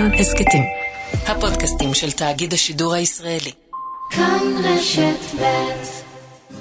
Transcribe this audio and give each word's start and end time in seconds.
כאן 0.00 0.14
הסכתים. 0.14 0.62
הפודקאסטים 1.26 1.94
של 1.94 2.12
תאגיד 2.12 2.52
השידור 2.52 2.94
הישראלי. 2.94 3.52
כאן 4.10 4.40
רשת 4.64 5.40
ב' 5.40 5.44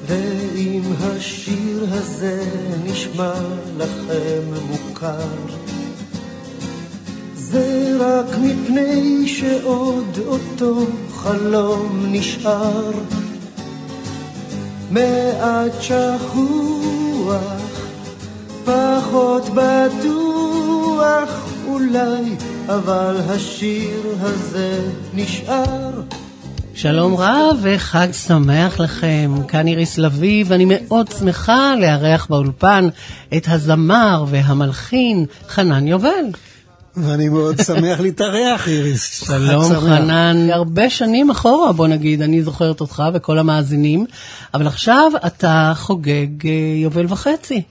ואם 0.06 0.82
השיר 1.00 1.86
הזה 1.92 2.44
נשמע 2.84 3.34
לכם 3.78 4.42
מוכר, 4.70 5.28
זה 7.34 7.98
רק 8.00 8.36
מפני 8.42 9.28
שעוד 9.28 10.20
אותו 10.28 10.86
חלום 11.16 12.06
נשאר. 12.08 12.92
מעט 14.92 15.82
שכוח, 15.82 17.42
פחות 18.66 19.50
בטוח 19.50 21.30
אולי, 21.68 22.36
אבל 22.76 23.16
השיר 23.28 24.16
הזה 24.20 24.82
נשאר. 25.14 26.02
שלום 26.74 27.16
רב 27.16 27.58
וחג 27.62 28.08
שמח 28.12 28.80
לכם, 28.80 29.32
כאן 29.48 29.68
איריס 29.68 29.98
לביא 29.98 30.46
ואני 30.48 30.66
מאוד 30.68 31.12
שמחה 31.20 31.74
לארח 31.82 32.28
באולפן 32.30 32.88
את 33.38 33.48
הזמר 33.48 34.26
והמלחין 34.28 35.26
חנן 35.48 35.88
יובל. 35.88 36.26
ואני 36.98 37.30
מאוד 37.30 37.62
שמח 37.62 38.00
להתארח, 38.00 38.68
איריס. 38.68 39.24
שלום 39.28 39.74
חנן, 39.74 40.50
הרבה 40.52 40.90
שנים 40.90 41.30
אחורה 41.30 41.72
בוא 41.72 41.88
נגיד, 41.88 42.22
אני 42.22 42.44
זוכרת 42.44 42.82
אותך 42.82 43.04
וכל 43.14 43.40
המאזינים, 43.40 44.06
אבל 44.54 44.68
עכשיו 44.68 45.12
אתה 45.26 45.74
חוגג 45.76 46.48
אה, 46.48 46.52
יובל 46.76 47.06
וחצי. 47.10 47.62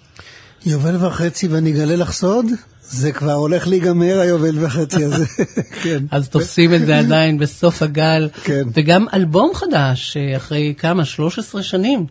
יובל 0.66 1.06
וחצי, 1.06 1.48
ואני 1.48 1.70
אגלה 1.70 1.96
לך 1.96 2.12
סוד, 2.12 2.46
זה 2.91 3.12
כבר 3.12 3.33
הולך 3.33 3.69
להיגמר 3.69 4.20
היובל 4.20 4.65
וחצי 4.65 5.05
הזה. 5.05 5.24
כן. 5.83 6.05
אז 6.10 6.28
תופסים 6.28 6.74
את 6.74 6.87
זה 6.87 6.98
עדיין 6.98 7.38
בסוף 7.38 7.83
הגל, 7.83 8.28
כן. 8.45 8.62
וגם 8.75 9.06
אלבום 9.14 9.50
חדש, 9.55 10.17
אחרי 10.36 10.75
כמה? 10.78 11.05
13 11.05 11.62
שנים. 11.62 12.06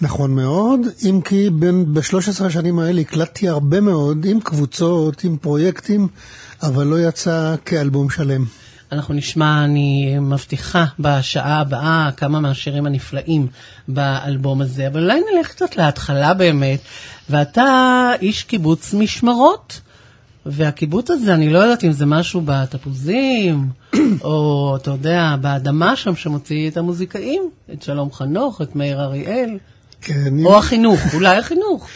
נכון 0.00 0.34
מאוד, 0.34 0.80
אם 1.02 1.20
כי 1.24 1.50
בין, 1.50 1.94
ב-13 1.94 2.44
השנים 2.44 2.78
האלה 2.78 3.00
הקלטתי 3.00 3.48
הרבה 3.48 3.80
מאוד, 3.80 4.24
עם 4.24 4.40
קבוצות, 4.40 5.24
עם 5.24 5.36
פרויקטים, 5.36 6.08
אבל 6.62 6.86
לא 6.86 7.00
יצא 7.00 7.54
כאלבום 7.64 8.10
שלם. 8.10 8.44
אנחנו 8.92 9.14
נשמע, 9.14 9.64
אני 9.64 10.18
מבטיחה, 10.18 10.84
בשעה 10.98 11.60
הבאה 11.60 12.10
כמה 12.16 12.40
מהשירים 12.40 12.86
הנפלאים 12.86 13.46
באלבום 13.88 14.60
הזה, 14.60 14.86
אבל 14.86 15.02
אולי 15.02 15.20
נלך 15.20 15.48
קצת 15.48 15.76
להתחלה 15.76 16.34
באמת. 16.34 16.80
ואתה 17.30 18.10
איש 18.20 18.42
קיבוץ 18.42 18.94
משמרות, 18.94 19.80
והקיבוץ 20.46 21.10
הזה, 21.10 21.34
אני 21.34 21.50
לא 21.50 21.58
יודעת 21.58 21.84
אם 21.84 21.92
זה 21.92 22.06
משהו 22.06 22.42
בתפוזים, 22.44 23.68
או 24.24 24.76
אתה 24.76 24.90
יודע, 24.90 25.36
באדמה 25.40 25.96
שם 25.96 26.16
שמוציא 26.16 26.70
את 26.70 26.76
המוזיקאים, 26.76 27.50
את 27.72 27.82
שלום 27.82 28.12
חנוך, 28.12 28.62
את 28.62 28.76
מאיר 28.76 29.00
אריאל, 29.00 29.58
כן, 30.00 30.44
או 30.44 30.58
החינוך, 30.58 31.00
אולי 31.14 31.38
החינוך. 31.38 31.88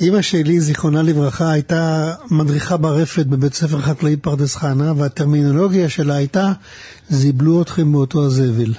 אימא 0.00 0.22
שלי, 0.22 0.60
זיכרונה 0.60 1.02
לברכה, 1.02 1.50
הייתה 1.50 2.12
מדריכה 2.30 2.76
ברפת 2.76 3.26
בבית 3.26 3.54
ספר 3.54 3.80
חקלאי 3.80 4.16
פרדס 4.16 4.56
חנה, 4.56 4.92
והטרמינולוגיה 4.96 5.88
שלה 5.88 6.14
הייתה, 6.14 6.52
זיבלו 7.08 7.62
אתכם 7.62 7.92
באותו 7.92 8.26
הזבל. 8.26 8.72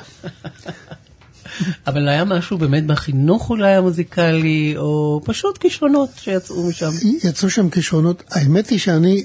אבל 1.88 2.07
היה 2.07 2.25
משהו 2.25 2.57
באמת 2.57 2.85
בחינוך 2.85 3.49
אולי 3.49 3.75
המוזיקלי, 3.75 4.73
או 4.77 5.21
פשוט 5.25 5.57
כישרונות 5.57 6.09
שיצאו 6.17 6.69
משם. 6.69 6.89
יצאו 7.23 7.49
שם 7.49 7.69
כישרונות. 7.69 8.23
האמת 8.31 8.69
היא 8.69 8.80
שאני, 8.80 9.23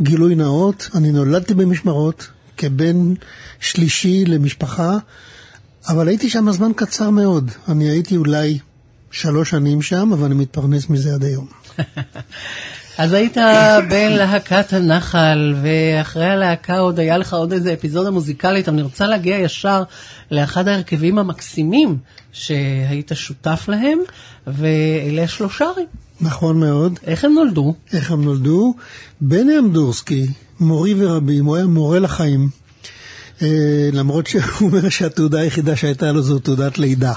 גילוי 0.00 0.34
נאות, 0.34 0.90
אני 0.94 1.12
נולדתי 1.12 1.54
במשמרות 1.54 2.28
כבן 2.56 3.14
שלישי 3.60 4.24
למשפחה, 4.24 4.96
אבל 5.88 6.08
הייתי 6.08 6.30
שם 6.30 6.52
זמן 6.52 6.70
קצר 6.76 7.10
מאוד. 7.10 7.50
אני 7.68 7.90
הייתי 7.90 8.16
אולי 8.16 8.58
שלוש 9.10 9.50
שנים 9.50 9.82
שם, 9.82 10.10
אבל 10.12 10.24
אני 10.24 10.34
מתפרנס 10.34 10.90
מזה 10.90 11.14
עד 11.14 11.24
היום. 11.24 11.46
אז 12.98 13.12
היית 13.12 13.36
בלהקת 13.88 14.72
הנחל, 14.72 15.54
ואחרי 15.62 16.26
הלהקה 16.26 16.78
עוד 16.78 16.98
היה 17.00 17.18
לך 17.18 17.34
עוד 17.34 17.52
איזה 17.52 17.72
אפיזודה 17.72 18.10
מוזיקלית, 18.10 18.68
אבל 18.68 18.76
אני 18.76 18.82
רוצה 18.82 19.06
להגיע 19.06 19.38
ישר 19.38 19.82
לאחד 20.30 20.68
ההרכבים 20.68 21.18
המקסימים 21.18 21.96
שהיית 22.32 23.12
שותף 23.14 23.64
להם, 23.68 23.98
ואלה 24.46 25.22
השלושרים. 25.22 25.86
נכון 26.20 26.60
מאוד. 26.60 26.98
איך 27.06 27.24
הם 27.24 27.34
נולדו? 27.34 27.74
איך 27.92 28.10
הם 28.10 28.24
נולדו? 28.24 28.74
בני 29.20 29.58
אמדורסקי, 29.58 30.26
מורי 30.60 30.94
ורבי, 30.98 31.38
הוא 31.38 31.56
היה 31.56 31.66
מורה 31.66 31.98
לחיים. 31.98 32.48
אה, 33.42 33.48
למרות 33.92 34.26
שהוא 34.26 34.42
אומר 34.70 34.88
שהתעודה 34.88 35.40
היחידה 35.40 35.76
שהייתה 35.76 36.12
לו 36.12 36.22
זו 36.22 36.38
תעודת 36.38 36.78
לידה. 36.78 37.12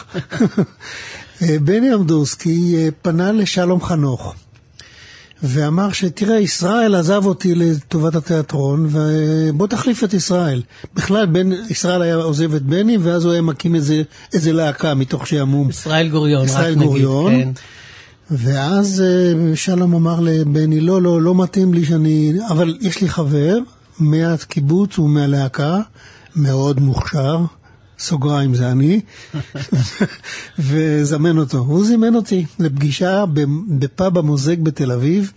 אה, 1.42 1.60
בני 1.62 1.94
אמדורסקי 1.94 2.76
אה, 2.78 2.90
פנה 3.02 3.32
לשלום 3.32 3.82
חנוך. 3.82 4.36
ואמר 5.44 5.92
שתראה, 5.92 6.40
ישראל 6.40 6.96
עזב 6.96 7.26
אותי 7.26 7.56
לטובת 7.56 8.16
התיאטרון, 8.16 8.88
ובוא 8.90 9.68
תחליף 9.68 10.04
את 10.04 10.14
ישראל. 10.14 10.62
בכלל, 10.96 11.26
בן, 11.26 11.52
ישראל 11.70 12.02
היה 12.02 12.16
עוזב 12.16 12.54
את 12.54 12.62
בני, 12.62 12.98
ואז 12.98 13.26
הוא 13.26 13.34
היה 13.34 13.42
מקים 13.42 13.76
איזה, 13.76 14.02
איזה 14.34 14.54
להקה 14.54 14.94
מתוך 14.94 15.28
שעמום. 15.28 15.70
ישראל 15.70 16.10
גוריון, 16.10 16.46
ישראל 16.46 16.74
רק 16.74 16.78
גוריון. 16.78 17.34
נגיד, 17.34 17.46
כן. 17.46 17.52
ואז 18.32 19.04
אה, 19.06 19.56
שלום 19.56 19.94
אמר 19.94 20.20
לבני, 20.20 20.80
לא, 20.80 21.02
לא, 21.02 21.22
לא 21.22 21.36
מתאים 21.36 21.74
לי 21.74 21.86
שאני... 21.86 22.34
אבל 22.50 22.78
יש 22.82 23.02
לי 23.02 23.10
חבר 23.10 23.58
מהקיבוץ 24.00 25.00
ומהלהקה, 25.00 25.80
מאוד 26.36 26.80
מוכשר, 26.80 27.38
סוגריים 28.00 28.56
זה 28.56 28.72
אני, 28.72 29.02
וזמן 30.60 31.38
אותו. 31.38 31.58
הוא 31.58 31.86
זימן 31.86 32.16
אותי 32.16 32.46
לפגישה 32.60 33.26
בפאב 33.70 34.18
המוזג 34.18 34.64
בתל 34.64 34.92
אביב, 34.92 35.32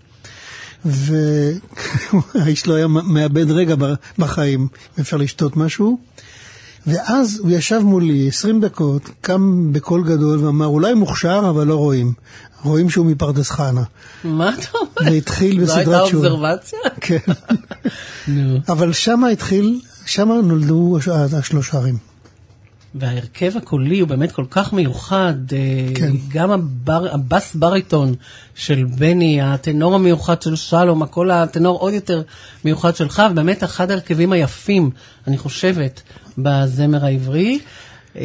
והאיש 0.85 2.67
לא 2.69 2.75
היה 2.75 2.87
מאבד 2.87 3.51
רגע 3.51 3.75
בחיים, 4.19 4.69
אפשר 5.01 5.17
לשתות 5.17 5.57
משהו. 5.57 5.99
ואז 6.87 7.39
הוא 7.43 7.51
ישב 7.51 7.81
מולי 7.85 8.29
20 8.29 8.61
דקות, 8.61 9.11
קם 9.21 9.73
בקול 9.73 10.05
גדול 10.05 10.45
ואמר, 10.45 10.67
אולי 10.67 10.95
מוכשר, 10.95 11.47
אבל 11.49 11.67
לא 11.67 11.75
רואים. 11.77 12.13
רואים 12.63 12.91
שהוא 12.91 13.07
מפרדס 13.07 13.51
חנה. 13.51 13.83
מה 14.25 14.55
אתה 14.55 14.67
אומר? 14.79 15.13
והתחיל 15.13 15.61
זו 15.61 15.67
בסדרת 15.67 15.87
הייתה 15.89 16.07
שיעור. 16.07 16.27
אובזרבציה? 16.27 16.79
כן. 17.01 17.19
אבל 18.73 18.93
שמה 18.93 19.29
התחיל, 19.29 19.81
שמה 20.07 20.35
נולדו 20.45 20.97
הש- 20.99 21.09
השלושה 21.09 21.79
ערים. 21.79 22.10
וההרכב 22.95 23.57
הקולי 23.57 24.01
הוא 24.01 24.09
באמת 24.09 24.33
כל 24.33 24.45
כך 24.51 24.73
מיוחד, 24.73 25.35
אה, 25.53 25.59
כן. 25.95 26.13
גם 26.29 26.51
הבר, 26.51 27.15
הבס 27.15 27.55
בריטון 27.55 28.15
של 28.55 28.85
בני, 28.85 29.43
הטנור 29.43 29.95
המיוחד 29.95 30.43
של 30.43 30.57
שלום, 30.57 31.03
הכל 31.03 31.31
הטנור 31.31 31.79
עוד 31.79 31.95
יותר 31.95 32.23
מיוחד 32.65 32.97
שלך, 32.97 33.23
ובאמת 33.31 33.65
אחד 33.65 33.91
ההרכבים 33.91 34.33
היפים, 34.33 34.91
אני 35.27 35.39
חושבת, 35.39 36.03
בזמר 36.39 37.05
העברי. 37.05 37.59
אה, 38.17 38.23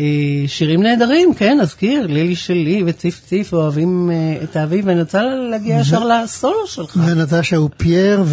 שירים 0.48 0.84
נהדרים, 0.84 1.34
כן, 1.34 1.58
אזכיר, 1.62 2.08
לילי 2.08 2.36
שלי 2.36 2.84
וציף 2.86 3.22
ציף 3.26 3.54
אוהבים 3.54 4.12
אה, 4.12 4.44
את 4.44 4.56
האביב, 4.56 4.88
ואני 4.88 5.00
רוצה 5.00 5.22
להגיע 5.52 5.80
ישר 5.80 6.06
לסולו 6.06 6.68
שלך. 6.68 7.00
ונטשה 7.06 7.56
הוא 7.56 7.70
פייר, 7.78 8.24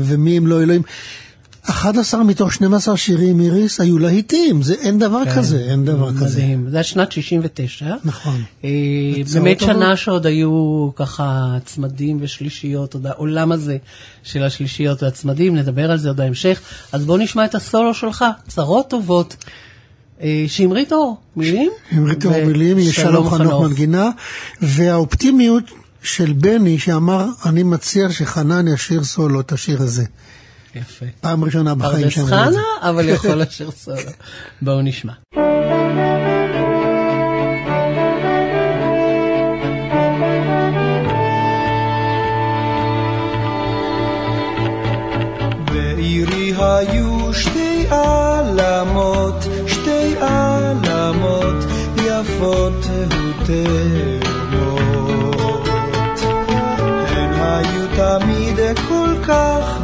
ומי 0.00 0.38
אם 0.38 0.46
לא 0.46 0.62
אלוהים. 0.62 0.82
11 1.70 2.24
מתוך 2.24 2.52
12 2.52 2.96
שירים, 2.96 3.40
איריס, 3.40 3.80
היו 3.80 3.98
להיטים, 3.98 4.62
זה 4.62 4.74
אין 4.74 4.98
דבר 4.98 5.22
כזה, 5.36 5.58
אין 5.58 5.84
דבר 5.84 6.10
כזה. 6.12 6.40
כן. 6.40 6.46
מדהים, 6.46 6.70
זה 6.70 6.76
היה 6.76 6.84
שנת 6.84 7.12
69. 7.12 7.86
נכון. 8.04 8.42
אה, 8.64 8.70
באמת. 9.34 9.60
שנה 9.60 9.96
שעוד 9.96 10.26
היו 10.26 10.88
ככה 10.96 11.56
צמדים 11.64 12.18
ושלישיות, 12.20 12.94
עוד 12.94 13.06
העולם 13.06 13.52
הזה 13.52 13.76
של 14.22 14.42
השלישיות 14.42 15.02
והצמדים, 15.02 15.56
נדבר 15.56 15.90
על 15.90 15.98
זה 15.98 16.08
עוד 16.08 16.16
בהמשך. 16.16 16.60
אז 16.92 17.04
בואו 17.04 17.18
נשמע 17.18 17.44
את 17.44 17.54
הסולו 17.54 17.94
שלך, 17.94 18.24
צרות 18.48 18.90
טובות. 18.90 19.36
אה, 20.22 20.44
שמרית 20.46 20.92
אור, 20.92 21.16
מילים? 21.36 21.70
אמרית 21.98 22.26
אור 22.26 22.44
מילים, 22.46 22.78
יש 22.78 22.96
שלום 22.96 23.30
חנוך 23.30 23.62
מנגינה, 23.62 24.10
והאופטימיות 24.62 25.64
של 26.02 26.32
בני 26.32 26.78
שאמר, 26.78 27.26
אני 27.46 27.62
מציע 27.62 28.12
שחנן 28.12 28.68
ישיר 28.68 29.04
סולו 29.04 29.40
את 29.40 29.52
השיר 29.52 29.82
הזה. 29.82 30.04
יפה. 30.74 31.06
פעם 31.20 31.44
ראשונה 31.44 31.74
בחיים 31.74 32.02
פרדס 32.02 32.14
שאמרו 32.14 32.28
את 32.28 32.52
זה. 32.52 32.58
חנה, 32.58 32.88
אבל 32.90 33.08
יכול 33.08 33.34
לשיר 33.42 33.70
סולו. 33.70 33.96
בואו 34.62 34.82
נשמע. 34.82 35.12
בעירי 45.64 46.52
היו 46.58 47.34
שתי 47.34 47.86
עלמות, 47.90 49.34
שתי 49.66 50.14
עלמות 50.20 51.64
יפות 51.96 52.86
ותאומות. 53.46 55.68
הן 57.08 57.32
היו 57.32 57.86
תמיד 57.96 58.56
כל 58.88 59.14
כך 59.22 59.78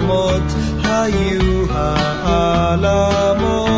העולמות 0.00 0.52
היו 0.84 1.64
העלמות 1.72 3.69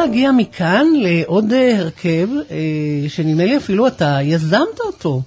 להגיע 0.00 0.30
מכאן 0.32 0.86
לעוד 1.02 1.52
אה, 1.52 1.78
הרכב, 1.78 2.28
אה, 2.50 2.56
שנדמה 3.08 3.44
לי 3.44 3.56
אפילו 3.56 3.86
אתה 3.86 4.18
יזמת 4.22 4.80
אותו. 4.86 5.22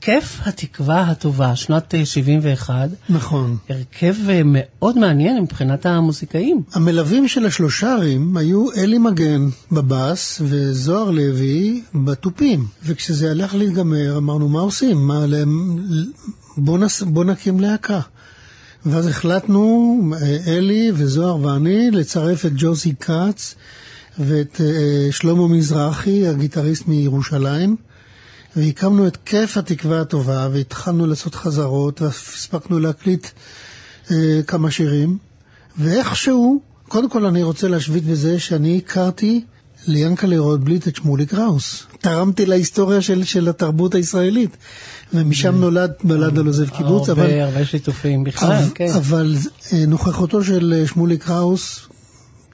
כיף 0.00 0.40
התקווה 0.44 1.00
הטובה, 1.00 1.56
שנת 1.56 1.94
אה, 1.94 2.06
71. 2.06 2.88
נכון. 3.08 3.56
הרכב 3.68 4.14
אה, 4.30 4.40
מאוד 4.44 4.98
מעניין 4.98 5.42
מבחינת 5.42 5.86
המוזיקאים. 5.86 6.62
המלווים 6.72 7.28
של 7.28 7.46
השלושרים 7.46 8.36
היו 8.36 8.66
אלי 8.76 8.98
מגן 8.98 9.48
בבאס 9.72 10.40
וזוהר 10.44 11.10
לוי 11.10 11.82
בתופים. 11.94 12.66
וכשזה 12.84 13.30
הלך 13.30 13.54
להיגמר, 13.54 14.16
אמרנו, 14.16 14.48
מה 14.48 14.60
עושים? 14.60 14.96
מה, 15.06 15.26
להם- 15.26 15.78
בוא, 16.56 16.78
נס, 16.78 17.02
בוא 17.02 17.24
נקים 17.24 17.60
להקה. 17.60 18.00
ואז 18.86 19.06
החלטנו, 19.06 19.96
אה, 20.22 20.36
אלי 20.46 20.90
וזוהר 20.94 21.44
ואני, 21.44 21.90
לצרף 21.90 22.46
את 22.46 22.52
ג'וזי 22.56 22.94
כץ 23.00 23.54
ואת 24.18 24.60
אה, 24.60 25.12
שלמה 25.12 25.48
מזרחי, 25.48 26.26
הגיטריסט 26.26 26.88
מירושלים. 26.88 27.76
והקמנו 28.56 29.06
את 29.06 29.16
כיף 29.24 29.56
התקווה 29.56 30.00
הטובה, 30.00 30.48
והתחלנו 30.52 31.06
לעשות 31.06 31.34
חזרות, 31.34 32.02
והספקנו 32.02 32.78
להקליט 32.78 33.26
אה, 34.10 34.40
כמה 34.46 34.70
שירים. 34.70 35.18
ואיכשהו, 35.78 36.60
קודם 36.88 37.10
כל 37.10 37.26
אני 37.26 37.42
רוצה 37.42 37.68
להשווית 37.68 38.04
בזה 38.04 38.38
שאני 38.38 38.80
הכרתי 38.84 39.44
ליאנקלה 39.86 40.38
רוטבליט 40.38 40.88
את 40.88 40.96
שמולי 40.96 41.26
קראוס. 41.26 41.86
תרמתי 42.00 42.46
להיסטוריה 42.46 43.02
של, 43.02 43.24
של 43.24 43.48
התרבות 43.48 43.94
הישראלית, 43.94 44.56
ומשם 45.14 45.54
נולד, 45.54 45.92
נולד 46.04 46.38
על 46.38 46.46
עוזב 46.46 46.68
קיבוץ, 46.68 47.08
אבל, 47.08 47.22
הרבה, 47.22 47.44
הרבה 47.44 47.64
שיתופים 47.64 48.24
בכלל, 48.24 48.52
אבל, 48.52 48.64
כן. 48.74 48.92
אבל 48.96 49.36
אה, 49.72 49.86
נוכחותו 49.86 50.44
של 50.44 50.84
שמולי 50.86 51.18
קראוס, 51.18 51.87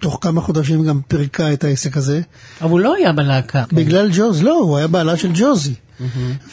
תוך 0.05 0.19
כמה 0.21 0.41
חודשים 0.41 0.85
גם 0.85 1.01
פירקה 1.09 1.53
את 1.53 1.65
העסק 1.65 1.97
הזה. 1.97 2.21
אבל 2.61 2.71
הוא 2.71 2.81
לא 2.81 2.95
היה 2.95 3.13
בלהקה. 3.13 3.65
בגלל 3.73 4.11
ג'וז, 4.13 4.43
לא, 4.43 4.59
הוא 4.59 4.77
היה 4.77 4.87
בעלה 4.87 5.17
של 5.17 5.31
ג'וזי. 5.35 5.75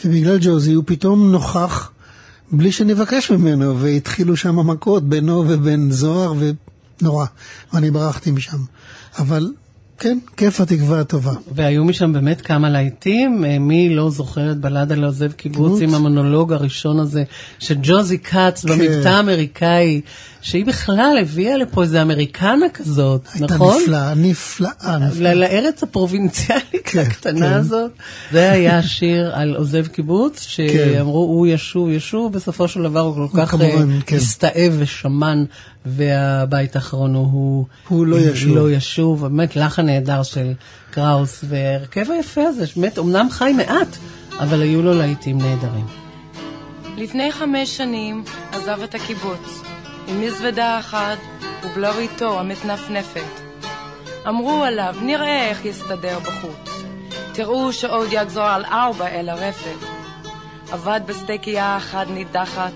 ובגלל 0.04 0.38
ג'וזי 0.40 0.72
הוא 0.72 0.84
פתאום 0.86 1.32
נוכח 1.32 1.90
בלי 2.52 2.72
שנבקש 2.72 3.30
ממנו, 3.30 3.78
והתחילו 3.78 4.36
שם 4.36 4.70
מכות 4.70 5.08
בינו 5.08 5.44
ובין 5.48 5.90
זוהר, 5.90 6.34
ונורא. 7.00 7.26
ואני 7.72 7.90
ברחתי 7.90 8.30
משם. 8.30 8.58
אבל 9.18 9.52
כן, 9.98 10.18
כיף 10.36 10.60
התקווה 10.60 11.00
הטובה. 11.00 11.32
והיו 11.54 11.84
משם 11.84 12.12
באמת 12.12 12.40
כמה 12.40 12.70
להיטים, 12.70 13.44
אה, 13.44 13.58
מי 13.58 13.94
לא 13.94 14.10
זוכר 14.10 14.50
את 14.50 14.60
בלדה 14.60 14.94
לעוזב 14.94 15.32
קיבוץ. 15.32 15.82
עם 15.82 15.94
המונולוג 15.94 16.52
הראשון 16.52 17.00
הזה 17.00 17.24
של 17.58 17.74
ג'וזי 17.82 18.18
כץ 18.18 18.64
במבטא 18.64 19.08
האמריקאי, 19.08 20.00
שהיא 20.42 20.66
בכלל 20.66 21.18
הביאה 21.20 21.56
לפה 21.56 21.82
איזה 21.82 22.02
אמריקנה 22.02 22.66
כזאת, 22.74 23.28
הייתה 23.34 23.54
נכון? 23.54 23.76
נפלאה, 23.82 24.14
נפלאה, 24.14 24.70
ל- 24.84 24.98
נפלאה. 24.98 25.34
לארץ 25.34 25.82
הפרובינציאלית 25.82 26.62
כן, 26.84 26.98
הקטנה 26.98 27.40
כן. 27.48 27.52
הזאת. 27.52 27.90
זה 28.32 28.50
היה 28.50 28.82
שיר 28.82 29.30
על 29.34 29.54
עוזב 29.56 29.86
קיבוץ, 29.86 30.40
שאמרו 30.42 31.18
הוא 31.18 31.46
ישוב 31.46 31.90
ישוב, 31.90 32.32
בסופו 32.32 32.68
של 32.68 32.82
דבר 32.82 33.00
הוא 33.00 33.28
כל 33.30 33.36
כך 33.42 33.50
כמובן, 33.50 33.90
אה, 33.92 34.00
כן. 34.06 34.16
הסתאב 34.16 34.72
ושמן, 34.78 35.44
והבית 35.86 36.76
האחרון 36.76 37.14
הוא 37.14 37.66
הוא 37.88 38.06
לא 38.06 38.16
ישוב. 38.20 38.56
לא 38.56 38.70
ישוב, 38.70 39.26
באמת 39.26 39.56
לחן 39.56 39.86
נהדר 39.86 40.22
של 40.22 40.52
קראוס, 40.90 41.44
וההרכב 41.48 42.10
היפה 42.10 42.42
הזה, 42.42 42.66
שבאמת 42.66 42.98
אמנם 42.98 43.26
חי 43.30 43.52
מעט, 43.52 43.96
אבל 44.38 44.62
היו 44.62 44.82
לו 44.82 44.94
להיטים 44.94 45.38
נהדרים. 45.38 45.84
לפני 46.98 47.32
חמש 47.32 47.76
שנים 47.76 48.24
עזב 48.52 48.78
את 48.84 48.94
הקיבוץ, 48.94 49.62
עם 50.06 50.20
מזוודה 50.20 50.78
אחת 50.78 51.18
ובלריתו 51.64 52.40
המתנפנפת. 52.40 53.40
אמרו 54.28 54.64
עליו, 54.64 54.94
נראה 55.02 55.48
איך 55.48 55.64
יסתדר 55.64 56.18
בחוץ. 56.18 56.82
תראו 57.32 57.72
שעוד 57.72 58.08
יגזור 58.12 58.44
על 58.44 58.64
ארבע 58.64 59.08
אל 59.08 59.28
הרפת. 59.28 59.86
עבד 60.72 61.00
בסטייקייה 61.06 61.76
אחת 61.76 62.06
נידחת, 62.06 62.72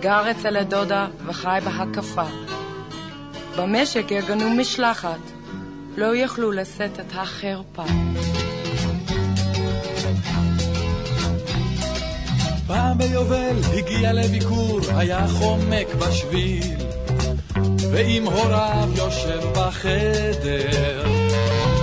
גר 0.00 0.30
אצל 0.30 0.56
הדודה 0.56 1.06
וחי 1.26 1.58
בהקפה. 1.64 2.24
במשק 3.58 4.10
יגנו 4.10 4.50
משלחת, 4.50 5.20
לא 5.96 6.16
יכלו 6.16 6.52
לשאת 6.52 7.00
את 7.00 7.12
החרפה. 7.14 7.84
פעם 12.70 12.98
ביובל 12.98 13.56
הגיע 13.78 14.12
לביקור, 14.12 14.80
היה 14.96 15.28
חומק 15.28 15.86
בשביל, 15.98 16.76
ועם 17.92 18.26
הוריו 18.26 18.88
יושב 18.96 19.40
בחדר. 19.52 21.04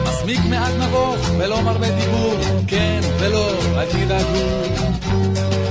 מסמיק 0.03 0.39
מעט 0.49 0.71
נבוך 0.79 1.29
ולא 1.37 1.61
מרבה 1.61 1.89
דיבור, 1.89 2.35
כן 2.67 2.99
ולא, 3.19 3.51
אל 3.77 3.85
תדאגו, 3.85 4.47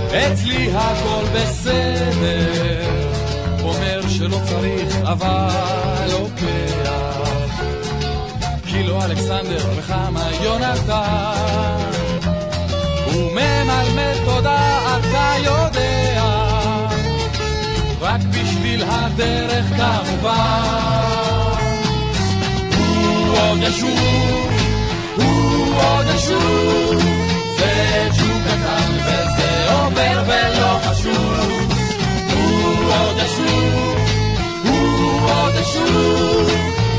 אצלי 0.09 0.73
הכל 0.75 1.25
בסדר. 1.35 2.91
אומר 3.63 4.01
שלא 4.09 4.39
צריך, 4.49 4.97
אבל 5.03 6.09
לוקח. 6.11 7.31
כי 8.67 8.83
לא 8.83 9.05
אלכסנדר 9.05 9.67
וכמה 9.77 10.29
יונתן. 10.43 11.91
הוא 13.07 13.33
ממלמל 13.33 14.15
תודה, 14.25 14.76
אתה 14.99 15.33
יודע, 15.45 16.23
רק 18.01 18.21
בשביל 18.21 18.85
הדרך 18.89 19.67
כמובן. 19.77 20.97
הוא 22.77 23.39
עוד 23.39 23.59
ישוב, 23.63 24.51
הוא 25.17 25.75
עוד 25.75 26.07
ישוב, 26.17 27.03
זה 27.59 28.09
ג'וק 28.19 28.43
קטן 28.47 28.93
וזה 29.07 29.73
עובר 29.73 30.23
ולא 30.27 30.79
חשוב. 30.85 31.77
הוא 32.35 32.93
עוד 32.93 33.17
ישוב, 33.25 33.99
הוא 34.65 35.31
עוד 35.31 35.55
ישוב, 35.61 36.51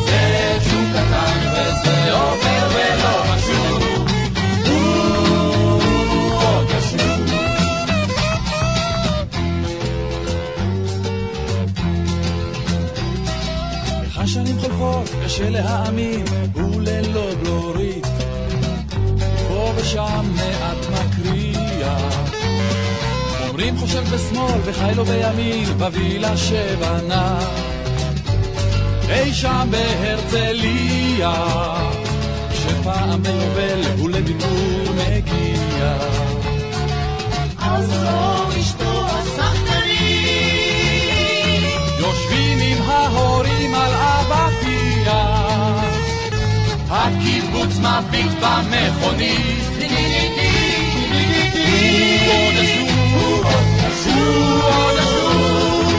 זה 0.05 0.57
ג'וק 0.63 0.87
קטן 0.93 1.39
וזה 1.53 2.13
עובר 2.13 2.67
ולא 2.73 3.23
חשוב. 3.23 3.36
להאמין, 15.43 16.25
הוא 16.53 16.81
ללא 16.81 17.29
בלורית. 17.39 18.07
פה 19.47 19.71
ושם 19.75 20.25
מעט 20.35 20.85
מקריאה. 20.91 22.09
אומרים 23.47 23.77
חושב 23.77 24.03
בשמאל 24.03 24.59
וחי 24.65 24.91
לו 24.95 25.05
בימין, 25.05 25.65
בווילה 25.65 26.37
שבנה. 26.37 27.39
אי 29.09 29.33
שם 29.33 29.67
בהרצליה, 29.71 31.33
שפעם 32.53 33.23
ביובל 33.23 33.81
הוא 33.99 34.09
לביקור 34.09 34.83
מגיע. 34.93 35.97
אז 37.59 37.85
זו 37.85 38.59
אשתו 38.59 39.05
השחקנית, 39.07 40.43
יושבים 41.99 42.59
עם 42.59 42.81
ההורים 42.89 43.75
על 43.75 43.91
אבטיח, 43.93 44.66
הקיבוץ 46.97 47.77
מביט 47.77 48.31
במכונית. 48.41 49.57
עוד 52.27 52.55
הוא 53.15 54.63
עוד 54.63 54.95
ישוב, 54.99 55.93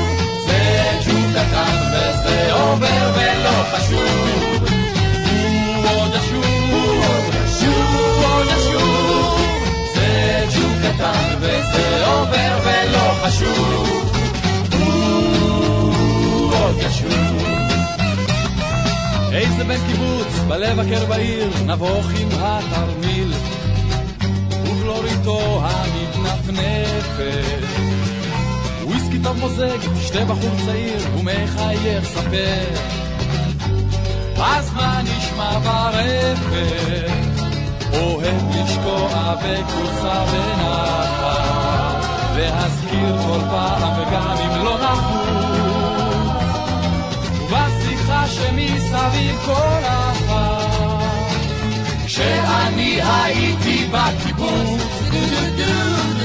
זה 0.47 0.91
ג'וק 1.07 1.27
קטן 1.35 1.77
וזה 1.93 2.53
עובר 2.53 3.13
ולא 3.15 3.63
חשוב. 3.73 4.65
עוד 5.85 6.15
הוא 6.41 7.03
עוד 8.25 8.47
ישוב, 8.57 9.41
זה 9.95 10.45
ג'וק 10.55 10.73
קטן 10.83 11.35
וזה 11.41 12.07
עובר 12.07 12.59
ולא 12.65 13.15
חשוב. 13.23 14.15
עוד 16.53 16.77
ישוב. 16.79 17.58
איזה 19.33 19.65
בן 19.65 19.87
קיבוץ, 19.87 20.39
בלב 20.49 20.79
הקר 20.79 21.07
בעיר, 21.07 21.51
נבוך 21.67 22.07
עם 22.21 22.29
התרמיל. 22.33 23.33
ובלוריתו 24.63 25.61
המתנפנפת. 25.63 27.29
וויסקי 28.83 29.19
טוב 29.23 29.39
מוזג, 29.39 29.79
שתי 30.01 30.25
בחור 30.25 30.51
צעיר, 30.67 31.01
ומחייך 31.19 32.05
ספר. 32.05 32.99
אז 34.43 34.73
מה 34.75 35.01
נשמע 35.03 35.59
ברפת? 35.59 37.09
אוהב 37.93 38.43
לשקוע 38.51 39.35
בכורסה 39.35 40.25
בנחת, 40.33 42.07
להזכיר 42.37 43.17
כל 43.27 43.41
פעם 43.51 44.01
וגם 44.01 44.37
אם 44.45 44.65
לא 44.65 44.79
נחוץ. 44.79 45.58
שמסביב 48.29 49.37
כל 49.45 49.83
אחת, 49.85 51.37
כשאני 52.07 53.01
הייתי 53.03 53.87
בקיבוץ, 53.93 54.83
הוא 55.13 56.18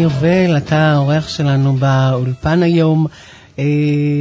יובל, 0.00 0.56
אתה 0.56 0.92
האורח 0.92 1.28
שלנו 1.28 1.76
באולפן 1.76 2.62
היום. 2.62 3.06
אה, 3.58 3.64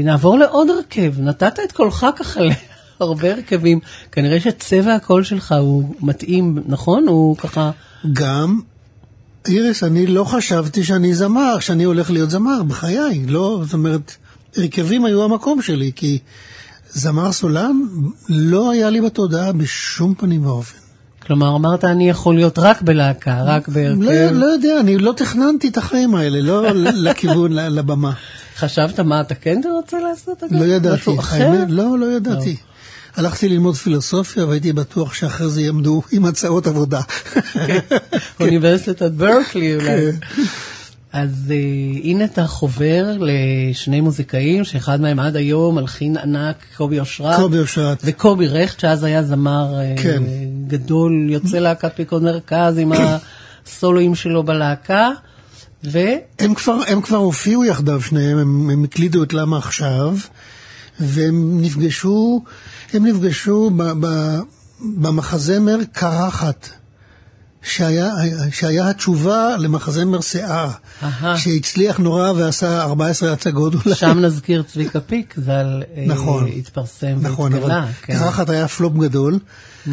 נעבור 0.04 0.38
לעוד 0.38 0.70
הרכב. 0.70 1.14
נתת 1.20 1.60
את 1.64 1.72
קולך 1.72 2.06
ככה 2.16 2.40
להרבה 3.02 3.32
הרכבים. 3.32 3.80
כנראה 4.12 4.40
שצבע 4.40 4.96
הקול 4.96 5.24
שלך 5.24 5.56
הוא 5.60 5.96
מתאים, 6.02 6.58
נכון? 6.66 7.08
הוא 7.08 7.38
ככה... 7.38 7.72
גם, 8.14 8.60
איריס, 9.48 9.84
אני 9.84 10.08
לא 10.08 10.24
חשבתי 10.24 10.84
שאני 10.84 11.14
זמר, 11.14 11.60
שאני 11.60 11.84
הולך 11.84 12.12
להיות 12.12 12.30
זמר, 12.30 12.64
בחיי. 12.64 13.26
לא, 13.28 13.62
זאת 13.64 13.74
אומרת, 13.74 14.16
הרכבים 14.58 15.06
היו 15.06 15.24
המקום 15.24 15.62
שלי, 15.62 15.92
כי 15.96 16.20
זמר 16.90 17.32
סולן 17.32 17.82
לא 18.30 18.72
היה 18.72 18.90
לי 18.90 19.02
בתודעה 19.02 19.52
בשום 19.52 20.16
פנים 20.16 20.46
ואופן. 20.46 20.79
כלומר, 21.30 21.56
אמרת, 21.56 21.84
אני 21.84 22.10
יכול 22.10 22.36
להיות 22.36 22.60
רק 22.60 22.82
בלהקה, 22.82 23.44
רק 23.46 23.68
בהרכב. 23.68 24.02
לא, 24.02 24.32
לא 24.32 24.46
יודע, 24.46 24.80
אני 24.80 24.98
לא 24.98 25.14
תכננתי 25.18 25.68
את 25.68 25.78
החיים 25.78 26.16
האלה, 26.16 26.42
לא 26.42 26.72
לכיוון, 27.06 27.52
לבמה. 27.54 28.12
חשבת 28.58 29.00
מה 29.00 29.22
אתה 29.22 29.36
כן 29.36 29.62
רוצה 29.76 29.98
לעשות? 30.00 30.44
לא 30.52 30.66
ידעתי? 30.66 31.12
האמת, 31.30 31.68
לא, 31.70 32.00
לא 32.00 32.06
ידעתי. 32.06 32.56
הלכתי 33.16 33.50
ללמוד 33.50 33.76
פילוסופיה 33.76 34.46
והייתי 34.46 34.74
בטוח 34.74 35.14
שאחרי 35.14 35.50
זה 35.50 35.62
יעמדו 35.62 36.02
עם 36.12 36.26
הצעות 36.26 36.68
עבודה. 36.68 37.02
כן, 37.68 37.80
אוניברסיטת 38.40 39.12
ברקלי 39.12 39.76
אולי. 39.76 40.12
אז 41.14 41.30
uh, 41.48 42.00
הנה 42.04 42.26
אתה 42.26 42.48
חובר 42.48 43.18
לשני 43.20 44.02
מוזיקאים, 44.02 44.64
שאחד 44.64 45.02
מהם 45.02 45.20
עד 45.20 45.36
היום 45.36 45.76
מלחין 45.76 46.18
ענק, 46.18 46.56
קובי 46.78 47.00
אושרת. 47.00 47.36
קובי 47.36 47.60
אושרת. 47.60 48.02
וקובי 48.04 48.48
רכט, 48.48 48.80
שאז 48.80 49.04
היה 49.04 49.24
זמר 49.24 49.74
uh, 49.74 50.02
כן. 50.02 50.24
גדול, 50.68 51.28
יוצא 51.30 51.60
להקת 51.60 51.96
פיקוד 51.96 52.24
מרכז 52.24 52.78
עם 52.78 52.92
הסולואים 53.66 54.16
שלו 54.16 54.44
בלהקה. 54.44 55.10
ו... 55.84 56.00
הם 56.40 56.54
כבר, 56.54 56.80
הם 56.88 57.02
כבר 57.02 57.18
הופיעו 57.18 57.66
יחדיו 57.66 58.02
שניהם, 58.02 58.38
הם, 58.38 58.70
הם 58.70 58.84
הקלידו 58.84 59.24
את 59.24 59.34
למה 59.34 59.58
עכשיו, 59.58 60.18
והם 61.00 61.62
נפגשו, 61.62 62.44
הם 62.94 63.06
נפגשו 63.06 63.72
ב, 63.78 63.84
ב, 63.84 64.38
במחזמר 64.80 65.78
קרחת. 65.92 66.70
שהיה, 67.64 68.12
שהיה 68.52 68.90
התשובה 68.90 69.58
למחזמר 69.58 70.20
אהה. 70.44 71.38
שהצליח 71.38 71.98
נורא 71.98 72.32
ועשה 72.32 72.82
14 72.82 73.34
הצגות 73.34 73.74
אולי. 73.74 73.96
שם 73.96 74.20
נזכיר 74.20 74.64
צביקה 74.64 75.00
פיק, 75.00 75.36
ז"ל 75.38 75.50
אה, 75.50 76.06
נכון, 76.08 76.48
התפרסם 76.48 77.18
נכון, 77.22 77.54
אבל 77.54 77.62
והתגלה. 77.62 77.88
כן. 78.02 78.14
קרחת 78.14 78.50
היה 78.50 78.68
פלופ 78.68 78.94
גדול, 78.94 79.40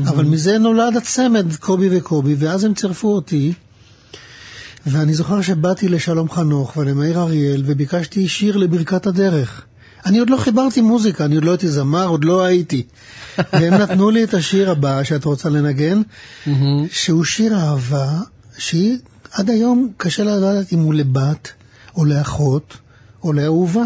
אבל 0.07 0.25
מזה 0.25 0.59
נולד 0.59 0.97
הצמד 0.97 1.57
קובי 1.57 1.99
וקובי, 1.99 2.35
ואז 2.39 2.65
הם 2.65 2.75
צירפו 2.75 3.09
אותי. 3.09 3.53
ואני 4.87 5.15
זוכר 5.15 5.43
שבאתי 5.43 5.89
לשלום 5.89 6.31
חנוך 6.31 6.77
ולמאיר 6.77 7.19
אריאל 7.19 7.63
וביקשתי 7.67 8.29
שיר 8.29 8.57
לברכת 8.57 9.07
הדרך. 9.07 9.63
אני 10.07 10.19
עוד 10.19 10.31
לא 10.31 10.37
חיברתי 10.37 10.81
מוזיקה, 10.81 11.25
אני 11.25 11.35
עוד 11.35 11.45
לא 11.45 11.51
הייתי 11.51 11.69
זמר, 11.69 12.07
עוד 12.07 12.25
לא 12.25 12.45
הייתי. 12.45 12.87
והם 13.53 13.75
נתנו 13.75 14.11
לי 14.11 14.25
את 14.25 14.35
השיר 14.35 14.71
הבא 14.71 15.03
שאת 15.03 15.25
רוצה 15.25 15.49
לנגן, 15.49 16.03
שהוא 16.91 17.25
שיר 17.25 17.55
אהבה, 17.57 18.09
שהיא 18.59 18.99
עד 19.33 19.51
היום 19.51 19.89
קשה 19.97 20.25
לדעת 20.25 20.73
אם 20.73 20.79
הוא 20.79 20.95
לבת, 20.95 21.49
או 21.97 22.05
לאחות, 22.05 22.77
או 23.25 23.33
לאהובה, 23.33 23.85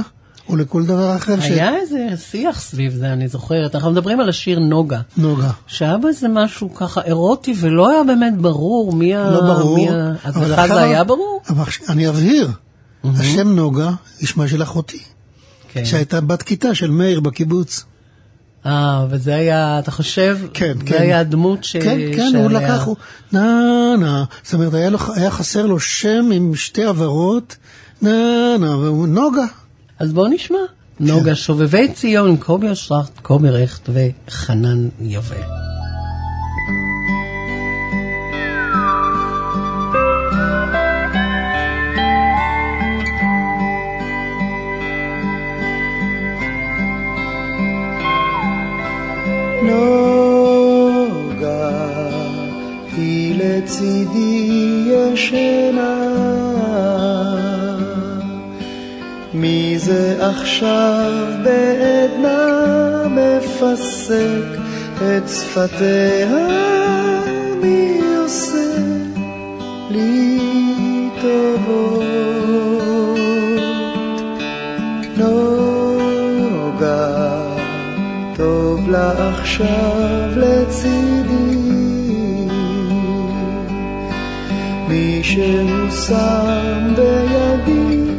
או 0.48 0.56
לכל 0.56 0.86
דבר 0.86 1.16
אחר. 1.16 1.40
ש- 1.40 1.44
היה 1.44 1.76
איזה 1.76 2.06
שיח 2.30 2.60
סביב 2.60 2.94
זה, 2.94 3.12
אני 3.12 3.28
זוכרת. 3.28 3.74
אנחנו 3.74 3.90
מדברים 3.90 4.20
על 4.20 4.28
השיר 4.28 4.58
נוגה. 4.58 5.00
נוגה. 5.16 5.50
שהיה 5.66 5.96
בזה 5.98 6.28
משהו 6.28 6.74
ככה 6.74 7.00
אירוטי, 7.02 7.54
ולא 7.60 7.90
היה 7.90 8.04
באמת 8.04 8.36
ברור 8.38 8.92
מי 8.92 9.14
ה... 9.14 9.30
לא 9.30 9.40
ברור. 9.40 9.76
מי 9.76 9.88
ה... 9.90 10.12
אבל 10.24 10.52
לך 10.52 10.58
אחר- 10.58 10.74
זה 10.74 10.80
היה 10.82 11.04
ברור? 11.04 11.42
אבל 11.48 11.64
אני 11.88 12.08
אבהיר, 12.08 12.50
השם 13.04 13.48
נוגה 13.48 13.90
היא 14.20 14.28
שמה 14.28 14.48
של 14.48 14.62
אחותי, 14.62 15.02
כן. 15.72 15.84
שהייתה 15.84 16.20
בת 16.20 16.42
כיתה 16.42 16.74
של 16.74 16.90
מאיר 16.90 17.20
בקיבוץ. 17.20 17.84
אה, 18.66 19.06
וזה 19.10 19.34
היה, 19.34 19.78
אתה 19.78 19.90
חושב? 19.90 20.38
כן, 20.54 20.72
זה 20.78 20.84
כן. 20.84 21.02
היה 21.02 21.20
הדמות 21.20 21.64
ש... 21.64 21.76
כן, 21.76 21.98
כן, 22.16 22.32
הוא 22.36 22.50
לקח, 22.50 22.84
הוא 22.84 22.96
נה 23.32 23.60
נה, 24.00 24.24
זאת 24.42 24.54
אומרת, 24.54 24.74
היה, 24.74 24.90
לו, 24.90 24.98
היה 25.14 25.30
חסר 25.30 25.66
לו 25.66 25.80
שם 25.80 26.30
עם 26.32 26.54
שתי 26.54 26.84
עברות, 26.84 27.56
נה 28.02 28.10
נה, 28.60 28.76
והוא 28.76 29.08
נוגה. 29.08 29.44
אז 29.98 30.12
בואו 30.12 30.28
נשמע. 30.28 30.58
כן. 30.98 31.04
נוגה 31.06 31.34
שובבי 31.34 31.92
ציון, 31.92 32.36
קובי 32.36 32.68
אושרת, 32.68 33.18
קובי 33.22 33.50
רכט 33.50 33.88
וחנן 34.28 34.88
יובל. 35.00 35.69
שפתיה 65.50 66.28
מי 67.62 68.00
עושה 68.22 68.76
לי 69.90 70.38
טובות? 71.20 72.04
נוגה 75.16 76.06
טוב 78.36 78.90
לה 78.90 79.28
עכשיו 79.28 80.28
לצידי. 80.36 81.60
מי 84.88 85.20
שהוא 85.22 85.90
שם 85.90 86.94
בידי 86.96 88.10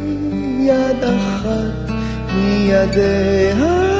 יד 0.60 1.04
אחת 1.04 1.92
מידיה 2.34 3.91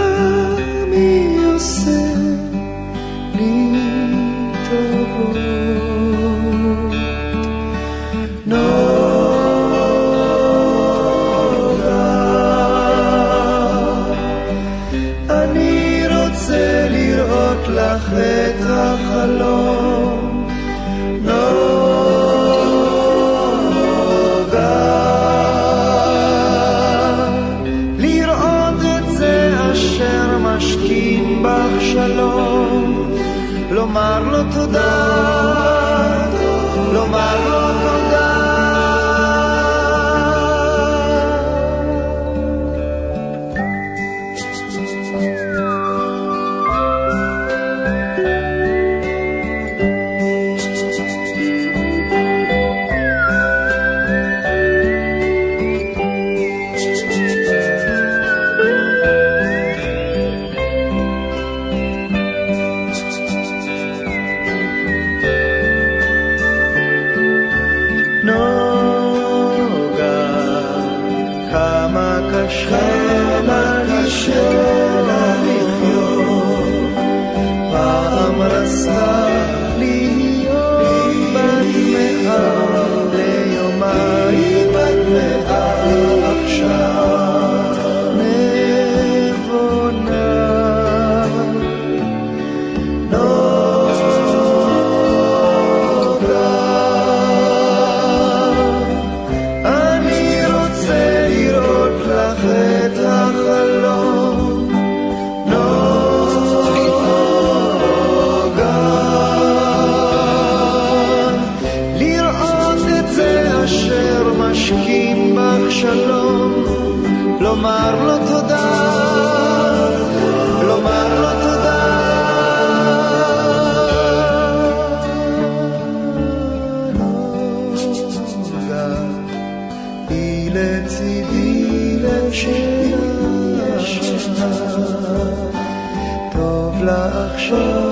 טוב 136.87 137.92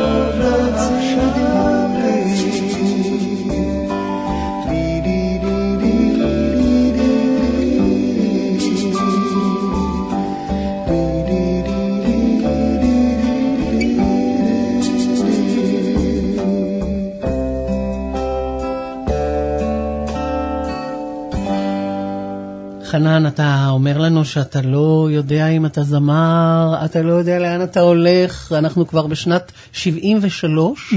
חנן, 22.91 23.27
אתה 23.27 23.67
אומר 23.71 23.99
לנו 23.99 24.25
שאתה 24.25 24.63
לא 24.63 25.09
יודע 25.11 25.49
אם 25.49 25.67
אתה 25.67 25.83
זמר, 25.83 26.75
אתה 26.85 27.03
לא 27.03 27.13
יודע 27.13 27.39
לאן 27.39 27.63
אתה 27.63 27.81
הולך, 27.81 28.53
אנחנו 28.53 28.87
כבר 28.87 29.07
בשנת 29.07 29.53
73, 29.73 30.95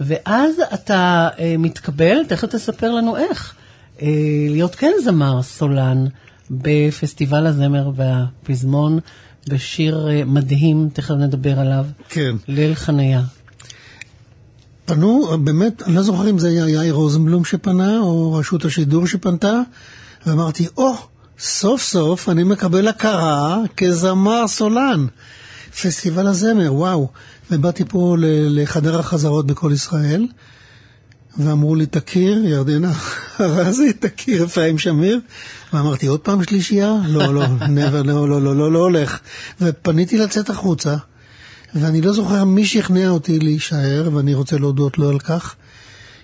ואז 0.00 0.54
אתה 0.74 1.28
אה, 1.38 1.54
מתקבל, 1.58 2.16
תכף 2.28 2.48
תספר 2.48 2.92
לנו 2.92 3.16
איך, 3.16 3.54
אה, 4.02 4.08
להיות 4.50 4.74
כן 4.74 4.92
זמר 5.04 5.42
סולן 5.42 6.06
בפסטיבל 6.50 7.46
הזמר 7.46 7.90
והפזמון, 7.96 8.98
בשיר 9.48 10.08
אה, 10.10 10.24
מדהים, 10.24 10.88
תכף 10.92 11.14
נדבר 11.14 11.60
עליו, 11.60 11.86
כן. 12.08 12.34
ליל 12.48 12.74
חניה. 12.74 13.22
פנו, 14.84 15.38
באמת, 15.44 15.82
אני 15.82 15.94
לא 15.94 16.02
זוכר 16.02 16.30
אם 16.30 16.38
זה 16.38 16.48
היה 16.48 16.68
יאיר 16.68 16.94
רוזנבלום 16.94 17.44
שפנה, 17.44 17.98
או 17.98 18.32
רשות 18.32 18.64
השידור 18.64 19.06
שפנתה, 19.06 19.60
ואמרתי, 20.26 20.66
או, 20.76 20.94
סוף 21.44 21.82
סוף 21.82 22.28
אני 22.28 22.44
מקבל 22.44 22.88
הכרה 22.88 23.58
כזמר 23.76 24.48
סולן. 24.48 25.06
פסטיבל 25.82 26.26
הזמר, 26.26 26.74
וואו. 26.74 27.08
ובאתי 27.50 27.84
פה 27.84 28.16
לחדר 28.48 28.98
החזרות 28.98 29.46
בכל 29.46 29.70
ישראל, 29.74 30.26
ואמרו 31.38 31.74
לי, 31.74 31.86
תכיר, 31.86 32.44
ירדנה 32.44 32.92
ארזי, 33.40 33.92
תכיר 33.92 34.44
אפרים 34.44 34.78
שמיר. 34.78 35.20
ואמרתי, 35.72 36.06
עוד 36.06 36.20
פעם 36.20 36.44
שלישייה? 36.44 36.96
לא, 37.06 37.34
לא, 37.34 37.44
never, 37.60 38.02
לא, 38.04 38.28
לא, 38.28 38.42
לא, 38.42 38.56
לא, 38.56 38.72
לא 38.72 38.78
הולך. 38.78 39.18
ופניתי 39.60 40.18
לצאת 40.18 40.50
החוצה, 40.50 40.96
ואני 41.74 42.00
לא 42.00 42.12
זוכר 42.12 42.44
מי 42.44 42.66
שכנע 42.66 43.08
אותי 43.08 43.38
להישאר, 43.38 44.10
ואני 44.12 44.34
רוצה 44.34 44.58
להודות 44.58 44.98
לו 44.98 45.08
על 45.08 45.18
כך. 45.18 45.54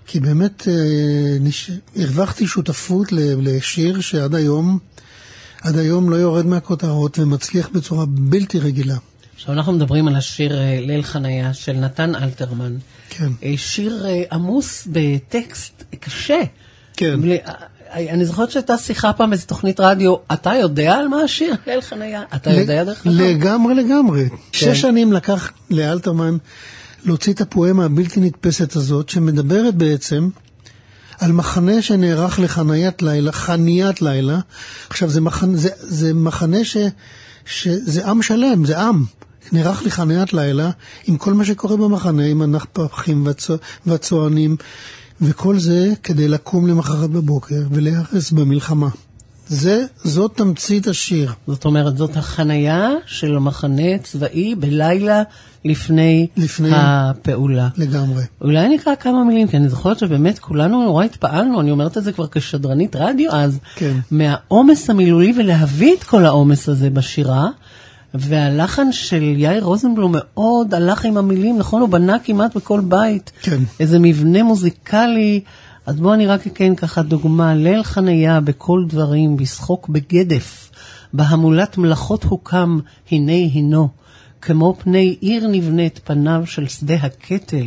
כי 0.07 0.21
באמת 0.21 0.69
אה, 0.69 1.37
נש... 1.41 1.71
הרווחתי 1.97 2.47
שותפות 2.47 3.09
לשיר 3.13 4.01
שעד 4.01 4.35
היום, 4.35 4.79
עד 5.63 5.79
היום 5.79 6.11
לא 6.11 6.17
יורד 6.17 6.47
מהכותרות 6.47 7.19
ומצליח 7.19 7.69
בצורה 7.69 8.05
בלתי 8.07 8.59
רגילה. 8.59 8.97
עכשיו 9.35 9.55
אנחנו 9.55 9.73
מדברים 9.73 10.09
על 10.09 10.17
השיר 10.17 10.59
אה, 10.59 10.81
ליל 10.81 11.03
חניה 11.03 11.55
של 11.55 11.73
נתן 11.73 12.15
אלתרמן. 12.15 12.77
כן. 13.11 13.29
אה, 13.43 13.55
שיר 13.57 14.07
אה, 14.07 14.23
עמוס 14.33 14.89
בטקסט 14.93 15.85
קשה. 16.01 16.41
כן. 16.97 17.21
אה, 17.95 18.15
אני 18.15 18.27
זוכרת 18.27 18.51
שהייתה 18.51 18.79
שיחה 18.79 19.13
פעם 19.13 19.31
באיזו 19.31 19.47
תוכנית 19.47 19.81
רדיו, 19.81 20.15
אתה 20.33 20.55
יודע 20.55 20.95
על 20.95 21.09
מה 21.09 21.21
השיר 21.21 21.55
ליל 21.67 21.81
חניה? 21.81 22.23
אתה 22.35 22.51
יודע 22.51 22.85
דרך 22.85 23.07
אגב? 23.07 23.15
לגמרי 23.15 23.75
לגמרי. 23.75 24.29
כן. 24.29 24.37
שש 24.53 24.81
שנים 24.81 25.13
לקח 25.13 25.53
לאלתרמן 25.71 26.37
להוציא 27.05 27.33
את 27.33 27.41
הפואמה 27.41 27.85
הבלתי 27.85 28.21
נתפסת 28.21 28.77
הזאת, 28.77 29.09
שמדברת 29.09 29.75
בעצם 29.75 30.29
על 31.19 31.33
מחנה 31.33 31.83
שנערך 31.83 32.39
לחניית 32.39 33.03
לילה, 33.03 33.33
חניית 33.33 34.03
לילה. 34.03 34.41
עכשיו, 34.91 35.11
זה 35.11 35.21
מחנה, 35.21 35.57
זה, 35.57 35.69
זה 35.77 36.15
מחנה 36.15 36.65
ש, 36.65 36.77
שזה 37.45 38.07
עם 38.07 38.23
שלם, 38.23 38.65
זה 38.65 38.81
עם. 38.81 39.05
נערך 39.53 39.83
לחניית 39.87 40.33
לילה 40.33 40.71
עם 41.07 41.17
כל 41.17 41.35
מה 41.35 41.45
שקורה 41.45 41.77
במחנה, 41.77 42.25
עם 42.25 42.43
הנחפחים 42.43 43.27
והצוע, 43.27 43.57
והצוענים, 43.87 44.57
וכל 45.21 45.59
זה 45.59 45.93
כדי 46.03 46.29
לקום 46.29 46.67
למחרת 46.67 47.11
בבוקר 47.11 47.63
ולהיהרס 47.71 48.31
במלחמה. 48.31 48.89
זה, 49.49 49.85
זאת 50.05 50.37
תמצית 50.37 50.87
השיר. 50.87 51.33
זאת 51.47 51.65
אומרת, 51.65 51.97
זאת 51.97 52.17
החנייה 52.17 52.91
של 53.07 53.37
המחנה 53.37 53.99
צבאי 54.03 54.55
בלילה 54.55 55.23
לפני, 55.65 56.27
לפני. 56.37 56.69
הפעולה. 56.73 57.69
לגמרי. 57.77 58.23
אולי 58.41 58.69
נקרא 58.69 58.95
כמה 58.95 59.25
מילים, 59.25 59.49
כי 59.49 59.57
אני 59.57 59.69
זוכרת 59.69 59.99
שבאמת 59.99 60.39
כולנו 60.39 60.85
נורא 60.85 61.05
התפעלנו, 61.05 61.61
אני 61.61 61.71
אומרת 61.71 61.99
את 61.99 62.05
זה 62.05 62.13
כבר 62.13 62.27
כשדרנית 62.31 62.97
רדיו 62.97 63.33
אז, 63.33 63.59
כן. 63.75 63.97
מהעומס 64.11 64.91
המילולי 64.91 65.33
ולהביא 65.37 65.95
את 65.99 66.05
כל 66.05 66.27
העומס 66.27 66.69
הזה 66.69 66.91
בשירה. 66.91 67.49
והלחן 68.15 68.93
של 68.93 69.23
יאיר 69.23 69.65
רוזנבלום 69.65 70.15
מאוד 70.15 70.75
הלך 70.75 71.05
עם 71.05 71.17
המילים, 71.17 71.59
נכון? 71.59 71.81
הוא 71.81 71.89
בנה 71.89 72.17
כמעט 72.25 72.57
בכל 72.57 72.81
בית 72.81 73.33
כן. 73.43 73.59
איזה 73.81 73.99
מבנה 73.99 74.43
מוזיקלי. 74.43 75.41
אז 75.89 75.97
בואו 75.97 76.15
אני 76.15 76.27
רק 76.27 76.47
אתן 76.47 76.75
ככה 76.75 77.03
דוגמה, 77.03 77.55
ליל 77.55 77.83
חניה 77.83 78.41
בכל 78.41 78.85
דברים, 78.89 79.37
בשחוק 79.37 79.89
בגדף, 79.89 80.71
בהמולת 81.13 81.79
מלאכות 81.79 82.25
הוקם, 82.25 82.79
הנה 83.11 83.33
הינו. 83.33 83.89
כמו 84.43 84.77
פני 84.79 85.17
עיר 85.21 85.47
נבנית 85.47 86.01
פניו 86.05 86.43
של 86.47 86.69
שדה 86.69 86.95
הקטל, 86.95 87.67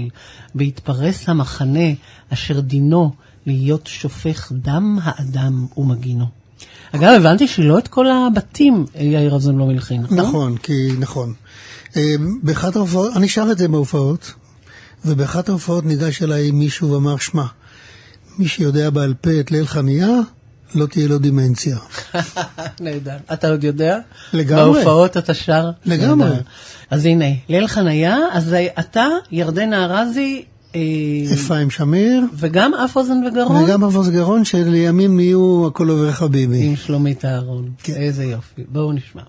בהתפרס 0.56 1.30
המחנה, 1.30 1.90
אשר 2.34 2.60
דינו 2.60 3.12
להיות 3.46 3.88
שופך 3.88 4.52
דם 4.52 5.00
האדם 5.04 5.66
ומגינו. 5.78 6.26
אגב, 6.92 7.14
הבנתי 7.18 7.48
שלא 7.48 7.78
את 7.78 7.88
כל 7.88 8.06
הבתים 8.12 8.86
יאיר 8.96 9.32
רוזנבלום 9.32 9.70
הלחין, 9.70 10.02
נכון? 10.02 10.18
נכון, 10.18 10.58
כי 10.58 10.90
נכון. 11.00 11.34
אה, 11.96 12.16
באחת 12.44 12.76
ההופעות, 12.76 13.12
אני 13.16 13.28
שר 13.28 13.48
את 13.52 13.58
זה 13.58 13.68
בהופעות, 13.68 14.34
ובאחת 15.06 15.50
ההופעות 15.50 15.86
ניגש 15.86 16.24
אליי 16.24 16.52
מישהו 16.52 16.92
ואמר, 16.92 17.18
שמע, 17.18 17.46
מי 18.40 18.48
שיודע 18.48 18.90
בעל 18.90 19.14
פה 19.22 19.40
את 19.40 19.52
ליל 19.52 19.66
חניה, 19.66 20.08
לא 20.76 20.86
תהיה 20.86 21.08
לו 21.08 21.18
דימנציה. 21.18 21.78
נהדר. 22.80 23.18
אתה 23.34 23.50
עוד 23.50 23.64
יודע? 23.64 23.98
לגמרי. 24.34 24.74
בהופעות 24.74 25.18
אתה 25.18 25.34
שר? 25.34 25.70
לגמרי. 25.86 26.30
נהדר. 26.30 26.42
אז 26.90 27.06
הנה, 27.06 27.26
ליל 27.50 27.68
חניה, 27.68 28.18
אז 28.32 28.56
אתה, 28.80 29.08
ירדנה 29.32 29.86
ארזי, 29.86 30.44
אה, 30.76 30.82
אפרים 31.34 31.70
שמיר, 31.70 32.24
וגם 32.34 32.74
אף 32.74 32.98
אוזן 32.98 33.24
וגרון? 33.28 33.64
וגם 33.64 33.84
אבוס 33.84 34.08
גרון, 34.08 34.46
שלימים 34.46 35.16
נהיו 35.16 35.68
הכל 35.68 35.90
עובר 35.90 36.12
חביבי. 36.12 36.66
עם 36.66 36.76
שלומית 36.76 37.26
אהרון. 37.26 37.70
כן. 37.84 37.94
איזה 37.94 38.24
יופי. 38.24 38.64
בואו 38.68 38.92
נשמע. 38.92 39.22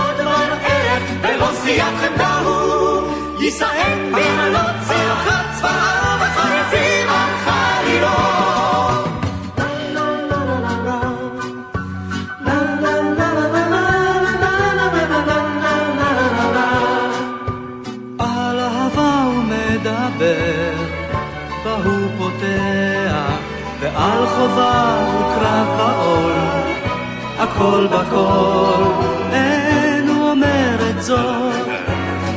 עוד 0.00 0.16
דבר 0.18 0.54
ערך 0.64 1.02
ולא 1.22 1.46
שביעת 1.62 1.94
חמדה 2.00 2.38
הוא, 2.38 3.12
יישאם 3.40 4.12
בעלות 4.12 4.76
צלחת 4.88 5.44
צבאה 5.58 6.16
וחריפים 6.20 7.08
על 7.08 7.30
חלילות. 7.44 8.40
על 18.18 18.58
אהבה 18.60 19.22
הוא 19.24 19.42
מדבר, 19.42 20.72
בה 21.64 21.72
הוא 21.84 22.08
פותח, 22.18 23.32
ועל 23.80 24.26
חובה 24.26 25.04
הוא 25.12 25.34
קרב 25.34 25.66
בעול, 25.78 26.32
הכל 27.38 27.86
בכל, 27.86 29.09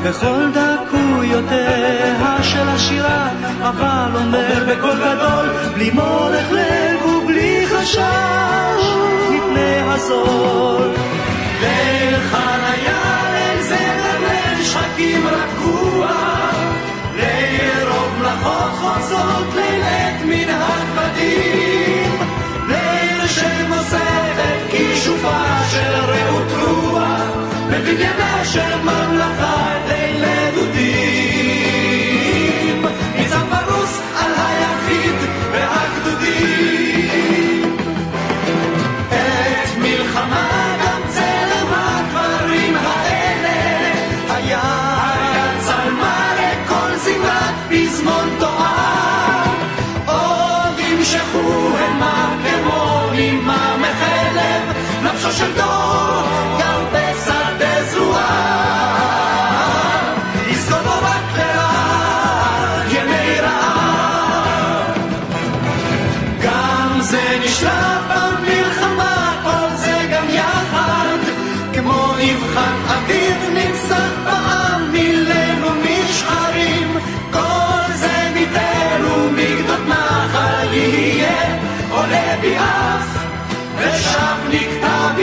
בכל 0.03 0.49
דקויותיה 0.53 2.43
של 2.43 2.69
השירה, 2.69 3.29
אבל 3.61 4.11
אומר 4.15 4.63
בקול 4.67 4.95
גדול, 4.95 5.49
בלי 5.73 5.91
מורך 5.91 6.51
לב 6.51 7.05
ובלי 7.05 7.65
חשש, 7.67 8.83
מפני 9.29 9.79
הזול. 9.81 10.87
ליל 11.61 12.19
חניה, 12.31 13.01
ליל 13.33 13.63
זמר, 13.63 14.19
ליל 14.19 14.63
שחקים 14.63 15.27
רגוע, 15.27 16.11
ליל 17.15 17.87
רוב 17.87 18.19
מלאכות 18.19 18.71
חוזרות, 18.71 19.55
ליל 19.55 19.83
עת 19.83 20.21
מנהג 20.25 20.87
בדים, 20.95 22.17
ליל 22.67 23.27
כישופה 24.71 25.65
של 25.71 25.93
רעות 25.95 26.51
רוח, 26.51 26.92
בבניינה 27.73 28.45
של 28.45 28.81
ממלכה, 28.81 29.73
ליל 29.87 30.25
נדודים, 30.25 31.25
ניצב 33.15 33.45
פרוס 33.49 34.01
על 34.19 34.31
היחיד 34.37 35.15
והגדודים. 35.51 36.81
את 39.09 39.77
מלחמה 39.77 40.63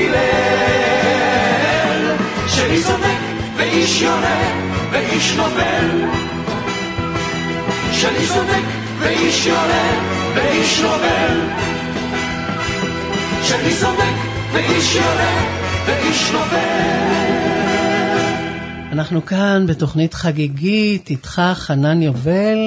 ליל, 0.09 2.05
שאיש 2.49 2.87
צודק 2.87 3.21
ואיש 3.57 4.03
יורה 4.03 4.41
ואיש 4.93 5.35
נופל. 5.37 6.31
של 8.01 8.15
איש 8.17 8.33
צודק 8.33 8.65
ואיש 8.99 9.47
יורה 9.47 9.91
ואיש 10.35 10.81
נובל 10.81 11.41
של 13.43 13.55
איש 13.65 13.81
צודק 13.81 14.15
ואיש 14.53 14.95
יורה 14.95 15.45
ואיש 15.87 16.31
נובל 16.33 17.51
אנחנו 18.93 19.27
כאן 19.27 19.65
בתוכנית 19.69 20.15
חגיגית, 20.15 21.11
איתך 21.11 21.43
חנן 21.55 22.03
יובל, 22.03 22.59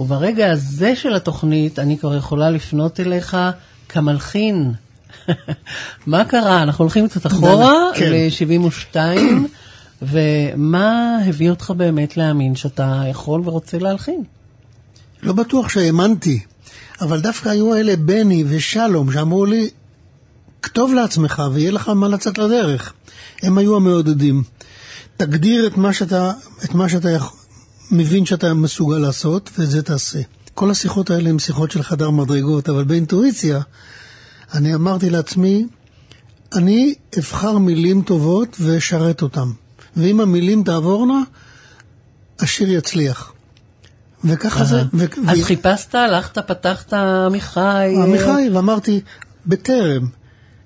וברגע 0.00 0.50
הזה 0.50 0.96
של 0.96 1.14
התוכנית 1.14 1.78
אני 1.78 1.98
כבר 1.98 2.16
יכולה 2.16 2.50
לפנות 2.50 3.00
אליך 3.00 3.36
כמלחין. 3.88 4.72
מה 6.06 6.24
קרה? 6.24 6.62
אנחנו 6.62 6.84
הולכים 6.84 7.08
קצת 7.08 7.26
אחורה, 7.26 7.72
כן. 7.94 8.12
ל-72, 8.12 8.96
ומה 10.02 11.18
הביא 11.26 11.50
אותך 11.50 11.72
באמת 11.76 12.16
להאמין 12.16 12.56
שאתה 12.56 13.02
יכול 13.10 13.42
ורוצה 13.44 13.78
להלחין? 13.78 14.22
לא 15.22 15.32
בטוח 15.32 15.68
שהאמנתי, 15.68 16.40
אבל 17.00 17.20
דווקא 17.20 17.48
היו 17.48 17.76
אלה 17.76 17.96
בני 17.96 18.44
ושלום 18.48 19.12
שאמרו 19.12 19.46
לי, 19.46 19.70
כתוב 20.62 20.94
לעצמך 20.94 21.42
ויהיה 21.52 21.70
לך 21.70 21.88
מה 21.88 22.08
לצאת 22.08 22.38
לדרך. 22.38 22.92
הם 23.42 23.58
היו 23.58 23.76
המעודדים. 23.76 24.42
תגדיר 25.16 25.66
את 25.66 25.76
מה 25.76 25.92
שאתה, 25.92 26.32
את 26.64 26.74
מה 26.74 26.88
שאתה 26.88 27.08
מבין 27.90 28.26
שאתה 28.26 28.54
מסוגל 28.54 28.98
לעשות, 28.98 29.50
ואת 29.58 29.70
זה 29.70 29.82
תעשה. 29.82 30.18
כל 30.54 30.70
השיחות 30.70 31.10
האלה 31.10 31.30
הן 31.30 31.38
שיחות 31.38 31.70
של 31.70 31.82
חדר 31.82 32.10
מדרגות, 32.10 32.68
אבל 32.68 32.84
באינטואיציה, 32.84 33.60
אני 34.54 34.74
אמרתי 34.74 35.10
לעצמי, 35.10 35.66
אני 36.54 36.94
אבחר 37.18 37.58
מילים 37.58 38.02
טובות 38.02 38.56
ואשרת 38.60 39.22
אותן. 39.22 39.48
ואם 39.96 40.20
המילים 40.20 40.62
תעבורנה, 40.62 41.22
השיר 42.40 42.72
יצליח. 42.72 43.32
וככה 44.24 44.64
זה. 44.64 44.82
ו- 44.94 45.04
אז 45.28 45.38
ו- 45.38 45.44
חיפשת, 45.44 45.94
הלכת, 45.94 46.38
פתחת 46.38 46.92
עמיחי, 46.92 47.94
עמיחי, 48.02 48.50
ואמרתי, 48.52 49.00
בטרם, 49.46 50.06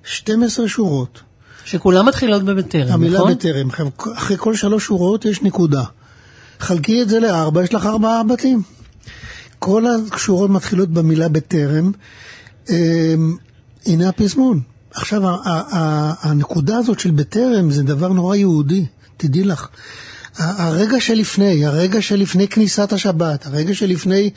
12 0.04 0.68
שורות. 0.68 1.20
שכולם 1.64 2.06
מתחילות 2.06 2.42
בבטרם, 2.42 2.92
המילה 2.92 3.18
נכון? 3.18 3.32
בטרם, 3.32 3.68
אחרי 4.16 4.36
כל 4.40 4.54
שלוש 4.54 4.84
שורות 4.84 5.24
יש 5.24 5.42
נקודה. 5.42 5.82
חלקי 6.60 7.02
את 7.02 7.08
זה 7.08 7.20
לארבע, 7.20 7.64
יש 7.64 7.74
לך 7.74 7.86
ארבעה 7.86 8.22
בתים. 8.24 8.62
כל 9.58 9.84
השורות 10.14 10.50
מתחילות 10.50 10.88
במילה 10.88 11.28
בטרם. 11.28 11.92
הנה 13.86 14.08
הפזמון. 14.08 14.60
עכשיו, 14.94 15.22
הנקודה 16.22 16.76
הזאת 16.76 17.00
של 17.00 17.10
בטרם 17.10 17.70
זה 17.70 17.82
דבר 17.82 18.08
נורא 18.08 18.36
יהודי, 18.36 18.86
תדעי 19.16 19.44
לך. 19.44 19.68
הרגע 20.38 21.00
שלפני, 21.00 21.66
הרגע 21.66 22.02
שלפני 22.02 22.48
כניסת 22.48 22.92
השבת, 22.92 23.46
הרגע 23.46 23.74
שלפני, 23.74 24.30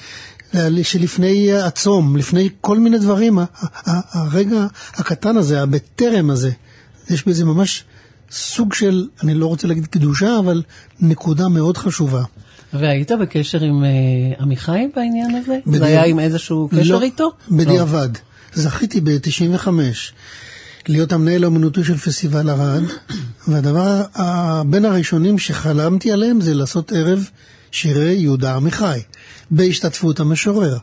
שלפני 0.84 1.54
הצום, 1.54 2.18
לפני 2.18 2.50
כל 2.62 2.80
מיני 2.80 2.98
דברים, 3.00 3.40
הרגע 3.86 4.68
הקטן 4.96 5.38
הזה, 5.38 5.62
הבטרם 5.62 6.30
הזה, 6.30 6.52
יש 7.10 7.28
בזה 7.28 7.46
ממש 7.46 7.84
סוג 8.32 8.74
של, 8.74 9.08
אני 9.24 9.34
לא 9.34 9.46
רוצה 9.48 9.68
להגיד 9.68 9.86
קדושה, 9.88 10.40
אבל 10.40 10.62
נקודה 11.00 11.48
מאוד 11.48 11.78
חשובה. 11.78 12.24
והיית 12.74 13.12
בקשר 13.22 13.62
עם 13.62 13.84
אה, 13.84 13.90
עמיחי 14.40 14.88
בעניין 14.96 15.36
הזה? 15.36 15.60
בדיע- 15.68 15.80
זה 15.80 15.86
היה 15.86 16.04
עם 16.06 16.20
איזשהו 16.20 16.70
קשר 16.72 16.98
לא, 16.98 17.02
איתו? 17.02 17.32
בדיעבד. 17.52 18.10
זכיתי 18.56 19.02
ב-95 19.02 19.68
להיות 20.88 21.12
המנהל 21.12 21.44
האומנותי 21.44 21.84
של 21.84 21.98
פסטיבל 21.98 22.50
ערד, 22.50 22.84
והדבר 23.48 24.02
בין 24.66 24.86
הראשונים 24.86 25.40
שחלמתי 25.40 26.12
עליהם 26.12 26.42
זה 26.42 26.54
לעשות 26.54 26.92
ערב 26.92 27.30
שירי 27.72 28.14
יהודה 28.14 28.56
עמיחי, 28.56 29.00
בהשתתפות 29.52 30.20
המשורר. 30.20 30.78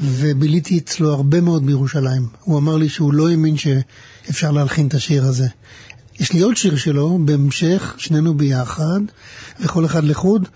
וביליתי 0.00 0.78
אצלו 0.78 1.12
הרבה 1.12 1.40
מאוד 1.40 1.66
בירושלים. 1.66 2.26
הוא 2.40 2.58
אמר 2.58 2.76
לי 2.76 2.88
שהוא 2.88 3.14
לא 3.14 3.30
האמין 3.30 3.56
שאפשר 3.56 4.50
להלחין 4.50 4.86
את 4.86 4.94
השיר 4.94 5.24
הזה. 5.24 5.46
יש 6.20 6.32
לי 6.32 6.40
עוד 6.40 6.56
שיר 6.56 6.76
שלו, 6.76 7.18
בהמשך, 7.24 7.94
שנינו 7.98 8.34
ביחד, 8.34 9.00
וכל 9.60 9.84
אחד 9.84 10.04
לחוד. 10.04 10.48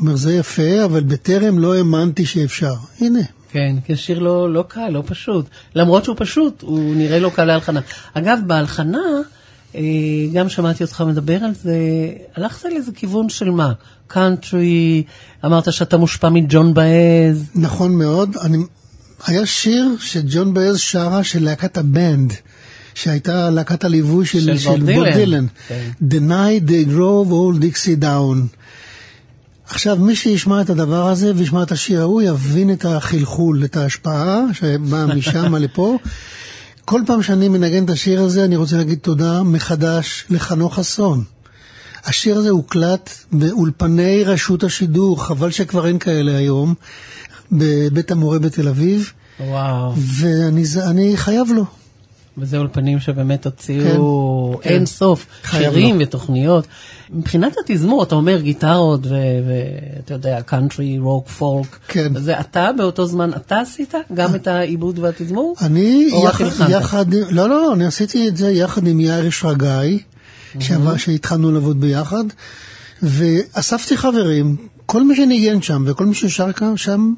אומר, 0.00 0.16
זה 0.16 0.34
יפה, 0.34 0.84
אבל 0.84 1.00
בטרם 1.00 1.58
לא 1.58 1.74
האמנתי 1.74 2.26
שאפשר. 2.26 2.74
הנה, 3.00 3.20
כן, 3.50 3.76
כי 3.84 3.92
השיר 3.92 4.18
לא, 4.18 4.52
לא 4.52 4.64
קל, 4.68 4.88
לא 4.88 5.02
פשוט. 5.06 5.46
למרות 5.74 6.04
שהוא 6.04 6.16
פשוט, 6.18 6.62
הוא 6.62 6.96
נראה 6.96 7.18
לא 7.18 7.30
קל 7.34 7.44
להלחנה. 7.44 7.80
אגב, 8.14 8.38
בהלחנה, 8.46 9.02
אה, 9.74 9.80
גם 10.32 10.48
שמעתי 10.48 10.84
אותך 10.84 11.04
מדבר 11.06 11.44
על 11.44 11.54
זה, 11.54 11.78
הלכת 12.36 12.64
לאיזה 12.64 12.92
כיוון 12.92 13.28
של 13.28 13.50
מה? 13.50 13.72
קאנטרי, 14.06 15.02
אמרת 15.44 15.72
שאתה 15.72 15.96
מושפע 15.96 16.28
מג'ון 16.28 16.74
באז. 16.74 17.50
נכון 17.54 17.98
מאוד. 17.98 18.36
אני... 18.36 18.58
היה 19.26 19.46
שיר 19.46 19.96
שג'ון 20.00 20.54
באז 20.54 20.78
שרה 20.78 21.24
של 21.24 21.44
להקת 21.44 21.76
הבנד, 21.76 22.32
שהייתה 22.94 23.50
להקת 23.50 23.84
הליווי 23.84 24.26
של, 24.26 24.40
של 24.40 24.58
של 24.58 24.70
בוב 24.70 24.86
דילן. 24.88 25.12
דילן. 25.14 25.46
כן. 25.68 25.90
The 26.02 26.30
night 26.30 26.68
they 26.68 26.90
drove 26.90 27.30
all 27.30 27.62
Dixie 27.62 28.02
down. 28.02 28.56
עכשיו, 29.68 29.96
מי 29.96 30.16
שישמע 30.16 30.60
את 30.60 30.70
הדבר 30.70 31.08
הזה 31.08 31.32
וישמע 31.36 31.62
את 31.62 31.72
השיר 31.72 32.00
ההוא, 32.00 32.22
יבין 32.22 32.72
את 32.72 32.84
החלחול, 32.84 33.64
את 33.64 33.76
ההשפעה 33.76 34.40
שבאה 34.52 35.06
משם 35.06 35.54
לפה. 35.64 35.98
כל 36.84 37.00
פעם 37.06 37.22
שאני 37.22 37.48
מנגן 37.48 37.84
את 37.84 37.90
השיר 37.90 38.20
הזה, 38.20 38.44
אני 38.44 38.56
רוצה 38.56 38.76
להגיד 38.76 38.98
תודה 38.98 39.42
מחדש 39.42 40.24
לחנוך 40.30 40.74
חסון. 40.74 41.24
השיר 42.04 42.36
הזה 42.36 42.50
הוקלט 42.50 43.10
באולפני 43.32 44.24
רשות 44.24 44.64
השידור, 44.64 45.24
חבל 45.24 45.50
שכבר 45.50 45.86
אין 45.86 45.98
כאלה 45.98 46.36
היום, 46.36 46.74
בבית 47.52 48.10
המורה 48.10 48.38
בתל 48.38 48.68
אביב, 48.68 49.12
וואו. 49.40 49.94
ואני 49.96 51.16
חייב 51.16 51.48
לו. 51.54 51.64
וזה 52.38 52.58
אולפנים 52.58 53.00
שבאמת 53.00 53.44
הוציאו 53.46 54.58
כן, 54.62 54.68
אין 54.70 54.78
כן. 54.78 54.86
סוף 54.86 55.26
שירים 55.50 55.94
לו. 55.98 56.02
ותוכניות. 56.06 56.66
מבחינת 57.10 57.54
התזמור, 57.64 58.02
אתה 58.02 58.14
אומר 58.14 58.40
גיטרות 58.40 59.00
ואתה 59.06 60.14
יודע, 60.14 60.42
קאנטרי, 60.42 60.98
רוק, 60.98 61.28
פולק. 61.28 61.78
כן. 61.88 62.12
זה 62.20 62.40
אתה 62.40 62.70
באותו 62.76 63.06
זמן, 63.06 63.30
אתה 63.36 63.60
עשית 63.60 63.94
גם 64.14 64.34
את 64.34 64.46
העיבוד 64.46 64.98
והתזמור? 64.98 65.56
אני 65.60 66.08
יחד? 66.24 66.44
יחד, 66.70 67.12
עם- 67.14 67.24
לא, 67.30 67.48
לא, 67.48 67.72
אני 67.72 67.86
עשיתי 67.86 68.28
את 68.28 68.36
זה 68.36 68.50
יחד 68.50 68.86
עם 68.86 69.00
יאיר 69.00 69.30
שרגאי, 69.30 69.98
שעבר, 70.60 70.96
שהתחלנו 70.96 71.52
לעבוד 71.52 71.80
ביחד, 71.80 72.24
ואספתי 73.02 73.96
חברים, 73.96 74.56
כל 74.86 75.02
מי 75.02 75.16
שניגן 75.16 75.62
שם 75.62 75.84
וכל 75.86 76.06
מי 76.06 76.14
ששר 76.14 76.46
שם, 76.76 77.12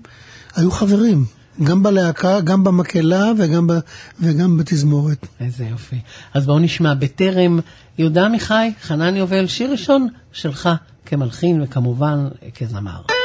היו 0.57 0.71
חברים, 0.71 1.25
גם 1.65 1.83
בלהקה, 1.83 2.41
גם 2.41 2.65
במקהלה 2.65 3.33
וגם, 3.39 3.67
ב, 3.67 3.73
וגם 4.21 4.57
בתזמורת. 4.57 5.27
איזה 5.41 5.65
יופי. 5.65 6.01
אז 6.35 6.47
בואו 6.47 6.59
נשמע 6.59 6.95
בטרם 6.95 7.61
יהודה 7.99 8.27
עמיחי, 8.27 8.71
חנן 8.83 9.17
יובל, 9.17 9.47
שיר 9.47 9.71
ראשון 9.71 10.09
שלך 10.33 10.69
כמלחין 11.07 11.63
וכמובן 11.63 12.29
כזמר. 12.55 13.18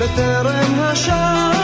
בטרם 0.00 0.80
השער 0.80 1.59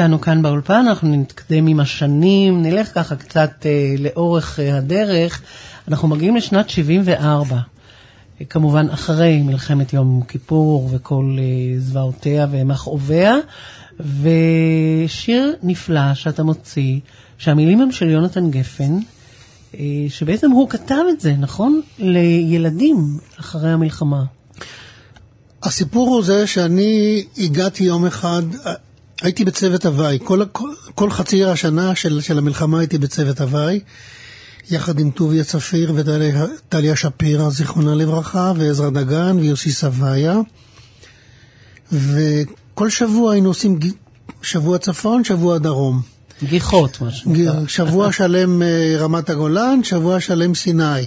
איתנו 0.00 0.20
כאן 0.20 0.42
באולפן, 0.42 0.84
אנחנו 0.88 1.16
נתקדם 1.16 1.66
עם 1.66 1.80
השנים, 1.80 2.62
נלך 2.62 2.94
ככה 2.94 3.16
קצת 3.16 3.66
אה, 3.66 3.94
לאורך 3.98 4.60
אה, 4.60 4.76
הדרך. 4.76 5.42
אנחנו 5.88 6.08
מגיעים 6.08 6.36
לשנת 6.36 6.70
74, 6.70 7.56
אה, 7.56 7.60
כמובן 8.44 8.86
אחרי 8.90 9.42
מלחמת 9.42 9.92
יום 9.92 10.22
כיפור 10.28 10.88
וכל 10.92 11.36
אה, 11.38 11.80
זוועותיה 11.80 12.46
ומכאוביה, 12.50 13.36
ושיר 14.00 15.54
נפלא 15.62 16.14
שאתה 16.14 16.42
מוציא, 16.42 17.00
שהמילים 17.38 17.80
הם 17.80 17.92
של 17.92 18.08
יונתן 18.08 18.50
גפן, 18.50 18.98
אה, 19.74 19.80
שבעצם 20.08 20.50
הוא 20.50 20.68
כתב 20.68 21.02
את 21.10 21.20
זה, 21.20 21.34
נכון? 21.38 21.80
לילדים 21.98 23.18
אחרי 23.40 23.70
המלחמה. 23.70 24.24
הסיפור 25.62 26.08
הוא 26.08 26.24
זה 26.24 26.46
שאני 26.46 27.24
הגעתי 27.38 27.84
יום 27.84 28.06
אחד, 28.06 28.42
הייתי 29.22 29.44
בצוות 29.44 29.86
הוואי, 29.86 30.18
כל, 30.24 30.44
כל, 30.52 30.70
כל 30.94 31.10
חצי 31.10 31.44
השנה 31.44 31.94
של, 31.94 32.20
של 32.20 32.38
המלחמה 32.38 32.78
הייתי 32.78 32.98
בצוות 32.98 33.40
הוואי. 33.40 33.80
יחד 34.70 34.98
עם 34.98 35.10
טוביה 35.10 35.44
צפיר 35.44 35.92
וטליה 35.96 36.96
שפירא, 36.96 37.50
זיכרונה 37.50 37.94
לברכה, 37.94 38.52
ועזרא 38.56 38.90
דגן 38.90 39.36
ויוסי 39.40 39.72
סביה. 39.72 40.40
וכל 41.92 42.90
שבוע 42.90 43.32
היינו 43.32 43.48
עושים 43.48 43.78
שבוע 44.42 44.78
צפון, 44.78 45.24
שבוע 45.24 45.58
דרום. 45.58 46.00
גיחות, 46.42 47.00
מה 47.00 47.10
שנקרא. 47.10 47.66
שבוע 47.68 48.12
שלם 48.12 48.62
אה, 48.62 48.96
רמת 48.98 49.30
הגולן, 49.30 49.80
שבוע 49.84 50.20
שלם 50.20 50.54
סיני. 50.54 51.06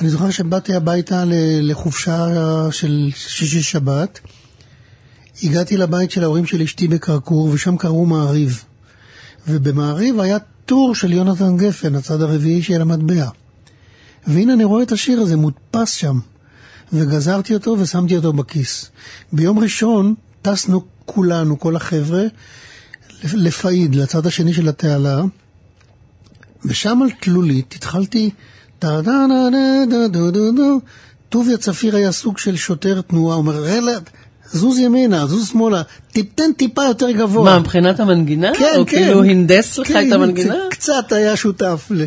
אני 0.00 0.08
זוכר 0.08 0.30
שבאתי 0.30 0.74
הביתה 0.74 1.24
לחופשה 1.62 2.26
של 2.70 3.10
שישי 3.14 3.62
שבת. 3.62 4.20
הגעתי 5.42 5.76
לבית 5.76 6.10
של 6.10 6.22
ההורים 6.22 6.46
של 6.46 6.62
אשתי 6.62 6.88
בכרכור, 6.88 7.48
ושם 7.52 7.76
קראו 7.76 8.06
מעריב. 8.06 8.64
ובמעריב 9.48 10.20
היה 10.20 10.38
טור 10.66 10.94
של 10.94 11.12
יונתן 11.12 11.56
גפן, 11.56 11.94
הצד 11.94 12.22
הרביעי 12.22 12.62
של 12.62 12.80
המטבע. 12.80 13.28
והנה 14.26 14.52
אני 14.52 14.64
רואה 14.64 14.82
את 14.82 14.92
השיר 14.92 15.20
הזה 15.20 15.36
מודפס 15.36 15.92
שם, 15.92 16.18
וגזרתי 16.92 17.54
אותו 17.54 17.76
ושמתי 17.78 18.16
אותו 18.16 18.32
בכיס. 18.32 18.90
ביום 19.32 19.58
ראשון 19.58 20.14
טסנו 20.42 20.82
כולנו, 21.04 21.58
כל 21.58 21.76
החבר'ה, 21.76 22.22
לפאיד, 23.24 23.94
לצד 23.94 24.26
השני 24.26 24.54
של 24.54 24.68
התעלה, 24.68 25.22
ושם 26.64 27.02
על 27.02 27.10
תלולית 27.20 27.74
התחלתי 27.74 28.30
טה 28.78 29.00
דה 29.00 29.26
דה 29.28 29.48
דה 29.90 30.08
דה 30.08 30.30
דה 30.30 30.50
דה 30.50 30.62
טוביה 31.28 31.56
צפיר 31.56 31.96
היה 31.96 32.12
סוג 32.12 32.38
של 32.38 32.56
שוטר 32.56 33.00
תנועה, 33.00 33.36
אומר, 33.36 33.64
רלה, 33.64 33.98
זוז 34.52 34.78
ימינה, 34.78 35.26
זוז 35.26 35.48
שמאלה, 35.48 35.82
תיתן 36.12 36.52
טיפה 36.56 36.84
יותר 36.84 37.10
גבוה. 37.10 37.44
מה, 37.44 37.58
מבחינת 37.58 38.00
המנגינה? 38.00 38.50
כן, 38.58 38.74
או 38.78 38.86
כן. 38.86 38.90
כאילו 38.96 39.24
הנדס 39.24 39.78
לך 39.78 39.88
כן, 39.88 40.08
את 40.08 40.12
המנגינה? 40.12 40.54
קצ- 40.54 40.74
קצת 40.74 41.12
היה 41.12 41.36
שותף. 41.36 41.86
ל... 41.90 42.04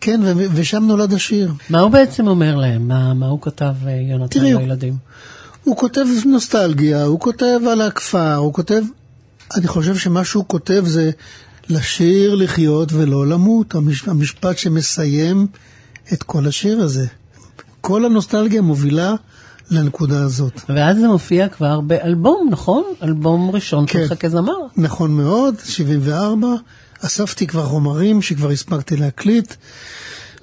כן, 0.00 0.20
ו- 0.24 0.46
ושם 0.54 0.84
נולד 0.86 1.12
השיר. 1.12 1.52
מה 1.70 1.80
הוא 1.80 1.90
בעצם 1.90 2.26
אומר 2.26 2.56
להם? 2.56 2.88
מה, 2.88 3.14
מה 3.14 3.26
הוא 3.26 3.38
כתב, 3.42 3.72
אה, 3.86 3.92
יונתן, 4.10 4.38
תראי, 4.40 4.52
הוא- 4.52 4.60
לילדים? 4.62 4.96
הוא 5.64 5.76
כותב 5.76 6.04
נוסטלגיה, 6.26 7.04
הוא 7.04 7.20
כותב 7.20 7.60
על 7.72 7.80
הכפר, 7.80 8.34
הוא 8.34 8.52
כותב... 8.52 8.82
אני 9.56 9.66
חושב 9.66 9.96
שמה 9.96 10.24
שהוא 10.24 10.44
כותב 10.46 10.82
זה 10.86 11.10
לשיר, 11.68 12.34
לחיות 12.34 12.92
ולא 12.92 13.26
למות. 13.26 13.74
המש... 13.74 14.08
המשפט 14.08 14.58
שמסיים 14.58 15.46
את 16.12 16.22
כל 16.22 16.46
השיר 16.46 16.80
הזה. 16.80 17.06
כל 17.80 18.04
הנוסטלגיה 18.04 18.62
מובילה 18.62 19.14
לנקודה 19.70 20.22
הזאת. 20.22 20.60
ואז 20.68 20.96
זה 20.96 21.08
מופיע 21.08 21.48
כבר 21.48 21.80
באלבום, 21.80 22.48
נכון? 22.50 22.84
אלבום 23.02 23.50
ראשון 23.50 23.84
כן. 23.88 24.06
שלך 24.08 24.18
כזמר. 24.18 24.56
נכון 24.76 25.10
מאוד, 25.10 25.54
74. 25.64 26.48
אספתי 27.00 27.46
כבר 27.46 27.64
חומרים 27.64 28.22
שכבר 28.22 28.50
הספקתי 28.50 28.96
להקליט, 28.96 29.54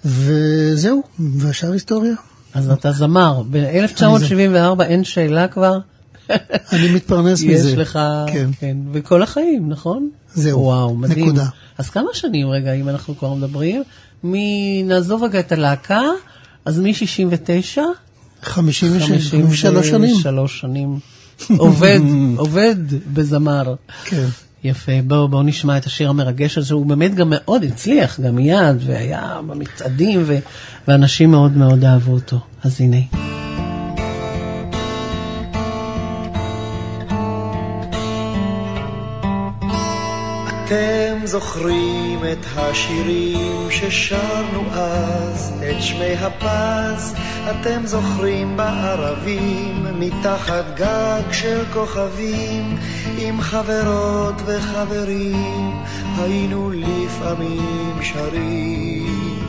וזהו, 0.05 1.03
והשאר 1.19 1.71
היסטוריה. 1.71 2.13
אז 2.53 2.69
אתה 2.71 2.91
זמר. 2.91 3.43
ב-1974 3.51 4.83
אין 4.83 5.03
שאלה 5.03 5.47
כבר. 5.47 5.79
אני 6.73 6.91
מתפרנס 6.95 7.43
מזה. 7.43 7.69
יש 7.69 7.77
לך, 7.77 7.99
כן. 8.27 8.49
כן, 8.59 8.77
וכל 8.91 9.23
החיים, 9.23 9.69
נכון? 9.69 10.09
זהו, 10.33 10.59
וואו, 10.59 10.95
מדהים. 10.95 11.25
נקודה. 11.25 11.45
אז 11.77 11.89
כמה 11.89 12.09
שנים, 12.13 12.49
רגע, 12.49 12.73
אם 12.73 12.89
אנחנו 12.89 13.17
כבר 13.17 13.33
מדברים? 13.33 13.83
מ... 14.23 14.33
נעזוב 14.87 15.23
רגע 15.23 15.39
את 15.39 15.51
הלהקה, 15.51 16.01
אז 16.65 16.79
מ-69? 16.79 17.77
56 18.43 19.31
53 19.31 19.87
שנים. 19.89 20.07
53 20.07 20.59
שנים. 20.59 20.99
עובד, 21.57 21.99
עובד 22.37 22.75
בזמר. 23.13 23.75
כן. 24.05 24.25
יפה, 24.63 24.91
בואו 25.07 25.27
בוא 25.27 25.43
נשמע 25.43 25.77
את 25.77 25.85
השיר 25.85 26.09
המרגש 26.09 26.57
הזה, 26.57 26.73
הוא 26.73 26.85
באמת 26.85 27.15
גם 27.15 27.27
מאוד 27.29 27.63
הצליח, 27.63 28.19
גם 28.19 28.35
מיד, 28.35 28.75
והיה 28.85 29.39
במצעדים, 29.47 30.23
ו... 30.25 30.37
ואנשים 30.87 31.31
מאוד 31.31 31.57
מאוד 31.57 31.85
אהבו 31.85 32.11
אותו. 32.11 32.39
אז 32.63 32.81
הנה. 32.81 32.97
אתם 41.21 41.29
זוכרים 41.29 42.19
את 42.31 42.45
השירים 42.55 43.71
ששרנו 43.71 44.63
אז, 44.71 45.53
את 45.69 45.81
שמי 45.81 46.13
הפז, 46.15 47.15
אתם 47.51 47.85
זוכרים 47.85 48.57
בערבים, 48.57 49.85
מתחת 49.99 50.65
גג 50.75 51.31
של 51.31 51.63
כוכבים, 51.73 52.77
עם 53.17 53.41
חברות 53.41 54.35
וחברים, 54.45 55.83
היינו 56.17 56.71
לפעמים 56.71 57.99
שרים. 58.01 59.39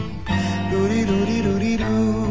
דורי 0.71 1.05
דורי 1.05 1.43
דורי 1.43 1.77
דו. 1.77 2.27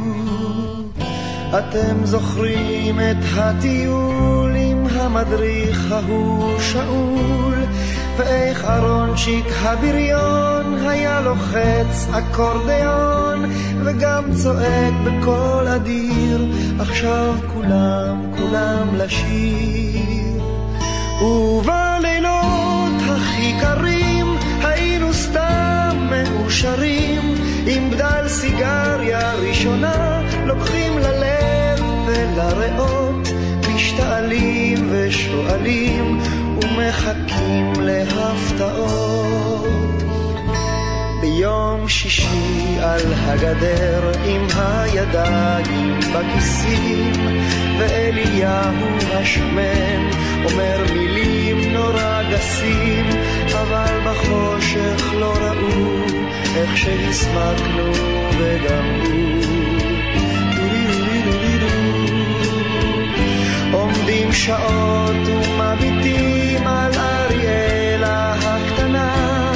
אתם 1.57 2.05
זוכרים 2.05 2.99
את 2.99 3.23
הטיול 3.35 4.55
עם 4.55 4.87
המדריך 4.87 5.91
ההוא 5.91 6.59
שאול, 6.59 7.55
ואיך 8.21 8.65
אהרונצ'יק 8.65 9.45
הבריון 9.61 10.87
היה 10.87 11.21
לוחץ 11.21 12.07
אקורדיון, 12.13 13.51
וגם 13.83 14.23
צועק 14.33 14.93
בקול 15.05 15.67
אדיר, 15.67 16.45
עכשיו 16.79 17.35
כולם, 17.53 18.31
כולם 18.37 18.87
לשיר. 18.95 20.41
ובלילות 21.21 22.60
ומחכים 36.91 37.73
להפתעות. 37.81 39.31
ביום 41.21 41.89
שישי 41.89 42.77
על 42.81 43.13
הגדר 43.13 44.11
עם 44.25 44.47
הידיים 44.55 45.99
בכיסים 45.99 47.11
ואליהו 47.79 48.97
השמן 49.13 50.09
אומר 50.43 50.83
מילים 50.93 51.73
נורא 51.73 52.21
גסים 52.31 53.05
אבל 53.51 53.99
בחושך 54.05 55.13
לא 55.13 55.33
ראו 55.33 56.05
איך 56.55 56.77
שהסמקנו 56.77 57.91
וגם 58.37 59.01
עומדים 63.71 64.33
שעות 64.33 65.27
ומביטים 65.27 66.40
על 66.67 66.91
אריאלה 66.97 68.33
הקטנה 68.33 69.51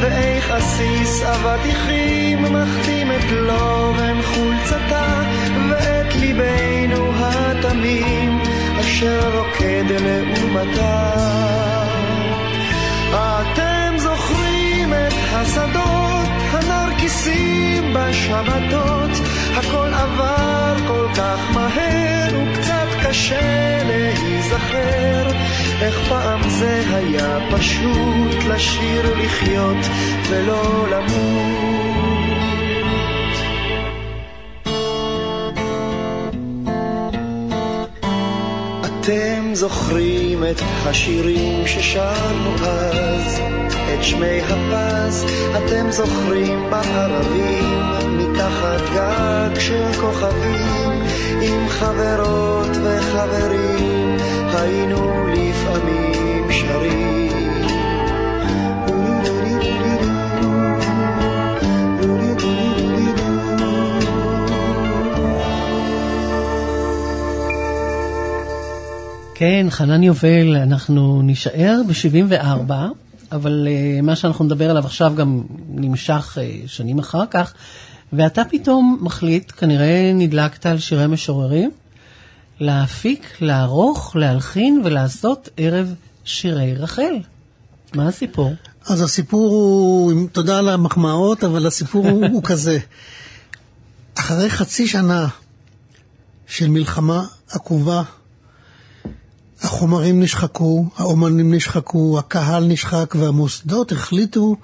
ואיך 0.00 0.50
עסיס 0.50 1.22
אבטיחים 1.22 2.42
מחתים 2.42 3.12
את 3.12 3.30
לובן 3.30 4.22
חולצתה 4.22 5.22
ואת 5.70 6.14
ליבנו 6.14 7.12
התמים 7.16 8.38
אשר 8.80 9.38
רוקד 9.38 9.84
לעומתה. 9.88 11.14
אתם 13.12 13.94
זוכרים 13.96 14.92
את 14.92 15.12
השדות, 15.32 16.28
הנרקיסים 16.52 17.94
בשבתות, 17.94 19.10
הכל 19.56 19.88
עבר 19.94 20.74
כל 20.86 21.06
כך 21.16 21.38
מהר 21.54 22.30
וקצת 22.42 22.88
קשה 23.02 23.78
להיזכר 23.84 25.28
איך 25.80 26.08
פעם 26.08 26.40
זה 26.48 26.82
היה 26.94 27.38
פשוט 27.50 28.44
לשיר 28.48 29.14
לחיות 29.24 29.86
ולא 30.28 30.86
למות. 30.90 31.58
אתם 38.84 39.50
זוכרים 39.52 40.44
את 40.44 40.62
השירים 40.86 41.66
ששרנו 41.66 42.54
אז, 42.66 43.40
את 43.94 44.04
שמי 44.04 44.40
הפז, 44.42 45.24
אתם 45.56 45.90
זוכרים 45.90 46.70
בערבים, 46.70 47.82
מתחת 48.08 48.80
גג 48.94 49.58
של 49.60 49.92
כוכבים, 50.00 51.02
עם 51.42 51.68
חברות 51.68 52.70
וחברים, 52.84 54.07
היינו 54.58 55.28
לפעמים 55.28 56.52
שרים. 56.52 57.28
כן, 69.34 69.66
חנן 69.70 70.02
יובל, 70.02 70.56
אנחנו 70.56 71.22
נישאר 71.22 71.80
ב-74, 71.86 72.72
אבל 73.32 73.68
uh, 73.68 74.02
מה 74.02 74.16
שאנחנו 74.16 74.44
נדבר 74.44 74.70
עליו 74.70 74.84
עכשיו 74.84 75.12
גם 75.16 75.42
נמשך 75.68 76.38
uh, 76.38 76.68
שנים 76.68 76.98
אחר 76.98 77.26
כך, 77.30 77.54
ואתה 78.12 78.42
פתאום 78.44 78.98
מחליט, 79.00 79.52
כנראה 79.56 80.12
נדלקת 80.14 80.66
על 80.66 80.78
שירי 80.78 81.06
משוררים, 81.06 81.70
להפיק, 82.60 83.36
לערוך, 83.40 84.16
להלחין 84.16 84.82
ולעשות 84.84 85.48
ערב 85.56 85.94
שירי 86.24 86.74
רחל. 86.74 87.14
מה 87.94 88.08
הסיפור? 88.08 88.54
אז 88.86 89.02
הסיפור 89.02 89.50
הוא, 89.50 90.28
תודה 90.32 90.58
על 90.58 90.68
המחמאות, 90.68 91.44
אבל 91.44 91.66
הסיפור 91.66 92.08
הוא, 92.08 92.26
הוא 92.26 92.42
כזה. 92.42 92.78
אחרי 94.18 94.50
חצי 94.50 94.88
שנה 94.88 95.26
של 96.46 96.68
מלחמה 96.68 97.24
עקובה, 97.50 98.02
החומרים 99.62 100.22
נשחקו, 100.22 100.86
האומנים 100.96 101.54
נשחקו, 101.54 102.18
הקהל 102.18 102.64
נשחק, 102.66 103.14
והמוסדות 103.18 103.92
החליטו 103.92 104.56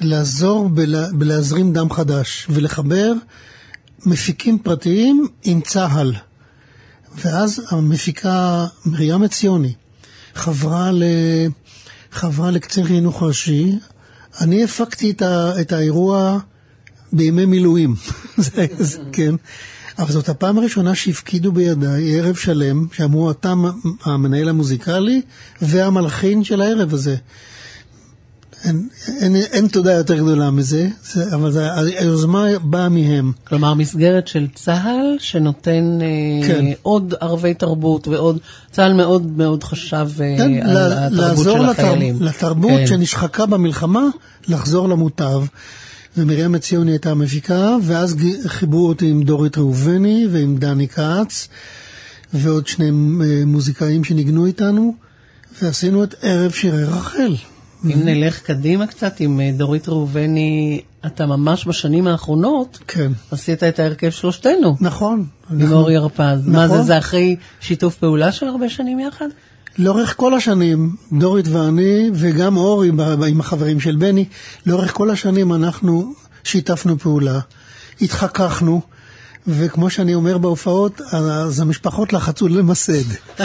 לעזור 0.00 0.68
בלה, 0.68 1.06
בלהזרים 1.12 1.72
דם 1.72 1.92
חדש 1.92 2.46
ולחבר 2.50 3.12
מפיקים 4.06 4.58
פרטיים 4.58 5.28
עם 5.44 5.60
צה"ל. 5.60 6.12
ואז 7.16 7.62
המפיקה 7.70 8.66
מרים 8.86 9.22
עציוני 9.22 9.72
חברה, 10.34 10.90
ל... 10.92 11.02
חברה 12.12 12.50
לקצין 12.50 12.84
חינוך 12.84 13.22
ראשי. 13.22 13.78
אני 14.40 14.64
הפקתי 14.64 15.10
את, 15.10 15.22
ה... 15.22 15.60
את 15.60 15.72
האירוע 15.72 16.38
בימי 17.12 17.46
מילואים, 17.46 17.94
זה, 18.36 18.66
זה, 18.78 18.98
כן. 19.12 19.34
אבל 19.98 20.12
זאת 20.12 20.28
הפעם 20.28 20.58
הראשונה 20.58 20.94
שהפקידו 20.94 21.52
בידיי 21.52 22.18
ערב 22.18 22.34
שלם, 22.34 22.86
שאמרו 22.92 23.30
אתה 23.30 23.54
המנהל 24.04 24.48
המוזיקלי 24.48 25.22
והמלחין 25.62 26.44
של 26.44 26.60
הערב 26.60 26.94
הזה. 26.94 27.16
אין, 28.64 28.88
אין, 29.20 29.36
אין 29.36 29.68
תודה 29.68 29.92
יותר 29.92 30.16
גדולה 30.16 30.50
מזה, 30.50 30.88
זה, 31.04 31.34
אבל 31.34 31.52
זה, 31.52 31.74
היוזמה 31.74 32.46
באה 32.62 32.88
מהם. 32.88 33.32
כלומר, 33.44 33.74
מסגרת 33.74 34.28
של 34.28 34.46
צה"ל 34.54 35.16
שנותן 35.18 35.98
אה, 36.02 36.46
כן. 36.46 36.66
אה, 36.66 36.72
עוד 36.82 37.14
ערבי 37.20 37.54
תרבות 37.54 38.08
ועוד, 38.08 38.38
צה"ל 38.70 38.92
מאוד 38.92 39.26
מאוד 39.36 39.64
חשב 39.64 40.08
אה, 40.20 40.34
כן, 40.38 40.66
על 40.66 40.72
לה, 40.72 41.06
התרבות 41.06 41.44
של 41.44 41.64
החיילים. 41.64 42.14
לתרבות, 42.14 42.34
לתרבות 42.34 42.70
כן. 42.70 42.86
שנשחקה 42.86 43.46
במלחמה, 43.46 44.04
לחזור 44.48 44.88
למוטב. 44.88 45.42
ומרים 46.16 46.54
עציוני 46.54 46.90
הייתה 46.90 47.10
המפיקה, 47.10 47.76
ואז 47.82 48.16
חיברו 48.46 48.88
אותי 48.88 49.10
עם 49.10 49.22
דורית 49.22 49.58
ראובני 49.58 50.26
ועם 50.30 50.56
דני 50.56 50.88
כץ, 50.88 51.48
ועוד 52.34 52.66
שני 52.66 52.88
אה, 52.88 53.44
מוזיקאים 53.46 54.04
שניגנו 54.04 54.46
איתנו, 54.46 54.94
ועשינו 55.62 56.04
את 56.04 56.14
ערב 56.22 56.50
שירי 56.50 56.84
רחל. 56.84 57.34
אם 57.84 58.04
נלך 58.04 58.40
קדימה 58.40 58.86
קצת 58.86 59.20
עם 59.20 59.40
אה, 59.40 59.50
דורית 59.56 59.88
ראובני, 59.88 60.80
אתה 61.06 61.26
ממש 61.26 61.66
בשנים 61.66 62.06
האחרונות, 62.06 62.78
כן. 62.88 63.12
עשית 63.30 63.62
את 63.62 63.78
ההרכב 63.78 64.10
שלושתנו. 64.10 64.76
נכון. 64.80 65.24
עם 65.50 65.72
אורי 65.72 65.96
הרפז. 65.96 66.40
נכון. 66.40 66.52
מה 66.52 66.68
זה, 66.68 66.82
זה 66.82 66.98
אחרי 66.98 67.36
שיתוף 67.60 67.96
פעולה 67.96 68.32
של 68.32 68.46
הרבה 68.46 68.68
שנים 68.68 69.00
יחד? 69.00 69.26
לאורך 69.78 70.14
כל 70.16 70.34
השנים, 70.34 70.96
דורית 71.12 71.48
ואני, 71.48 72.10
וגם 72.14 72.56
אורי 72.56 72.90
עם 73.28 73.40
החברים 73.40 73.80
של 73.80 73.96
בני, 73.96 74.24
לאורך 74.66 74.92
כל 74.94 75.10
השנים 75.10 75.52
אנחנו 75.52 76.12
שיתפנו 76.44 76.98
פעולה, 76.98 77.40
התחככנו, 78.00 78.80
וכמו 79.46 79.90
שאני 79.90 80.14
אומר 80.14 80.38
בהופעות, 80.38 81.00
אז 81.12 81.60
המשפחות 81.60 82.12
לחצו 82.12 82.48
למסד. 82.48 83.14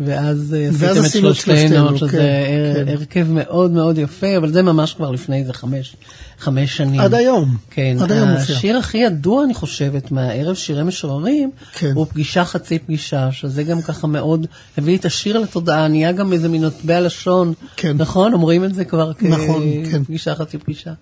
ואז 0.00 0.56
אה, 0.58 0.68
עשיתם 0.68 1.06
את 1.06 1.10
שלושתנו, 1.10 1.98
שזה 1.98 2.10
כן, 2.10 2.84
כן. 2.86 2.92
הרכב 2.92 3.26
מאוד 3.30 3.70
מאוד 3.70 3.98
יפה, 3.98 4.36
אבל 4.36 4.52
זה 4.52 4.62
ממש 4.62 4.94
כבר 4.94 5.10
לפני 5.10 5.36
איזה 5.36 5.52
חמש, 5.52 5.96
חמש 6.38 6.76
שנים. 6.76 7.00
עד 7.00 7.14
היום. 7.14 7.56
כן. 7.70 7.96
עד 8.00 8.12
היום 8.12 8.28
מופיע. 8.28 8.56
השיר 8.56 8.76
הכי 8.76 8.98
ידוע, 8.98 9.44
אני 9.44 9.54
חושבת, 9.54 10.10
מהערב 10.10 10.54
שירי 10.54 10.82
משוררים, 10.82 11.50
כן. 11.72 11.92
הוא 11.94 12.06
פגישה 12.06 12.44
חצי 12.44 12.78
פגישה, 12.78 13.32
שזה 13.32 13.62
גם 13.62 13.82
ככה 13.82 14.06
מאוד 14.06 14.46
הביא 14.78 14.98
את 14.98 15.04
השיר 15.04 15.38
לתודעה, 15.38 15.88
נהיה 15.88 16.12
גם 16.12 16.32
איזה 16.32 16.48
מין 16.48 16.66
מטבע 16.66 17.00
לשון. 17.00 17.52
כן. 17.76 17.96
נכון? 17.96 18.32
אומרים 18.32 18.64
את 18.64 18.74
זה 18.74 18.84
כבר 18.84 19.12
נכון, 19.20 19.62
כן. 19.90 20.04
כפגישה 20.04 20.34
חצי 20.34 20.58
פגישה. 20.58 20.92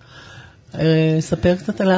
אה, 0.79 1.17
ספר 1.19 1.55
קצת 1.55 1.81
על 1.81 1.91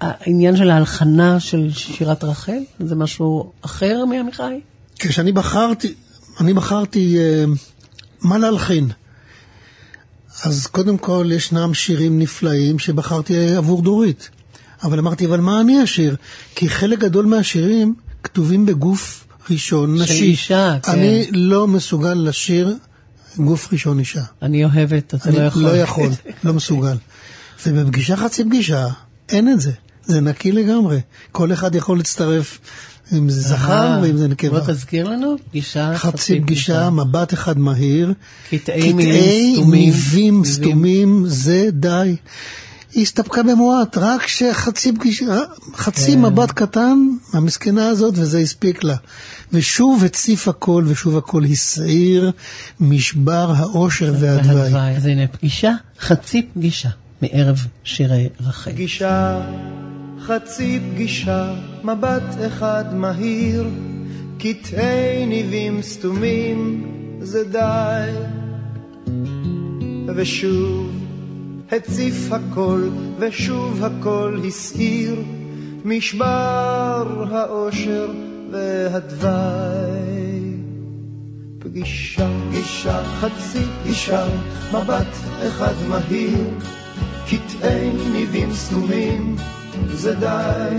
העניין 0.00 0.56
של 0.56 0.70
ההלחנה 0.70 1.40
של 1.40 1.70
שירת 1.72 2.24
רחל, 2.24 2.58
זה 2.80 2.94
משהו 2.94 3.52
אחר 3.62 4.04
מעמיחי? 4.04 4.60
כשאני 4.98 5.32
בחרתי, 5.32 5.94
אני 6.40 6.54
בחרתי 6.54 7.16
uh, 7.16 7.58
מה 8.20 8.38
להלחין. 8.38 8.88
אז 10.44 10.66
קודם 10.66 10.98
כל 10.98 11.30
ישנם 11.34 11.74
שירים 11.74 12.18
נפלאים 12.18 12.78
שבחרתי 12.78 13.56
עבור 13.56 13.82
דורית. 13.82 14.30
אבל 14.82 14.98
אמרתי, 14.98 15.26
אבל 15.26 15.40
מה 15.40 15.60
אני 15.60 15.84
אשיר? 15.84 16.16
כי 16.54 16.68
חלק 16.68 16.98
גדול 16.98 17.26
מהשירים 17.26 17.94
כתובים 18.22 18.66
בגוף 18.66 19.26
ראשון 19.50 20.02
נשי. 20.02 20.18
של 20.18 20.24
אישה, 20.24 20.76
כן. 20.82 20.92
אני 20.92 21.26
לא 21.32 21.66
מסוגל 21.66 22.14
לשיר 22.14 22.76
גוף 23.36 23.72
ראשון 23.72 23.98
אישה. 23.98 24.22
אני 24.42 24.64
אוהבת, 24.64 25.14
אתה 25.14 25.30
לא 25.30 25.40
יכול. 25.40 25.62
לא 25.62 25.76
יכול, 25.76 26.10
לא 26.44 26.52
מסוגל. 26.52 26.96
ובפגישה 27.66 28.16
חצי 28.16 28.44
פגישה, 28.44 28.86
אין 29.28 29.52
את 29.52 29.60
זה. 29.60 29.72
זה 30.04 30.20
נקי 30.20 30.52
לגמרי. 30.52 31.00
כל 31.32 31.52
אחד 31.52 31.74
יכול 31.74 31.96
להצטרף 31.96 32.58
אם 33.12 33.30
זה 33.30 33.40
זכר 33.40 33.98
ואם 34.02 34.16
זה 34.16 34.28
נקבה. 34.28 34.60
בוא 34.60 34.72
תזכיר 34.72 35.08
לנו, 35.08 35.36
פגישה, 35.50 35.92
חצי 35.96 36.40
פגישה, 36.40 36.90
מבט 36.90 37.34
אחד 37.34 37.58
מהיר. 37.58 38.12
קטעי 38.50 38.92
מילים 38.92 39.54
סתומים. 39.54 39.80
ניבים 39.80 40.44
סתומים, 40.44 41.24
זה 41.26 41.68
די. 41.72 42.16
היא 42.94 43.02
הסתפקה 43.02 43.42
במועט, 43.42 43.98
רק 43.98 44.26
שחצי 44.26 44.92
פגישה, 44.92 45.38
חצי 45.76 46.12
כן. 46.12 46.22
מבט 46.22 46.50
קטן, 46.50 46.98
המסכנה 47.32 47.88
הזאת, 47.88 48.14
וזה 48.16 48.38
הספיק 48.38 48.84
לה. 48.84 48.96
ושוב 49.52 50.04
הציף 50.04 50.48
הכל, 50.48 50.84
ושוב 50.86 51.16
הכל 51.16 51.44
הסעיר, 51.44 52.32
משבר 52.80 53.52
האושר 53.56 54.14
והדווי. 54.20 54.96
אז 54.96 55.06
הנה 55.06 55.26
פגישה, 55.26 55.72
חצי 56.00 56.42
פגישה, 56.54 56.88
מערב 57.22 57.66
שירי 57.84 58.28
רחל. 58.40 58.72
פגישה 58.72 59.40
חצי 60.26 60.80
פגישה, 60.92 61.54
מבט 61.84 62.46
אחד 62.46 62.84
מהיר, 62.94 63.68
קטעי 64.38 65.26
ניבים 65.26 65.82
סתומים, 65.82 66.86
זה 67.20 67.44
די. 67.44 68.10
ושוב 70.16 70.90
הציף 71.72 72.32
הכל, 72.32 72.88
ושוב 73.18 73.84
הכל 73.84 74.40
הסעיר, 74.46 75.22
משבר 75.84 77.24
האושר 77.30 78.10
והדווי. 78.50 79.76
פגישה, 81.58 82.28
פגישה, 82.48 83.04
חצי 83.04 83.62
פגישה, 83.82 84.26
מבט 84.72 85.16
אחד 85.48 85.74
מהיר, 85.88 86.44
קטעי 87.26 87.90
ניבים 88.12 88.52
סתומים, 88.52 89.36
זה 89.94 90.14
די. 90.14 90.76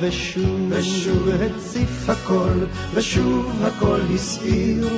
ושוב, 0.00 0.66
ושוב 0.68 1.28
הציף 1.28 2.10
הכל, 2.10 2.64
ושוב 2.94 3.64
הכל 3.64 4.00
הסעיר, 4.14 4.88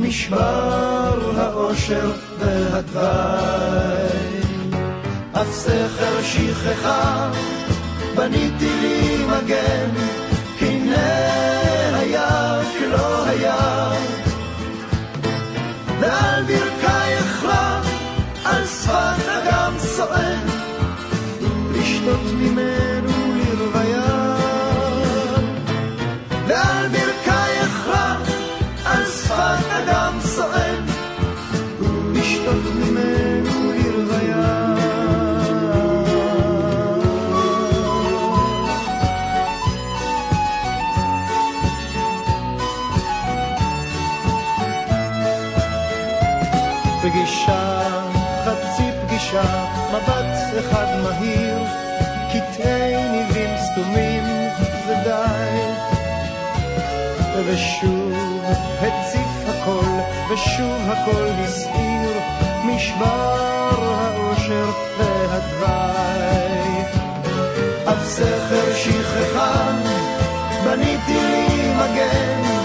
משבר 0.00 1.32
האושר 1.36 2.12
והדווי. 2.38 3.72
אף 5.32 5.52
סכר 5.52 6.22
שכחה, 6.22 7.30
בניתי 8.16 8.70
לי 8.80 9.24
מגן, 9.24 9.90
הנה 10.60 11.98
היה 11.98 12.60
כלא 12.78 13.26
היה. 13.26 13.92
ועל 16.00 16.42
ברכי 16.42 16.71
לשתות 21.82 22.32
ממנו 22.38 23.34
לרוויה. 23.36 24.36
ועל 26.46 26.88
ברכי 26.88 27.62
אחלה, 27.62 28.16
על 28.84 29.04
שפת 29.04 29.66
אדם 29.70 30.18
סואן, 30.20 30.86
ולשתות 31.80 32.64
ממנו 32.74 33.72
לרוויה. 33.72 34.74
פגישה, 47.02 47.82
חצי 48.44 48.82
פגישה, 49.06 49.64
מבט 49.92 50.58
אחד 50.58 50.86
מהיר, 51.02 51.61
שוב 60.62 60.90
הכל 60.90 61.28
הסעיר 61.44 62.18
משבר 62.64 63.74
האושר 63.78 64.70
והדווי. 64.98 66.82
אף 67.84 68.04
סכר 68.04 68.74
שכחה 68.74 69.72
בניתי 70.64 71.18
לי 71.30 71.72
מגן 71.74 72.61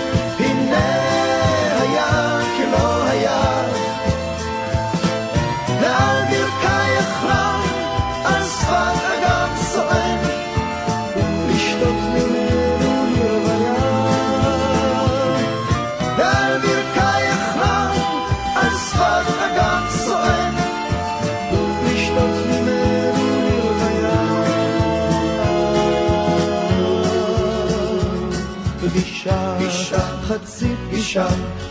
פגישה, 31.07 31.27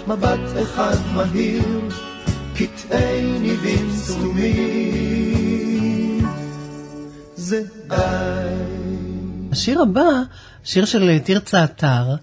מבט 0.06 0.40
אחד 0.62 0.96
מהיר, 1.14 1.62
קטעי 2.54 3.38
ניבים 3.40 3.90
סתומים. 3.96 5.46
זה 7.36 7.62
די. 7.88 7.96
השיר 9.52 9.82
הבא, 9.82 10.22
שיר 10.64 10.84
של 10.84 11.18
תרצה 11.24 11.64
אתר, 11.64 12.14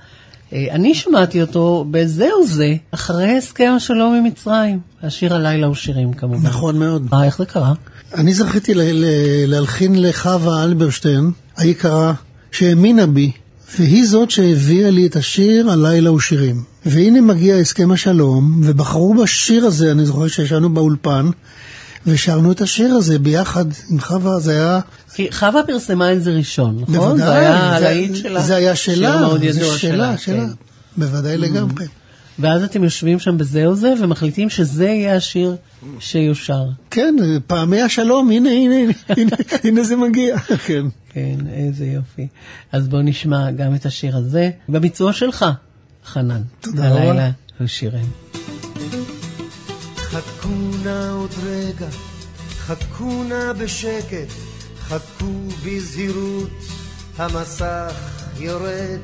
אה, 0.53 0.67
אני 0.71 0.95
שמעתי 0.95 1.41
אותו 1.41 1.85
ב"זהו 1.91 2.47
זה", 2.47 2.75
אחרי 2.91 3.37
הסכם 3.37 3.73
השלום 3.75 4.15
עם 4.15 4.23
מצרים. 4.23 4.79
השיר 5.03 5.35
הלילה 5.35 5.67
הוא 5.67 5.75
שירים 5.75 6.13
כמובן. 6.13 6.47
נכון 6.47 6.79
מאוד. 6.79 7.07
אה, 7.13 7.23
איך 7.23 7.37
זה 7.37 7.45
קרה? 7.45 7.73
אני 8.13 8.33
זכיתי 8.33 8.73
ל- 8.73 8.81
ל- 8.81 9.05
להלחין 9.49 10.01
לחווה 10.01 10.63
אלברשטיין, 10.63 11.31
היקרה, 11.57 12.13
שהאמינה 12.51 13.07
בי, 13.07 13.31
והיא 13.79 14.05
זאת 14.07 14.31
שהביאה 14.31 14.89
לי 14.89 15.05
את 15.07 15.15
השיר 15.15 15.71
"הלילה 15.71 16.09
הוא 16.09 16.19
שירים". 16.19 16.72
והנה 16.85 17.21
מגיע 17.21 17.55
הסכם 17.55 17.91
השלום, 17.91 18.61
ובחרו 18.63 19.13
בשיר 19.13 19.65
הזה, 19.65 19.91
אני 19.91 20.05
זוכר 20.05 20.27
שישבנו 20.27 20.73
באולפן, 20.73 21.29
ושרנו 22.07 22.51
את 22.51 22.61
השיר 22.61 22.93
הזה 22.93 23.19
ביחד 23.19 23.65
עם 23.89 23.99
חווה, 23.99 24.39
זה 24.39 24.51
היה... 24.51 24.79
כי 25.13 25.31
חווה 25.31 25.63
פרסמה 25.67 26.13
את 26.13 26.23
זה 26.23 26.31
ראשון, 26.31 26.77
נכון? 26.81 26.95
בוודאי, 26.95 27.17
זה 27.17 27.35
היה 27.35 27.75
הלהיט 27.75 28.15
שלה. 28.15 28.41
זה 28.41 28.55
היה 28.55 28.75
שלה, 28.75 29.29
זה 29.51 29.65
שלה, 29.77 30.17
שלה. 30.17 30.37
כן. 30.37 30.49
בוודאי 30.97 31.37
לגמרי. 31.37 31.85
ואז 32.39 32.63
אתם 32.63 32.83
יושבים 32.83 33.19
שם 33.19 33.37
בזהו 33.37 33.75
זה, 33.75 33.93
ומחליטים 34.01 34.49
שזה 34.49 34.85
יהיה 34.85 35.15
השיר 35.15 35.55
שיושר. 35.99 36.63
כן, 36.91 37.15
פעמי 37.47 37.81
השלום, 37.81 38.29
הנה, 38.29 38.49
הנה, 38.49 38.75
הנה, 38.75 38.93
הנה, 39.09 39.35
הנה 39.63 39.83
זה 39.83 39.95
מגיע, 39.95 40.37
כן. 40.39 40.85
כן, 41.09 41.35
איזה 41.53 41.85
יופי. 41.85 42.27
אז 42.71 42.87
בואו 42.87 43.01
נשמע 43.01 43.51
גם 43.51 43.75
את 43.75 43.85
השיר 43.85 44.17
הזה, 44.17 44.49
בביצוע 44.69 45.13
שלך, 45.13 45.45
חנן. 46.05 46.41
תודה 46.61 46.89
רבה. 46.89 47.01
הלילה 47.01 47.29
הוא 47.59 47.67
שירים. 47.67 48.11
חכו 49.97 50.49
נא 50.83 51.11
עוד 51.11 51.31
רגע, 51.43 51.87
חכו 52.57 53.23
נא 53.23 53.53
בשקט, 53.53 54.27
חכו 54.79 55.33
בזהירות, 55.65 56.49
המסך 57.17 57.93
יורד. 58.39 58.99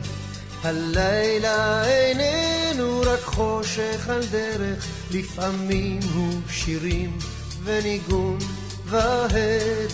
הלילה 0.64 1.86
איננו 1.86 3.02
רק 3.02 3.24
חושך 3.24 4.10
על 4.10 4.22
דרך, 4.32 4.88
לפעמים 5.12 6.00
הוא 6.16 6.34
שירים 6.50 7.18
וניגון 7.64 8.38
והד. 8.86 9.92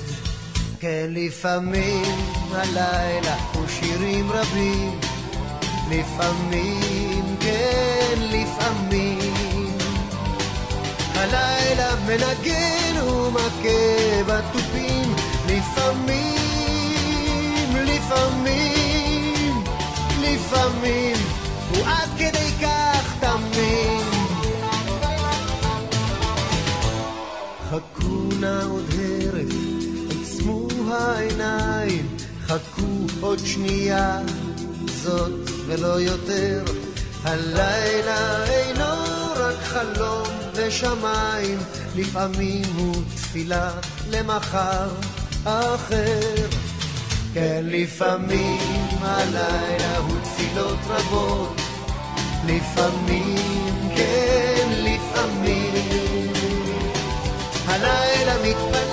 כן, 0.80 1.08
לפעמים 1.10 2.06
הלילה 2.52 3.36
הוא 3.54 3.68
שירים 3.68 4.32
רבים, 4.32 5.00
לפעמים, 5.90 7.36
כן, 7.40 8.16
לפעמים. 8.20 9.78
הלילה 11.16 11.96
מנגן 12.08 13.02
ומכה 13.02 14.24
בתופים, 14.28 15.16
לפעמים, 15.48 16.46
לפעמים, 17.86 19.64
לפעמים, 20.22 21.16
הוא 21.70 21.86
עד 21.86 22.10
כדי 22.18 22.52
כך 22.62 23.16
תמים. 23.20 24.02
חכו 27.70 28.30
נא 28.40 28.62
עוד 28.70 28.86
הרף, 29.00 29.54
עצמו 30.12 30.68
העיניים, 30.92 32.18
חכו 32.48 33.06
עוד 33.22 33.40
שנייה, 33.46 34.20
זאת 34.86 35.55
ולא 35.68 36.02
יותר. 36.02 36.64
הלילה 37.24 38.46
אינו 38.46 38.94
רק 39.36 39.56
חלום 39.64 40.28
ושמיים, 40.54 41.58
לפעמים 41.96 42.64
הוא 42.76 42.96
תפילה 43.16 43.72
למחר 44.10 44.90
אחר. 45.44 46.48
כן, 47.34 47.62
לפעמים 47.64 48.60
הלילה 49.02 49.98
הוא 49.98 50.18
תפילות 50.24 50.80
רבות, 50.88 51.62
לפעמים, 52.48 53.90
כן, 53.96 54.70
לפעמים. 54.70 55.74
הלילה 57.68 58.34
מתפלל 58.44 58.85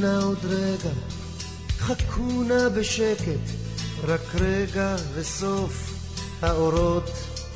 נא 0.00 0.18
עוד 0.22 0.44
רגע, 0.44 0.90
חכו 1.78 2.42
נא 2.42 2.68
בשקט, 2.68 3.44
רק 4.04 4.34
רגע 4.34 4.96
וסוף 5.14 5.94
האורות 6.42 7.10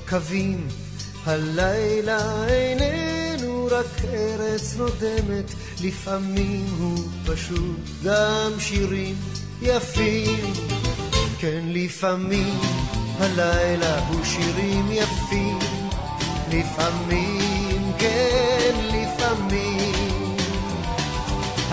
קווים. 0.09 0.69
הלילה 1.27 2.49
איננו 2.49 3.69
רק 3.71 4.05
ארץ 4.15 4.77
נודמת, 4.77 5.55
לפעמים 5.85 6.67
הוא 6.79 6.99
פשוט 7.27 7.81
גם 8.05 8.53
שירים 8.59 9.15
יפים. 9.63 10.53
כן, 11.39 11.65
לפעמים 11.67 12.59
הלילה 13.19 14.09
הוא 14.09 14.25
שירים 14.25 14.93
יפים, 14.93 15.59
לפעמים, 16.53 17.24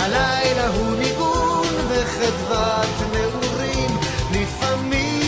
הלילה 0.01 0.67
הוא 0.67 0.95
ניגון 0.97 1.75
וחדוות 1.89 2.87
נעורים, 3.13 3.97
לפעמים, 4.31 5.21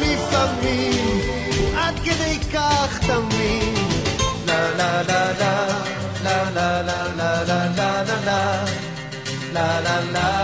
לפעמים, 0.00 1.20
עד 1.76 1.94
כדי 2.04 2.38
כך 2.52 2.98
תמים. 3.06 3.74
לה 4.46 4.70
לה, 4.78 5.02
לה 5.02 5.32
לה 5.40 6.50
לה 6.54 6.82
לה 6.82 6.82
לה 6.82 7.44
לה 7.44 7.66
לה 7.76 8.16
לה, 8.24 8.64
לה 9.52 9.80
לה 9.80 10.00
לה 10.12 10.43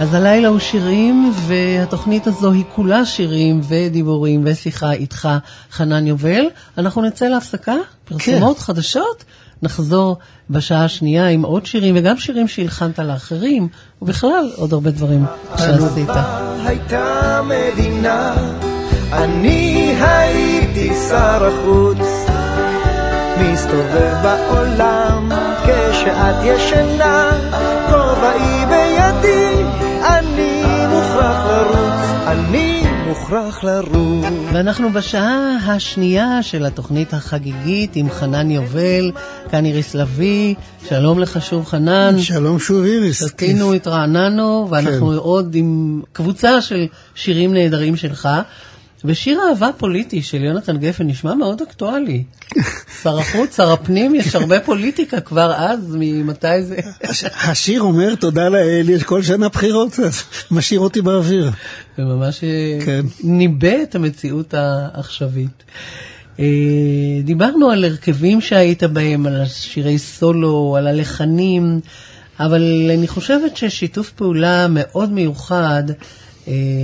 אז 0.00 0.14
הלילה 0.14 0.48
הוא 0.48 0.58
שירים, 0.58 1.32
והתוכנית 1.46 2.26
הזו 2.26 2.52
היא 2.52 2.64
כולה 2.74 3.04
שירים 3.04 3.60
ודיבורים 3.68 4.42
ושיחה 4.44 4.92
איתך, 4.92 5.28
חנן 5.72 6.06
יובל. 6.06 6.44
אנחנו 6.78 7.02
נצא 7.02 7.26
להפסקה, 7.26 7.74
פרסומות 8.04 8.58
חדשות, 8.58 9.24
נחזור 9.62 10.16
בשעה 10.50 10.84
השנייה 10.84 11.28
עם 11.28 11.42
עוד 11.42 11.66
שירים, 11.66 11.94
וגם 11.98 12.18
שירים 12.18 12.48
שהלחנת 12.48 12.98
לאחרים, 12.98 13.68
ובכלל 14.02 14.50
עוד 14.56 14.72
הרבה 14.72 14.90
דברים 14.90 15.24
שעשית. 15.56 16.08
הייתה 16.64 17.40
מדינה, 17.44 18.34
אני 19.12 19.94
הייתי 20.00 20.90
שר 21.08 21.46
החוץ, 21.46 22.06
מסתובב 23.40 24.14
בעולם 24.22 25.32
כשאת 25.64 26.44
ישנה, 26.44 27.30
כובעי 27.90 28.15
מוכרח 33.26 33.64
לרוץ. 33.64 34.24
ואנחנו 34.52 34.92
בשעה 34.92 35.56
השנייה 35.66 36.42
של 36.42 36.66
התוכנית 36.66 37.14
החגיגית 37.14 37.96
עם 37.96 38.10
חנן 38.10 38.50
יובל, 38.50 39.10
כאן 39.50 39.64
איריס 39.64 39.94
לביא, 39.94 40.54
שלום 40.88 41.18
לך 41.18 41.42
שוב 41.42 41.64
חנן. 41.64 42.18
שלום 42.18 42.58
שוב 42.58 42.84
איריס. 42.84 43.26
שתינו, 43.26 43.72
התרעננו, 43.72 44.68
ואנחנו 44.70 45.08
כן. 45.08 45.16
עוד 45.16 45.54
עם 45.54 46.02
קבוצה 46.12 46.60
של 46.60 46.86
שירים 47.14 47.54
נהדרים 47.54 47.96
שלך. 47.96 48.28
ושיר 49.06 49.40
אהבה 49.48 49.68
פוליטי 49.78 50.22
של 50.22 50.44
יונתן 50.44 50.76
גפן 50.76 51.06
נשמע 51.06 51.34
מאוד 51.34 51.62
אקטואלי. 51.62 52.24
שר 53.02 53.18
החוץ, 53.18 53.56
שר 53.56 53.72
הפנים, 53.72 54.14
יש 54.14 54.34
הרבה 54.34 54.60
פוליטיקה 54.60 55.20
כבר 55.20 55.54
אז, 55.56 55.96
ממתי 55.98 56.62
זה? 56.62 56.76
השיר 57.44 57.80
אומר 57.80 58.14
תודה 58.14 58.48
לאל, 58.48 58.90
יש 58.90 59.02
כל 59.02 59.22
שנה 59.22 59.48
בחירות, 59.48 59.98
משאיר 60.50 60.80
אותי 60.80 61.02
באוויר. 61.02 61.50
זה 61.96 62.04
ממש 62.04 62.44
אה, 62.44 62.84
כן. 62.84 63.00
ניבא 63.24 63.82
את 63.82 63.94
המציאות 63.94 64.54
העכשווית. 64.54 65.64
אה, 66.40 66.44
דיברנו 67.24 67.70
על 67.70 67.84
הרכבים 67.84 68.40
שהיית 68.40 68.82
בהם, 68.82 69.26
על 69.26 69.46
שירי 69.46 69.98
סולו, 69.98 70.76
על 70.78 70.86
הלחנים, 70.86 71.80
אבל 72.40 72.90
אני 72.94 73.08
חושבת 73.08 73.56
ששיתוף 73.56 74.10
פעולה 74.10 74.66
מאוד 74.70 75.12
מיוחד 75.12 75.82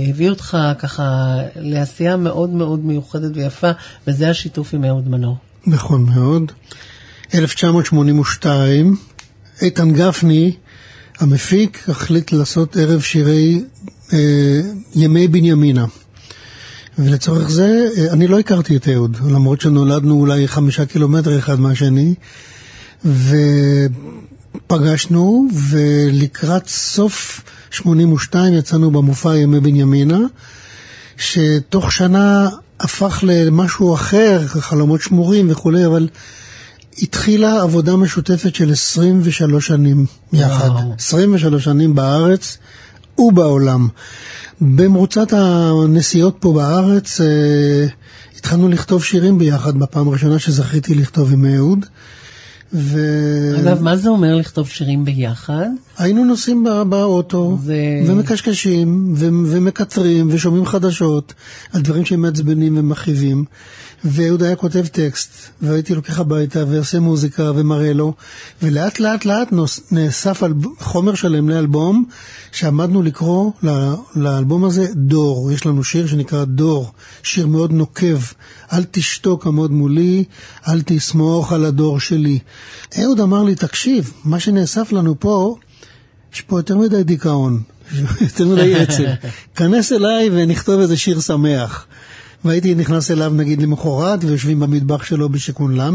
הביא 0.09 0.29
אותך 0.29 0.57
ככה 0.79 1.37
לעשייה 1.55 2.17
מאוד 2.17 2.49
מאוד 2.49 2.85
מיוחדת 2.85 3.31
ויפה, 3.35 3.71
וזה 4.07 4.29
השיתוף 4.29 4.73
עם 4.73 4.85
אהוד 4.85 5.07
מנור. 5.07 5.37
נכון 5.67 6.05
מאוד. 6.05 6.51
1982, 7.33 8.95
איתן 9.61 9.91
גפני, 9.91 10.55
המפיק, 11.19 11.89
החליט 11.89 12.31
לעשות 12.31 12.77
ערב 12.77 13.01
שירי 13.01 13.63
אה, 14.13 14.61
ימי 14.95 15.27
בנימינה. 15.27 15.85
ולצורך 16.99 17.49
זה, 17.49 17.87
אה, 17.97 18.13
אני 18.13 18.27
לא 18.27 18.39
הכרתי 18.39 18.77
את 18.77 18.87
אהוד, 18.87 19.17
למרות 19.29 19.61
שנולדנו 19.61 20.19
אולי 20.19 20.47
חמישה 20.47 20.85
קילומטר 20.85 21.39
אחד 21.39 21.59
מהשני, 21.59 22.13
ופגשנו, 24.65 25.47
ולקראת 25.69 26.67
סוף 26.67 27.41
82 27.73 28.53
יצאנו 28.53 28.91
במופע 28.91 29.35
ימי 29.35 29.59
בנימינה, 29.59 30.19
שתוך 31.17 31.91
שנה 31.91 32.49
הפך 32.79 33.19
למשהו 33.23 33.93
אחר, 33.93 34.47
חלומות 34.47 35.01
שמורים 35.01 35.51
וכולי, 35.51 35.85
אבל 35.85 36.07
התחילה 37.01 37.61
עבודה 37.61 37.95
משותפת 37.95 38.55
של 38.55 38.71
23 38.71 39.67
שנים 39.67 40.05
יחד. 40.33 40.69
וואו. 40.69 40.93
23 40.99 41.63
שנים 41.63 41.95
בארץ 41.95 42.57
ובעולם. 43.17 43.87
במרוצת 44.61 45.33
הנסיעות 45.33 46.37
פה 46.39 46.53
בארץ 46.53 47.21
אה, 47.21 47.85
התחלנו 48.37 48.69
לכתוב 48.69 49.03
שירים 49.03 49.37
ביחד 49.37 49.79
בפעם 49.79 50.07
הראשונה 50.07 50.39
שזכיתי 50.39 50.95
לכתוב 50.95 51.33
עם 51.33 51.45
אהוד. 51.45 51.85
ו... 52.73 52.99
אגב, 53.59 53.81
מה 53.81 53.95
זה 53.95 54.09
אומר 54.09 54.35
לכתוב 54.35 54.69
שירים 54.69 55.05
ביחד? 55.05 55.67
היינו 55.97 56.25
נוסעים 56.25 56.63
בא, 56.63 56.83
באוטו, 56.83 57.57
זה... 57.63 57.75
ומקשקשים, 58.07 59.13
ו... 59.17 59.25
ומקטרים, 59.45 60.27
ושומעים 60.31 60.65
חדשות 60.65 61.33
על 61.73 61.81
דברים 61.81 62.05
שהם 62.05 62.21
מעצבנים 62.21 62.77
ומכאיבים. 62.77 63.45
ואהוד 64.05 64.43
היה 64.43 64.55
כותב 64.55 64.85
טקסט, 64.87 65.29
והייתי 65.61 65.95
לוקח 65.95 66.19
הביתה 66.19 66.63
ועושה 66.67 66.99
מוזיקה 66.99 67.51
ומראה 67.55 67.93
לו, 67.93 68.13
ולאט 68.61 68.99
לאט 68.99 69.25
לאט 69.25 69.47
נאסף 69.91 70.43
על 70.43 70.53
חומר 70.79 71.15
שלם 71.15 71.49
לאלבום, 71.49 72.05
שעמדנו 72.51 73.01
לקרוא 73.01 73.51
לאלבום 74.15 74.65
הזה 74.65 74.87
דור. 74.95 75.51
יש 75.51 75.65
לנו 75.65 75.83
שיר 75.83 76.07
שנקרא 76.07 76.45
דור, 76.45 76.91
שיר 77.23 77.47
מאוד 77.47 77.71
נוקב. 77.71 78.21
אל 78.73 78.83
תשתוק 78.91 79.47
עמוד 79.47 79.71
מולי, 79.71 80.23
אל 80.67 80.81
תסמוך 80.85 81.53
על 81.53 81.65
הדור 81.65 81.99
שלי. 81.99 82.39
אהוד 83.01 83.19
אמר 83.19 83.43
לי, 83.43 83.55
תקשיב, 83.55 84.11
מה 84.23 84.39
שנאסף 84.39 84.91
לנו 84.91 85.19
פה, 85.19 85.55
יש 86.33 86.41
פה 86.41 86.59
יותר 86.59 86.77
מדי 86.77 87.03
דיכאון, 87.03 87.61
יותר 88.21 88.47
מדי 88.47 88.75
עצב. 88.75 89.03
כנס 89.55 89.91
אליי 89.91 90.29
ונכתוב 90.31 90.79
איזה 90.79 90.97
שיר 90.97 91.19
שמח. 91.19 91.85
והייתי 92.45 92.75
נכנס 92.75 93.11
אליו 93.11 93.33
נגיד 93.35 93.61
למחרת, 93.61 94.23
ויושבים 94.23 94.59
במטבח 94.59 95.03
שלו 95.03 95.29
בשיכון 95.29 95.75
ל', 95.81 95.89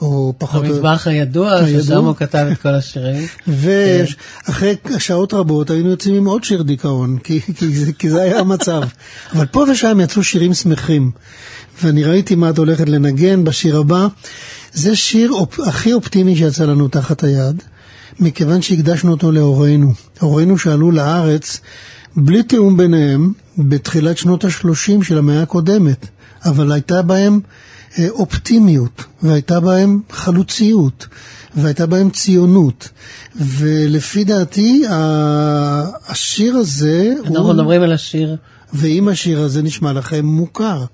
או 0.00 0.34
פחות... 0.38 0.64
המטבח 0.64 1.06
הידוע, 1.06 1.66
ששם 1.66 2.04
הוא 2.04 2.16
כתב 2.16 2.46
את 2.52 2.58
כל 2.58 2.68
השירים. 2.68 3.26
ואחרי 4.46 4.76
שעות 4.98 5.34
רבות 5.34 5.70
היינו 5.70 5.90
יוצאים 5.90 6.14
עם 6.14 6.26
עוד 6.26 6.44
שיר 6.44 6.62
דיכאון, 6.62 7.18
כי, 7.24 7.40
כי, 7.40 7.68
זה, 7.68 7.92
כי 7.92 8.10
זה 8.10 8.22
היה 8.22 8.38
המצב. 8.38 8.82
אבל 9.34 9.46
פה 9.46 9.64
ושם 9.72 10.00
יצאו 10.00 10.24
שירים 10.24 10.54
שמחים. 10.54 11.10
ואני 11.82 12.04
ראיתי 12.04 12.34
מה 12.34 12.50
את 12.50 12.58
הולכת 12.58 12.88
לנגן 12.88 13.44
בשיר 13.44 13.78
הבא. 13.78 14.06
זה 14.72 14.96
שיר 14.96 15.30
אופ... 15.30 15.60
הכי 15.60 15.92
אופטימי 15.92 16.36
שיצא 16.36 16.64
לנו 16.64 16.88
תחת 16.88 17.24
היד, 17.24 17.62
מכיוון 18.20 18.62
שהקדשנו 18.62 19.10
אותו 19.10 19.32
להורינו. 19.32 19.92
הורינו 20.20 20.58
שעלו 20.58 20.90
לארץ 20.90 21.60
בלי 22.16 22.42
תיאום 22.42 22.76
ביניהם 22.76 23.32
בתחילת 23.58 24.18
שנות 24.18 24.44
ה-30 24.44 25.04
של 25.04 25.18
המאה 25.18 25.42
הקודמת, 25.42 26.06
אבל 26.44 26.72
הייתה 26.72 27.02
בהם 27.02 27.40
אה, 27.98 28.08
אופטימיות, 28.10 29.04
והייתה 29.22 29.60
בהם 29.60 30.00
חלוציות, 30.10 31.06
והייתה 31.56 31.86
בהם 31.86 32.10
ציונות. 32.10 32.88
ולפי 33.36 34.24
דעתי, 34.24 34.84
השיר 36.08 36.54
הזה 36.56 37.12
אנחנו 37.20 37.38
הוא... 37.38 37.52
מדברים 37.52 37.82
על 37.82 37.92
השיר. 37.92 38.36
ואם 38.72 39.08
השיר 39.08 39.40
הזה 39.40 39.62
נשמע 39.62 39.92
לכם 39.92 40.24
מוכר, 40.26 40.84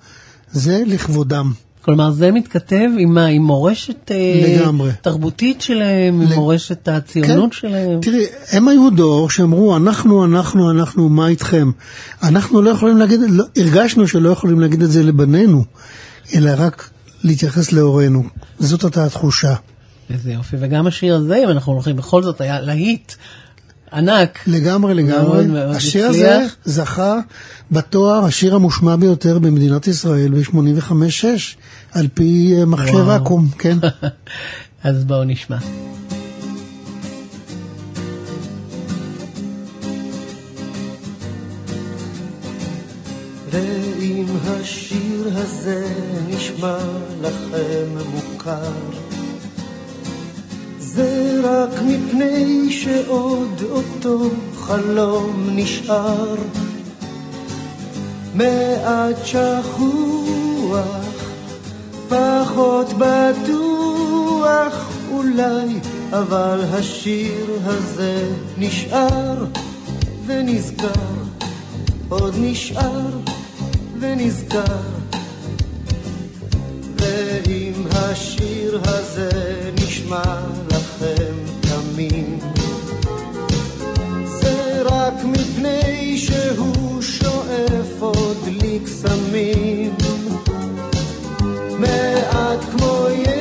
זה 0.52 0.82
לכבודם. 0.86 1.52
כלומר, 1.88 2.10
זה 2.10 2.30
מתכתב 2.32 2.88
עם 2.98 3.14
מה? 3.14 3.26
עם 3.26 3.42
מורשת 3.42 4.10
אה, 4.10 4.58
לגמרי. 4.60 4.90
תרבותית 5.02 5.60
שלהם, 5.60 6.20
עם 6.20 6.32
מורשת 6.32 6.88
הציונות 6.88 7.50
כן. 7.50 7.56
שלהם? 7.56 8.00
תראי, 8.00 8.24
הם 8.52 8.68
היו 8.68 8.90
דור 8.90 9.30
שאמרו, 9.30 9.76
אנחנו, 9.76 10.24
אנחנו, 10.24 10.70
אנחנו, 10.70 11.08
מה 11.08 11.28
איתכם? 11.28 11.70
אנחנו 12.22 12.62
לא 12.62 12.70
יכולים 12.70 12.96
להגיד, 12.96 13.20
לא, 13.28 13.44
הרגשנו 13.56 14.08
שלא 14.08 14.28
יכולים 14.28 14.60
להגיד 14.60 14.82
את 14.82 14.90
זה 14.90 15.02
לבנינו, 15.02 15.64
אלא 16.34 16.50
רק 16.56 16.90
להתייחס 17.24 17.72
להורינו. 17.72 18.22
זאת 18.58 18.84
הייתה 18.84 19.04
התחושה. 19.04 19.54
איזה 20.10 20.32
יופי, 20.32 20.56
וגם 20.60 20.86
השיר 20.86 21.14
הזה, 21.14 21.40
אם 21.44 21.48
אנחנו 21.48 21.72
הולכים, 21.72 21.96
בכל 21.96 22.22
זאת 22.22 22.40
היה 22.40 22.60
להיט. 22.60 23.12
ענק. 23.92 24.38
לגמרי, 24.46 24.94
לגמרי. 24.94 25.22
מאוד 25.22 25.46
מאוד 25.46 25.76
השיר 25.76 26.06
הזה 26.06 26.46
זכה 26.64 27.18
בתואר 27.70 28.24
השיר 28.24 28.54
המושמע 28.54 28.96
ביותר 28.96 29.38
במדינת 29.38 29.86
ישראל 29.86 30.28
ב-85-6, 30.34 31.24
על 31.92 32.08
פי 32.14 32.54
אה, 32.58 32.64
מכשיר 32.66 33.06
ואקום, 33.06 33.48
כן. 33.58 33.78
אז 34.84 35.04
בואו 35.04 35.24
נשמע. 35.24 35.56
ואם 43.50 44.26
השיר 44.44 45.30
הזה 45.34 45.86
נשמע 46.28 46.78
לכם 47.22 47.86
מוכר 48.14 48.72
זה 50.94 51.40
רק 51.44 51.82
מפני 51.84 52.72
שעוד 52.72 53.62
אותו 53.70 54.30
חלום 54.56 55.48
נשאר 55.52 56.34
מעט 58.34 59.16
שכוח, 59.24 60.80
פחות 62.08 62.92
בטוח 62.98 64.90
אולי, 65.12 65.80
אבל 66.12 66.60
השיר 66.72 67.58
הזה 67.64 68.32
נשאר 68.58 69.44
ונזכר, 70.26 71.14
עוד 72.08 72.34
נשאר 72.38 73.10
ונזכר. 74.00 74.78
ואם 76.96 77.72
השיר 77.92 78.80
הזה 78.84 79.30
נשמע 79.82 80.40
רק 85.58 85.64
מפני 85.64 86.18
שהוא 86.18 87.02
שואף 87.02 88.00
עוד 88.00 88.48
לקסמים. 88.62 89.94
מעט 91.78 92.64
כמו 92.72 93.06
ילד 93.10 93.37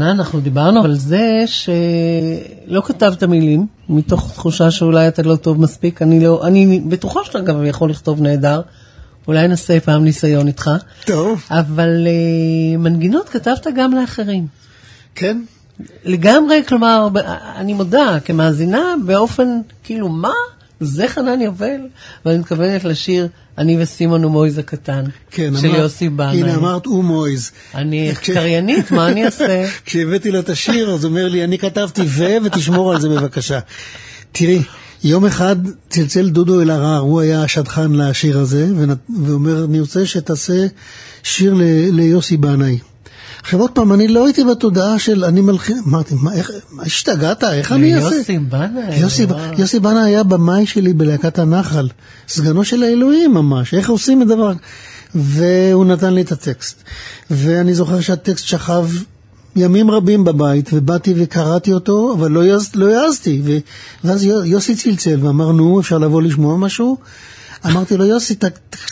חנן, 0.00 0.20
אנחנו 0.20 0.40
דיברנו 0.40 0.84
על 0.84 0.94
זה 0.94 1.44
שלא 1.46 2.82
כתבת 2.84 3.22
מילים, 3.22 3.66
מתוך 3.88 4.32
תחושה 4.34 4.70
שאולי 4.70 5.08
אתה 5.08 5.22
לא 5.22 5.36
טוב 5.36 5.60
מספיק. 5.60 6.02
אני 6.02 6.24
לא, 6.24 6.46
אני 6.46 6.80
בטוחה 6.88 7.20
שאתה 7.24 7.40
גם 7.40 7.66
יכול 7.66 7.90
לכתוב 7.90 8.20
נהדר. 8.20 8.60
אולי 9.28 9.48
נעשה 9.48 9.80
פעם 9.80 10.04
ניסיון 10.04 10.46
איתך. 10.46 10.70
טוב. 11.06 11.44
אבל 11.50 12.06
uh, 12.06 12.78
מנגינות 12.78 13.28
כתבת 13.28 13.66
גם 13.76 13.94
לאחרים. 13.94 14.46
כן. 15.14 15.42
לגמרי, 16.04 16.62
כלומר, 16.68 17.08
אני 17.56 17.72
מודה, 17.72 18.18
כמאזינה, 18.24 18.94
באופן, 19.06 19.48
כאילו, 19.84 20.08
מה? 20.08 20.32
זה 20.80 21.08
חנן 21.08 21.40
יובל? 21.40 21.80
ואני 22.24 22.38
מתכוונת 22.38 22.84
לשיר 22.84 23.28
אני 23.58 23.82
וסימון 23.82 24.24
ומויז 24.24 24.58
הקטן, 24.58 25.04
כן, 25.30 25.52
של 25.60 25.66
אמר, 25.66 25.78
יוסי 25.78 26.08
בנאי. 26.08 26.40
הנה 26.40 26.54
אמרת 26.54 26.86
ומויז. 26.86 27.50
אני 27.74 28.12
קריינית, 28.22 28.90
מה 28.90 29.08
אני 29.08 29.24
אעשה? 29.24 29.66
כשהבאתי 29.86 30.30
לו 30.30 30.38
את 30.38 30.48
השיר, 30.48 30.90
אז 30.90 31.04
הוא 31.04 31.10
אומר 31.10 31.28
לי, 31.28 31.44
אני 31.44 31.58
כתבתי 31.58 32.02
ו, 32.06 32.24
ותשמור 32.44 32.92
על 32.92 33.00
זה 33.00 33.08
בבקשה. 33.08 33.58
תראי, 34.32 34.62
יום 35.04 35.26
אחד 35.26 35.56
צלצל 35.88 36.28
דודו 36.28 36.62
אלהרר, 36.62 36.98
הוא 36.98 37.20
היה 37.20 37.42
השדכן 37.42 37.92
לשיר 37.92 38.38
הזה, 38.38 38.68
ואומר, 39.26 39.64
אני 39.64 39.80
רוצה 39.80 40.06
שתעשה 40.06 40.66
שיר 41.22 41.54
ל- 41.54 41.90
ליוסי 41.90 42.36
בנאי. 42.36 42.78
עכשיו 43.42 43.60
עוד 43.60 43.70
פעם, 43.70 43.92
אני 43.92 44.08
לא 44.08 44.24
הייתי 44.24 44.44
בתודעה 44.44 44.98
של 44.98 45.24
אני 45.24 45.40
מלחין, 45.40 45.78
אמרתי, 45.88 46.14
מה, 46.22 46.34
איך, 46.34 46.50
מה 46.70 46.82
השתגעת, 46.82 47.44
איך 47.44 47.72
אני 47.72 47.94
אעשה? 47.96 48.10
ליוסי 48.10 48.38
בנאי. 48.38 49.00
יוסי. 49.00 49.26
יוסי 49.58 49.80
בנה 49.80 50.04
היה 50.04 50.22
במאי 50.22 50.66
שלי 50.66 50.92
בלהקת 50.92 51.38
הנחל, 51.38 51.88
סגנו 52.28 52.64
של 52.64 52.82
האלוהים 52.82 53.34
ממש, 53.34 53.74
איך 53.74 53.90
עושים 53.90 54.22
את 54.22 54.26
דבר? 54.26 54.52
והוא 55.14 55.84
נתן 55.84 56.14
לי 56.14 56.20
את 56.20 56.32
הטקסט. 56.32 56.82
ואני 57.30 57.74
זוכר 57.74 58.00
שהטקסט 58.00 58.44
שכב 58.46 58.86
ימים 59.56 59.90
רבים 59.90 60.24
בבית, 60.24 60.70
ובאתי 60.72 61.14
וקראתי 61.16 61.72
אותו, 61.72 62.14
אבל 62.18 62.30
לא, 62.30 62.40
יעז, 62.44 62.70
לא. 62.74 62.86
ו- 63.44 63.58
ואז 64.04 64.24
יו- 64.24 64.44
יוסי 64.44 64.74
צלצל 64.76 65.18
ואמר, 65.26 65.52
נו, 65.52 65.80
אפשר 65.80 65.98
לבוא 65.98 66.22
לשמוע 66.22 66.56
משהו? 66.56 66.96
אמרתי 67.66 67.96
לו, 67.96 68.06
יוסי, 68.06 68.34
ת, 68.34 68.44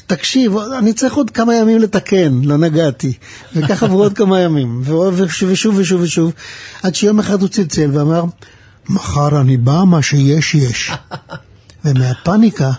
תקשיב, 0.06 0.56
אני 0.78 0.92
צריך 0.92 1.14
עוד 1.14 1.30
כמה 1.30 1.54
ימים 1.54 1.78
לתקן, 1.78 2.40
לא 2.44 2.56
נגעתי. 2.56 3.12
וכך 3.56 3.82
עברו 3.82 4.02
עוד 4.02 4.12
כמה 4.12 4.40
ימים, 4.40 4.82
ושוב 5.14 5.50
ושוב 5.50 5.78
ושוב 5.78 6.00
ושוב, 6.00 6.32
עד 6.82 6.94
שיום 6.94 7.18
אחד 7.18 7.40
הוא 7.40 7.48
צלצל 7.48 7.90
ואמר, 7.98 8.24
מחר 8.88 9.40
אני 9.40 9.56
בא, 9.56 9.82
מה 9.86 10.02
שיש 10.02 10.54
יש. 10.54 10.92
ומהפניקה 11.84 12.70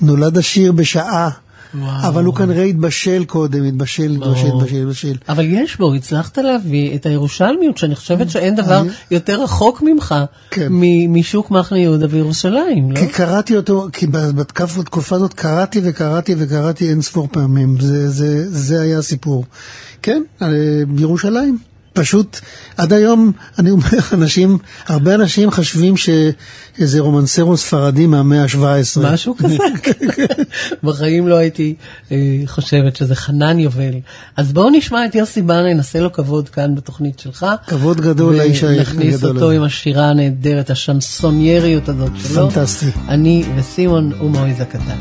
נולד 0.00 0.38
השיר 0.38 0.72
בשעה. 0.72 1.30
וואו. 1.74 2.08
אבל 2.08 2.24
הוא 2.24 2.34
כנראה 2.34 2.62
התבשל 2.62 3.24
קודם, 3.24 3.64
התבשל, 3.64 4.16
התבשל. 4.22 4.46
התבשל, 4.46 4.76
התבשל. 4.76 5.16
אבל 5.28 5.44
יש 5.48 5.76
בו, 5.76 5.94
הצלחת 5.94 6.38
להביא 6.38 6.94
את 6.94 7.06
הירושלמיות, 7.06 7.78
שאני 7.78 7.94
חושבת 7.94 8.30
שאין 8.30 8.54
דבר 8.54 8.82
יותר 9.10 9.42
רחוק 9.42 9.82
ממך 9.82 10.14
כן. 10.50 10.68
משוק 11.08 11.50
מחנה 11.50 11.78
יהודה 11.78 12.06
וירושלים, 12.10 12.92
לא? 12.92 13.00
כי 13.00 13.06
קראתי 13.06 13.56
אותו, 13.56 13.86
כי 13.92 14.06
בתקופה 14.06 15.16
הזאת 15.16 15.34
קראתי 15.34 15.80
וקראתי 15.84 16.34
וקראתי 16.38 16.90
אין 16.90 17.02
ספור 17.02 17.28
פעמים, 17.32 17.80
זה, 17.80 18.10
זה, 18.10 18.50
זה 18.50 18.80
היה 18.80 18.98
הסיפור. 18.98 19.44
כן, 20.02 20.22
אה, 20.42 20.48
בירושלים. 20.88 21.75
פשוט, 21.96 22.40
עד 22.76 22.92
היום, 22.92 23.32
אני 23.58 23.70
אומר, 23.70 23.88
אנשים, 24.12 24.58
הרבה 24.86 25.14
אנשים 25.14 25.50
חושבים 25.50 25.94
שאיזה 25.96 27.00
רומנסרו 27.00 27.56
ספרדי 27.56 28.06
מהמאה 28.06 28.42
ה-17. 28.42 29.00
משהו 29.02 29.36
כזה. 29.38 29.56
בחיים 30.82 31.28
לא 31.28 31.34
הייתי 31.34 31.74
אה, 32.12 32.16
חושבת 32.46 32.96
שזה 32.96 33.14
חנן 33.14 33.58
יובל. 33.58 33.94
אז 34.36 34.52
בואו 34.52 34.70
נשמע 34.70 35.04
את 35.06 35.14
יוסי 35.14 35.42
בנה, 35.42 35.74
נעשה 35.74 36.00
לו 36.00 36.12
כבוד 36.12 36.48
כאן 36.48 36.74
בתוכנית 36.74 37.18
שלך. 37.18 37.46
כבוד 37.66 38.00
גדול 38.00 38.36
לאיש 38.36 38.62
ונכניס 38.62 39.14
הגדול 39.14 39.36
אותו 39.36 39.46
הזה. 39.46 39.56
עם 39.56 39.62
השירה 39.62 40.10
הנהדרת, 40.10 40.70
השנסונייריות 40.70 41.88
הזאת 41.88 42.12
שלו. 42.16 42.50
פנטסטי. 42.50 42.86
אני 43.08 43.44
וסימון 43.56 44.12
ומויז 44.20 44.60
הקטן. 44.60 44.98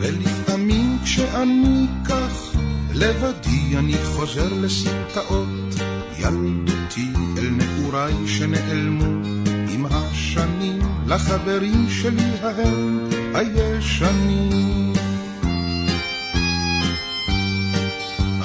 ולפעמים 0.00 0.98
כשאני 1.04 1.86
כך 2.04 2.50
לבדי 2.94 3.49
אני 3.80 3.96
חוזר 4.04 4.48
לסמטאות 4.60 5.74
ילדותי 6.18 7.08
אל 7.38 7.50
נעוריי 7.50 8.14
שנעלמו 8.26 9.28
עם 9.68 9.86
השנים 9.90 10.78
לחברים 11.06 11.86
שלי 11.90 12.30
ההם 12.42 13.08
הישנים. 13.34 14.92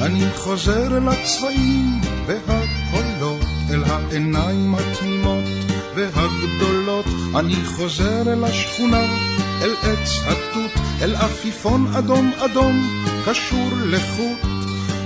אני 0.02 0.26
חוזר 0.36 0.98
אל 0.98 1.08
הצבעים 1.08 2.02
והקולות, 2.28 3.46
אל 3.70 3.84
העיניים 3.84 4.76
התמימות 4.76 5.44
והגדולות. 5.96 7.06
אני 7.36 7.66
חוזר 7.66 8.34
אל 8.34 8.44
השכונה, 8.44 9.06
אל 9.62 9.76
עץ 9.82 10.20
התות, 10.28 10.72
אל 11.02 11.16
עפיפון 11.16 11.88
אדום 11.96 12.32
אדום, 12.38 12.88
קשור 13.26 13.70
לחוט. 13.86 14.55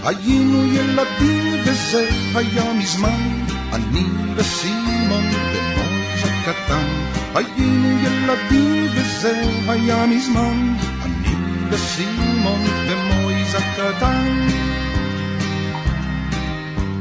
היינו 0.04 0.66
ילדים 0.66 1.54
וזה 1.66 2.10
היה 2.36 2.74
מזמן, 2.74 3.44
אני 3.74 4.04
וסימון 4.36 5.24
ומויז 5.54 6.24
הקטן. 6.24 6.88
היינו 7.36 8.00
ילדים 8.04 8.88
וזה 8.96 9.42
היה 9.68 10.06
מזמן, 10.06 10.76
אני 11.02 11.36
וסימון 11.70 12.66
ומויז 12.88 13.56
הקטן. 13.56 14.48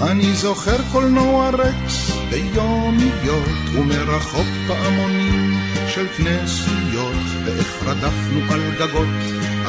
אני 0.00 0.32
זוכר 0.34 0.76
קולנוע 0.92 1.50
רקס 1.50 2.10
ביומיות 2.30 3.58
ומרחוק 3.74 4.46
פעמונים 4.66 5.60
של 5.88 6.06
כנסיות 6.16 7.26
ואיך 7.44 7.82
רדפנו 7.86 8.40
על 8.52 8.60
גגות 8.78 9.08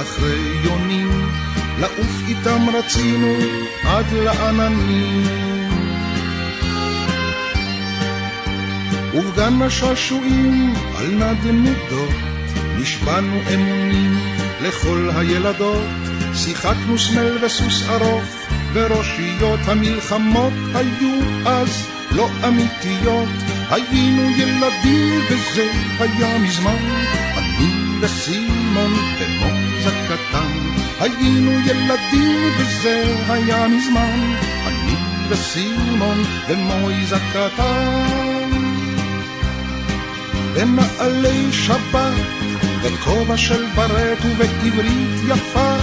אחרי 0.01 0.39
יונים 0.63 1.29
לעוף 1.79 2.21
איתם 2.27 2.69
רצינו 2.73 3.35
עד 3.83 4.05
לעננים. 4.13 5.27
ובגן 9.13 9.61
השעשועים 9.61 10.73
על 10.97 11.07
נדנדות 11.07 12.13
נשבענו 12.77 13.41
אמונים 13.53 14.17
לכל 14.61 15.09
הילדות. 15.15 15.87
שיחקנו 16.33 16.99
סמל 16.99 17.37
וסוס 17.45 17.89
ארוך 17.89 18.23
וראשיות 18.73 19.59
המלחמות 19.65 20.53
היו 20.73 21.19
אז 21.45 21.87
לא 22.11 22.29
אמיתיות. 22.47 23.29
היינו 23.69 24.29
ילדים 24.37 25.21
וזה 25.29 25.71
היה 25.99 26.37
מזמן 26.37 26.77
אני 27.37 27.71
וסימון 28.01 28.93
ומוז 29.19 29.87
הקטן 29.87 30.88
היינו 30.99 31.51
ילדים 31.51 32.51
וזה 32.57 33.15
היה 33.29 33.67
מזמן. 33.67 34.35
אני 34.67 34.95
וסימון 35.29 36.23
ומויז 36.47 37.13
הקטן. 37.13 38.49
בנעלי 40.53 41.51
שבת 41.51 42.13
בכובע 42.83 43.37
של 43.37 43.65
ברט 43.75 44.25
ובעברית 44.25 45.23
יפה. 45.27 45.77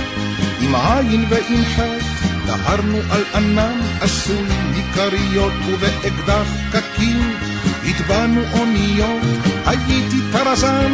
עם 0.60 0.74
עין 0.74 1.24
ועם 1.28 1.64
חטא 1.64 2.16
דהרנו 2.46 2.98
על 3.10 3.22
ענן 3.34 3.80
עשוי 4.00 4.46
מכריות 4.74 5.52
ובאקדח 5.66 6.48
קקים. 6.72 7.36
הטבענו 7.86 8.40
אוניות 8.52 9.22
הייתי 9.66 10.16
טרזן 10.32 10.92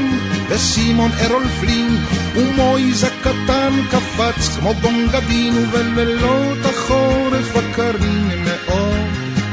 וסימון 0.55 1.11
ארול 1.25 1.49
פלין 1.61 1.97
ומויז 2.35 3.05
הקטן 3.05 3.73
קפץ 3.91 4.57
כמו 4.57 4.75
בונגדין 4.75 5.57
ובלילות 5.57 6.59
החורף 6.65 7.57
הקרים 7.57 8.29
מאוד 8.45 9.07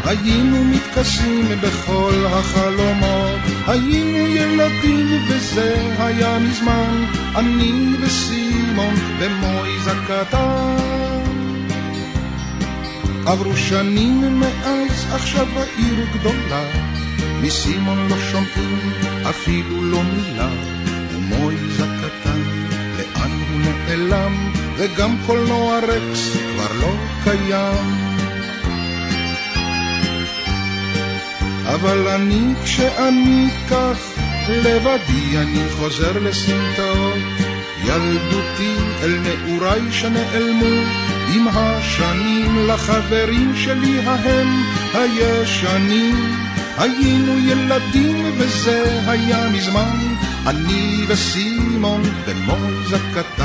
היינו 0.05 0.63
מתכסים 0.63 1.47
בכל 1.61 2.25
החלומות 2.25 3.39
היינו 3.67 4.27
ילדים 4.27 5.25
וזה 5.27 5.75
היה 5.99 6.39
מזמן 6.39 7.05
אני 7.35 7.95
וסימון 8.01 8.93
ומויז 9.19 9.87
הקטן 9.87 10.75
עברו 13.25 13.57
שנים 13.57 14.39
מאז 14.39 15.05
עכשיו 15.13 15.47
העיר 15.55 16.05
גדולה 16.13 16.63
מסימון 17.41 18.07
לא 18.09 18.15
שומעים 18.31 18.91
אפילו 19.29 19.83
לא 19.83 20.01
מילה 20.03 20.78
נעלם 23.89 24.51
וגם 24.77 25.15
קולנוע 25.25 25.79
רקס 25.79 26.31
כבר 26.31 26.73
לא 26.81 26.93
קיים 27.23 28.09
אבל 31.65 32.07
אני 32.07 32.53
כשאני 32.63 33.47
כך 33.69 33.97
לבדי 34.49 35.37
אני 35.37 35.63
חוזר 35.77 36.19
לסמטאות 36.19 37.17
ילדותי 37.83 38.75
אל 39.03 39.19
נעוריי 39.19 39.91
שנעלמו 39.91 40.83
עם 41.35 41.47
השנים 41.47 42.67
לחברים 42.67 43.55
שלי 43.55 43.99
ההם 43.99 44.63
הישנים. 44.93 46.35
היינו 46.77 47.49
ילדים 47.49 48.25
וזה 48.37 49.01
היה 49.07 49.49
מזמן, 49.49 50.15
אני 50.47 51.05
וסימון 51.07 52.01
הקטן. 52.93 53.38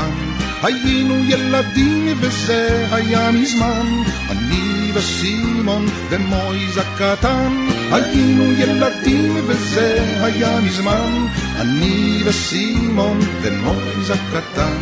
היינו 0.65 1.25
ילדים 1.25 2.17
וזה 2.19 2.87
היה 2.91 3.31
מזמן, 3.31 4.03
אני 4.29 4.91
וסימון 4.93 5.85
ומויז 6.09 6.77
הקטן. 6.77 7.67
היינו 7.91 8.51
ילדים 8.51 9.35
וזה 9.47 10.15
היה 10.21 10.59
מזמן, 10.61 11.25
אני 11.59 12.21
וסימון 12.25 13.19
ומויז 13.41 14.09
הקטן. 14.09 14.77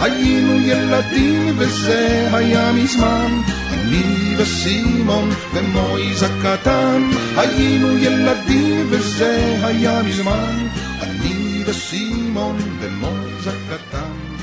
היינו 0.00 0.60
ילדים 0.60 1.54
וזה 1.58 2.28
היה 2.32 2.72
מזמן, 2.72 3.40
אני 3.72 4.34
וסימון 4.38 5.30
ומויז 5.54 6.22
הקטן. 6.22 7.10
היינו 7.36 7.98
ילדים 7.98 8.86
וזה 8.90 9.56
היה 9.62 10.02
מזמן, 10.02 10.66
אני 11.02 11.62
וסימון 11.66 12.56
ומויז 12.80 13.46
הקטן. 13.46 14.37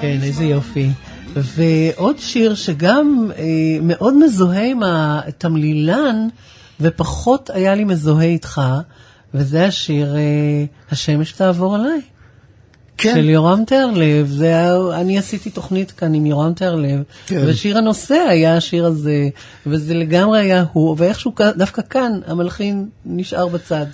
כן, 0.00 0.18
איזה 0.22 0.44
יופי. 0.44 0.90
ועוד 1.34 2.18
שיר 2.18 2.54
שגם 2.54 3.30
אה, 3.38 3.44
מאוד 3.82 4.14
מזוהה 4.16 4.64
עם 4.64 4.82
התמלילן, 4.82 6.28
ופחות 6.80 7.50
היה 7.50 7.74
לי 7.74 7.84
מזוהה 7.84 8.24
איתך, 8.24 8.60
וזה 9.34 9.66
השיר 9.66 10.16
אה, 10.16 10.64
"השמש 10.90 11.32
תעבור 11.32 11.74
עליי". 11.74 12.00
כן. 12.98 13.14
של 13.14 13.28
יורם 13.28 13.64
טרלב, 13.66 14.26
זה 14.26 14.46
היה, 14.46 14.76
אני 15.00 15.18
עשיתי 15.18 15.50
תוכנית 15.50 15.90
כאן 15.90 16.14
עם 16.14 16.26
יורם 16.26 16.54
טרלב, 16.54 17.02
כן. 17.26 17.42
ושיר 17.46 17.78
הנושא 17.78 18.14
היה 18.14 18.56
השיר 18.56 18.86
הזה, 18.86 19.28
וזה 19.66 19.94
לגמרי 19.94 20.40
היה 20.40 20.64
הוא, 20.72 20.94
ואיכשהו 20.98 21.32
דווקא 21.56 21.82
כאן 21.90 22.20
המלחין 22.26 22.88
נשאר 23.06 23.48
בצד. 23.48 23.86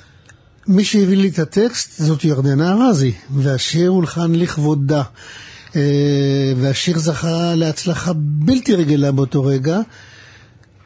מי 0.67 0.85
שהביא 0.85 1.17
לי 1.17 1.29
את 1.29 1.39
הטקסט 1.39 2.03
זאת 2.03 2.25
ירדנה 2.25 2.73
ארזי, 2.73 3.13
והשיר 3.31 3.91
הולחן 3.91 4.33
לכבודה. 4.35 5.03
אה, 5.77 6.53
והשיר 6.57 6.99
זכה 6.99 7.55
להצלחה 7.55 8.13
בלתי 8.17 8.75
רגילה 8.75 9.13
באותו 9.13 9.45
רגע, 9.45 9.81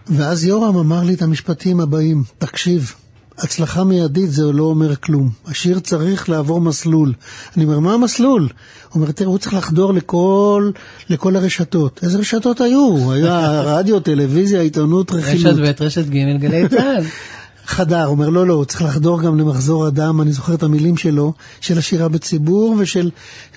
ואז 0.07 0.45
יורם 0.45 0.77
אמר 0.77 1.03
לי 1.03 1.15
את 1.15 1.23
המשפטים 1.23 1.81
הבאים, 1.81 2.23
תקשיב, 2.39 2.95
הצלחה 3.39 3.85
מיידית 3.85 4.31
זה 4.31 4.43
לא 4.53 4.63
אומר 4.63 4.97
כלום. 4.97 5.31
השיר 5.47 5.79
צריך 5.79 6.29
לעבור 6.29 6.61
מסלול. 6.61 7.13
אני 7.57 7.65
אומר, 7.65 7.79
מה 7.79 7.95
המסלול? 7.95 8.43
הוא 8.43 9.03
אומר, 9.03 9.13
תראה, 9.13 9.31
הוא 9.31 9.39
צריך 9.39 9.55
לחדור 9.55 9.95
לכל, 9.95 10.71
לכל 11.11 11.37
הרשתות. 11.37 12.01
איזה 12.03 12.19
רשתות 12.19 12.61
היו? 12.61 13.13
היה 13.13 13.61
רדיו, 13.61 14.01
טלוויזיה, 14.01 14.61
עיתונות, 14.61 15.13
רכילות. 15.13 15.59
רשת 15.59 15.81
ב', 15.81 15.83
רשת 15.83 16.07
ג', 16.07 16.41
גלי 16.41 16.69
צה"ל. 16.69 17.05
חדר, 17.67 18.07
אומר, 18.07 18.29
לא, 18.29 18.47
לא, 18.47 18.55
הוא 18.55 18.65
צריך 18.65 18.83
לחדור 18.83 19.23
גם 19.23 19.39
למחזור 19.39 19.87
הדם, 19.87 20.21
אני 20.21 20.33
זוכר 20.33 20.55
את 20.55 20.63
המילים 20.63 20.97
שלו, 20.97 21.33
של 21.61 21.79
השירה 21.79 22.09
בציבור 22.09 22.77
ושל, 22.79 23.11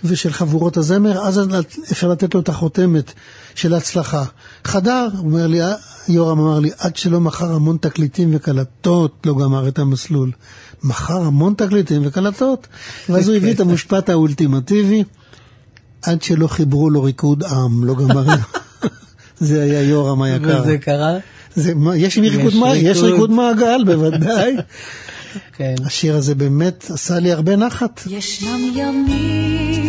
ושל 0.03 0.33
חבורות 0.33 0.77
הזמר, 0.77 1.27
אז 1.27 1.41
אפשר 1.91 2.07
לתת 2.07 2.33
לו 2.33 2.39
את 2.39 2.49
החותמת 2.49 3.13
של 3.55 3.73
ההצלחה. 3.73 4.23
חדר, 4.63 5.07
אומר 5.17 5.47
לי, 5.47 5.59
יורם 6.07 6.39
אמר 6.39 6.59
לי, 6.59 6.69
עד 6.79 6.95
שלא 6.95 7.19
מכר 7.19 7.51
המון 7.51 7.77
תקליטים 7.81 8.29
וקלטות, 8.35 9.17
לא 9.25 9.35
גמר 9.35 9.67
את 9.67 9.79
המסלול. 9.79 10.31
מכר 10.83 11.21
המון 11.21 11.53
תקליטים 11.53 12.01
וקלטות. 12.05 12.67
ואז 13.09 13.27
הוא 13.27 13.35
הביא 13.35 13.53
את 13.53 13.59
המשפט 13.59 14.09
האולטימטיבי, 14.09 15.03
עד 16.01 16.21
שלא 16.21 16.47
חיברו 16.47 16.89
לו 16.89 17.03
ריקוד 17.03 17.43
עם, 17.43 17.83
לא 17.83 17.95
גמר. 17.95 18.25
זה 19.39 19.63
היה 19.63 19.81
יורם 19.81 20.21
היקר. 20.21 20.61
וזה 20.61 20.77
קרה? 20.77 21.17
זה, 21.55 21.75
מה, 21.75 21.97
יש, 21.97 22.17
ריקוד, 22.17 22.53
יש 22.53 22.55
מה, 22.55 22.75
יש 22.75 22.97
ריקוד. 22.97 23.11
ריקוד 23.11 23.31
מעגל, 23.31 23.83
בוודאי. 23.85 24.55
כן. 25.57 25.75
השיר 25.85 26.15
הזה 26.15 26.35
באמת 26.35 26.85
עשה 26.89 27.19
לי 27.19 27.31
הרבה 27.31 27.55
נחת. 27.55 28.01
ישנם 28.07 28.59
ימים 28.75 29.88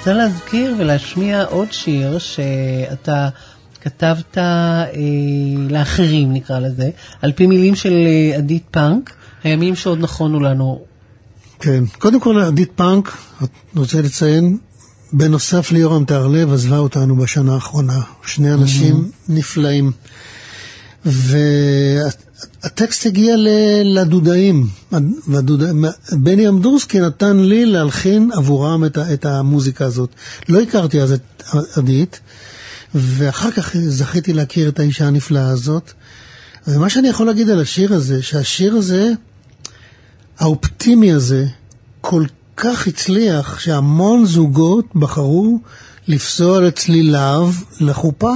רוצה 0.00 0.12
להזכיר 0.12 0.74
ולהשמיע 0.78 1.44
עוד 1.44 1.72
שיר 1.72 2.18
שאתה 2.18 3.28
כתבת 3.80 4.38
אה, 4.38 4.84
לאחרים, 5.70 6.32
נקרא 6.32 6.58
לזה, 6.58 6.90
על 7.22 7.32
פי 7.32 7.46
מילים 7.46 7.74
של 7.74 7.92
אה, 7.92 8.36
עדית 8.36 8.62
פאנק, 8.70 9.12
הימים 9.44 9.76
שעוד 9.76 9.98
נכונו 9.98 10.40
לנו. 10.40 10.84
כן, 11.58 11.84
קודם 11.98 12.20
כל 12.20 12.40
עדית 12.40 12.70
פאנק, 12.76 13.16
אני 13.40 13.48
רוצה 13.76 14.02
לציין, 14.02 14.58
בנוסף 15.12 15.72
ליורם 15.72 16.04
טהרלב, 16.04 16.52
עזבה 16.52 16.78
אותנו 16.78 17.16
בשנה 17.16 17.54
האחרונה. 17.54 18.00
שני 18.26 18.52
אנשים 18.52 19.10
נפלאים. 19.28 19.92
והטקסט 22.62 23.06
הגיע 23.06 23.34
לדודאים. 23.84 24.66
והדודא- 25.28 25.72
בני 26.12 26.48
אמדורסקי 26.48 27.00
נתן 27.00 27.36
לי 27.36 27.66
להלחין 27.66 28.30
עבורם 28.32 28.84
את, 28.84 28.98
את 28.98 29.24
המוזיקה 29.24 29.84
הזאת. 29.84 30.10
לא 30.48 30.60
הכרתי 30.60 31.00
אז 31.02 31.12
את 31.12 31.42
עדית, 31.76 32.20
ואחר 32.94 33.50
כך 33.50 33.76
זכיתי 33.76 34.32
להכיר 34.32 34.68
את 34.68 34.78
האישה 34.78 35.06
הנפלאה 35.06 35.48
הזאת. 35.48 35.92
ומה 36.66 36.90
שאני 36.90 37.08
יכול 37.08 37.26
להגיד 37.26 37.50
על 37.50 37.60
השיר 37.60 37.94
הזה, 37.94 38.22
שהשיר 38.22 38.74
הזה, 38.76 39.12
האופטימי 40.38 41.12
הזה, 41.12 41.46
כל 42.00 42.24
כך 42.56 42.86
הצליח, 42.86 43.60
שהמון 43.60 44.26
זוגות 44.26 44.84
בחרו 44.94 45.58
לפסוע 46.08 46.60
לצליליו 46.60 47.52
לחופה. 47.80 48.32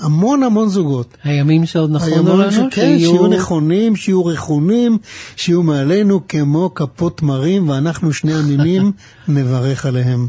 המון 0.00 0.42
המון 0.42 0.68
זוגות. 0.68 1.16
הימים 1.24 1.66
שעוד 1.66 1.90
נכונו 1.90 2.38
לנו, 2.38 2.52
ש- 2.52 2.74
כן, 2.74 2.98
שיהיו 2.98 3.26
נכונים, 3.26 3.96
שיהיו 3.96 4.26
רכונים, 4.26 4.98
שיהיו 5.36 5.62
מעלינו 5.62 6.20
כמו 6.28 6.74
כפות 6.74 7.18
תמרים, 7.18 7.68
ואנחנו 7.68 8.12
שני 8.12 8.34
המינים 8.34 8.92
נברך 9.28 9.86
עליהם. 9.86 10.28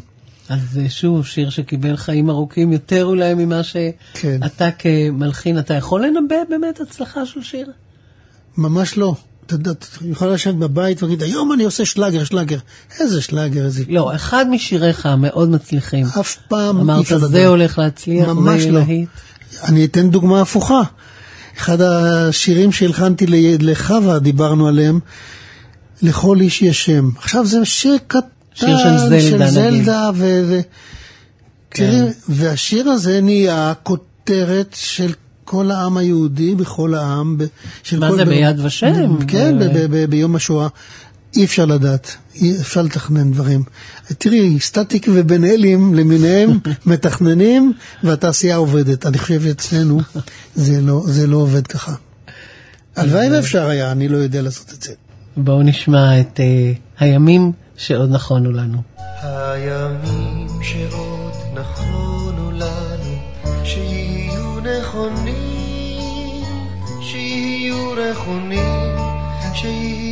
אז 0.49 0.79
אה, 0.83 0.89
שוב, 0.89 1.25
שיר 1.25 1.49
שקיבל 1.49 1.95
חיים 1.95 2.29
ארוכים 2.29 2.71
יותר 2.71 3.05
אולי 3.05 3.33
ממה 3.33 3.61
כן. 4.13 4.39
שאתה 4.41 4.69
כמלחין, 4.71 5.59
אתה 5.59 5.73
יכול 5.73 6.05
לנבא 6.05 6.35
באמת 6.49 6.79
הצלחה 6.81 7.25
של 7.25 7.43
שיר? 7.43 7.67
ממש 8.57 8.97
לא. 8.97 9.15
אתה 9.45 9.55
יודע, 9.55 9.71
אתה 9.71 9.87
יכול 10.03 10.27
לשבת 10.27 10.55
בבית 10.55 11.03
ולהגיד, 11.03 11.23
היום 11.23 11.53
אני 11.53 11.63
עושה 11.63 11.85
שלאגר, 11.85 12.23
שלאגר. 12.23 12.57
איזה 12.99 13.21
שלאגר, 13.21 13.65
איזה... 13.65 13.83
לא, 13.89 14.15
אחד 14.15 14.45
משיריך 14.49 15.05
המאוד 15.05 15.49
מצליחים. 15.49 16.05
אף 16.19 16.35
פעם 16.47 16.77
אי 16.77 16.81
אמרת, 16.81 17.01
אפשר 17.01 17.17
לדעת. 17.17 17.29
זה 17.31 17.47
הולך 17.47 17.79
להצליח, 17.79 18.27
זה 18.57 18.71
לא. 18.71 18.79
להיט. 18.79 19.09
אני 19.63 19.85
אתן 19.85 20.09
דוגמה 20.09 20.41
הפוכה. 20.41 20.81
אחד 21.57 21.81
השירים 21.81 22.71
שהלחנתי 22.71 23.25
לחווה, 23.59 24.19
דיברנו 24.19 24.67
עליהם, 24.67 24.99
לכל 26.01 26.39
איש 26.39 26.61
יש 26.61 26.85
שם. 26.85 27.09
עכשיו 27.17 27.45
זה 27.45 27.65
שיר 27.65 27.97
קטן, 28.07 28.27
שיר 28.53 28.77
של 28.77 28.97
זלדה, 28.97 29.21
של. 29.21 29.51
זלדה 29.51 30.09
ו... 30.15 30.43
ו... 30.47 30.59
כן. 31.71 31.91
תראי, 31.91 32.09
והשיר 32.29 32.89
הזה 32.89 33.21
נהיה 33.21 33.73
כותרת 33.83 34.75
של 34.79 35.13
כל 35.45 35.71
העם 35.71 35.97
היהודי, 35.97 36.55
בכל 36.55 36.93
העם. 36.93 37.37
ב... 37.37 37.43
של 37.83 37.99
מה 37.99 38.09
כל 38.09 38.15
זה, 38.15 38.25
ביד 38.25 38.59
ושם? 38.65 39.25
כן, 39.27 39.59
ב- 39.59 39.63
ב- 39.63 39.85
ב- 39.89 40.09
ביום 40.09 40.35
השואה. 40.35 40.67
אי 41.35 41.45
אפשר 41.45 41.65
לדעת, 41.65 42.15
אי 42.35 42.55
אפשר 42.61 42.81
לתכנן 42.81 43.31
דברים. 43.31 43.63
תראי, 44.17 44.59
סטטיק 44.59 45.07
ובן 45.13 45.43
אלים 45.43 45.93
למיניהם 45.93 46.59
מתכננים 46.85 47.73
והתעשייה 48.03 48.55
עובדת. 48.55 49.05
אני 49.05 49.17
חושב 49.17 49.41
שאצלנו 49.41 49.99
זה 50.55 50.81
לא, 50.81 51.03
זה 51.05 51.27
לא 51.27 51.37
עובד 51.37 51.67
ככה. 51.67 51.93
הלוואי 52.95 53.31
ואפשר 53.31 53.69
היה, 53.69 53.91
אני 53.91 54.07
לא 54.07 54.17
יודע 54.17 54.41
לעשות 54.41 54.73
את 54.73 54.83
זה. 54.83 54.93
בואו 55.37 55.63
נשמע 55.63 56.19
את 56.19 56.39
אה, 56.39 56.73
הימים 56.99 57.51
שעוד 57.77 58.11
נכונו 58.11 58.51
לנו. 58.51 58.81
הימים 59.21 60.47
שעוד 60.61 61.33
נכונו 61.53 62.51
לנו, 62.51 63.19
שיהיו 63.63 64.59
נכונים, 64.59 66.43
שיהיו 67.01 67.91
רכונים, 67.97 68.95
שיהיו 69.53 70.08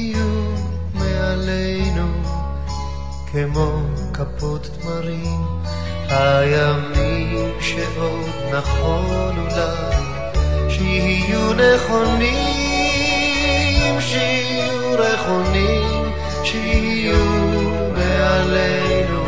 מעלינו, 1.37 2.07
כמו 3.31 3.81
כפות 4.13 4.69
תמרים. 4.81 5.41
הימים 6.09 7.51
שעוד 7.59 8.29
נכונו 8.53 9.47
לנו, 9.47 10.69
שיהיו 10.69 11.53
נכונים, 11.53 12.79
שיהיו 13.99 14.93
רכונים, 14.99 16.11
שיהיו 16.43 17.25
מעלינו, 17.93 19.23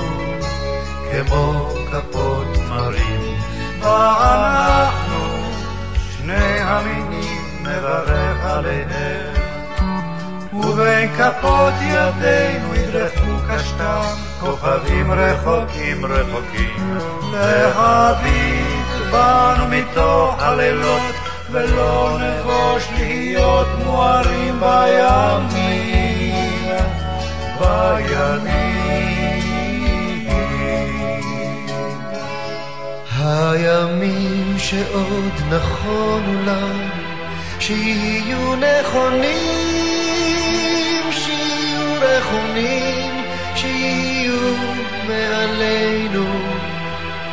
כמו 1.11 1.69
כפות 1.91 2.47
תמרים. 2.53 3.37
ואנחנו, 3.81 5.23
שני 6.17 6.59
המינים, 6.59 7.63
נברך 7.63 8.43
עליהם. 8.43 9.08
ובין 10.99 11.15
כפות 11.17 11.73
ידינו 11.81 12.75
ידרכו 12.75 13.35
קשתם, 13.49 14.01
כוכבים 14.39 15.11
רחוקים 15.11 16.05
רחוקים, 16.05 16.97
להביט 17.33 19.11
בנו 19.11 19.67
מתוך 19.69 20.35
הלילות, 20.39 21.15
ולא 21.51 22.17
נבוש 22.21 22.87
להיות 22.97 23.67
מוארים 23.85 24.59
בימים, 24.59 25.95
בימים. 27.59 28.69
הימים 33.23 34.55
שעוד 34.57 35.33
נכונו 35.49 36.45
לנו, 36.45 36.89
שיהיו 37.59 38.55
נכונים, 38.55 39.68
רכונים, 42.01 43.23
שיהיו 43.55 44.55
מעלינו, 45.07 46.25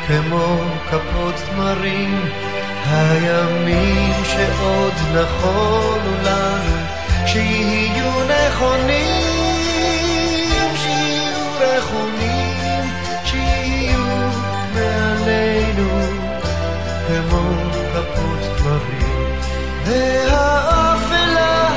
כמו 0.07 0.59
כפות 0.91 1.35
תמרים. 1.51 2.21
הימים 2.91 4.13
שעוד 4.25 4.93
נכונו 5.15 6.13
לנו, 6.25 6.77
שיהיו 7.27 8.11
נכונים, 8.25 9.17
שיהיו 10.77 11.39
רכונים, 11.61 12.85
שיהיו 13.25 14.31
מעלינו, 14.75 15.91
כמו 17.07 17.43
כפות 17.93 18.59
תמרים. 18.59 19.41
והאפלה 19.85 21.76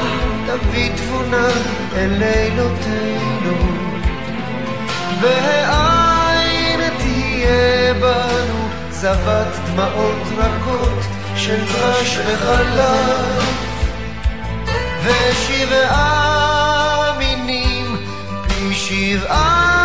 תביא 0.50 0.92
תבונה 0.96 1.48
אל 1.96 2.10
לילותינו, 2.10 3.58
והעין 5.22 6.80
תהיה 6.98 7.94
בנו 7.94 8.68
זבת 8.90 9.54
דמעות 9.66 10.28
רכות 10.38 11.00
של 11.36 11.66
דבש 11.66 12.18
וחלב. 12.26 13.44
ושבעה 15.04 16.38
מינים 17.18 17.98
פי 18.48 18.74
שבעה 18.74 19.79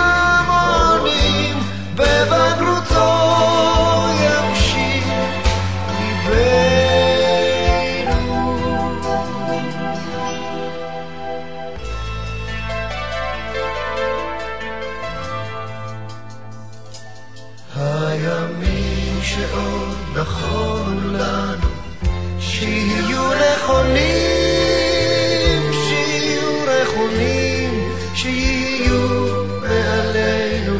נכונים, 23.64 25.62
שיהיו 25.72 26.64
רכונים, 26.66 27.92
שיהיו 28.14 29.08
מעלינו, 29.62 30.78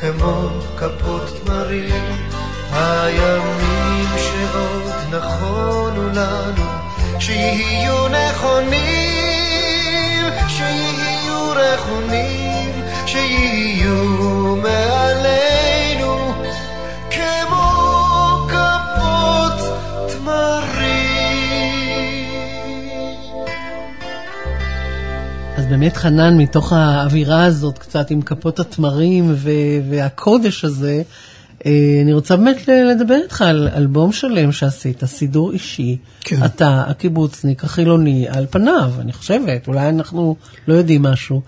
כמו 0.00 0.48
כפות 0.76 1.40
תמרים. 1.44 2.04
הימים 2.72 4.08
שעוד 4.16 4.92
נכונו 5.14 6.08
לנו, 6.08 6.66
שיהיו 7.18 8.08
נכונים, 8.08 8.78
שיהיו 10.48 11.52
רכונים, 11.56 12.82
שיהיו 13.06 13.77
באמת 25.78 25.96
חנן, 25.96 26.38
מתוך 26.38 26.72
האווירה 26.72 27.44
הזאת, 27.44 27.78
קצת 27.78 28.10
עם 28.10 28.22
כפות 28.22 28.60
התמרים 28.60 29.34
ו- 29.34 29.50
והקודש 29.90 30.64
הזה, 30.64 31.02
אה, 31.66 32.00
אני 32.02 32.12
רוצה 32.12 32.36
באמת 32.36 32.68
לדבר 32.68 33.18
איתך 33.22 33.42
על 33.42 33.68
אלבום 33.74 34.12
שלם 34.12 34.52
שעשית, 34.52 35.04
סידור 35.04 35.52
אישי. 35.52 35.96
כן. 36.20 36.44
אתה, 36.44 36.84
הקיבוצניק 36.86 37.64
החילוני, 37.64 38.26
על 38.28 38.46
פניו, 38.50 38.92
אני 39.00 39.12
חושבת, 39.12 39.68
אולי 39.68 39.88
אנחנו 39.88 40.36
לא 40.68 40.74
יודעים 40.74 41.02
משהו. 41.02 41.42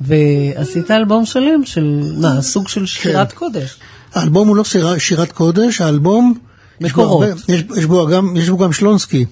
ועשית 0.00 0.90
אלבום 0.90 1.26
שלם 1.26 1.64
של, 1.64 2.12
מה, 2.20 2.42
סוג 2.42 2.68
של 2.68 2.86
שירת 2.86 3.32
קודש. 3.32 3.76
האלבום 4.14 4.48
הוא 4.48 4.56
לא 4.56 4.64
שירה, 4.64 4.98
שירת 4.98 5.32
קודש, 5.32 5.80
האלבום... 5.80 6.34
יש 6.80 6.92
בו 6.92 7.02
מקורות. 7.02 7.28
הרבה- 7.28 7.54
יש, 7.54 7.64
יש, 7.76 7.84
בו 7.84 8.06
גם, 8.06 8.36
יש 8.36 8.48
בו 8.50 8.58
גם 8.58 8.72
שלונסקי. 8.72 9.24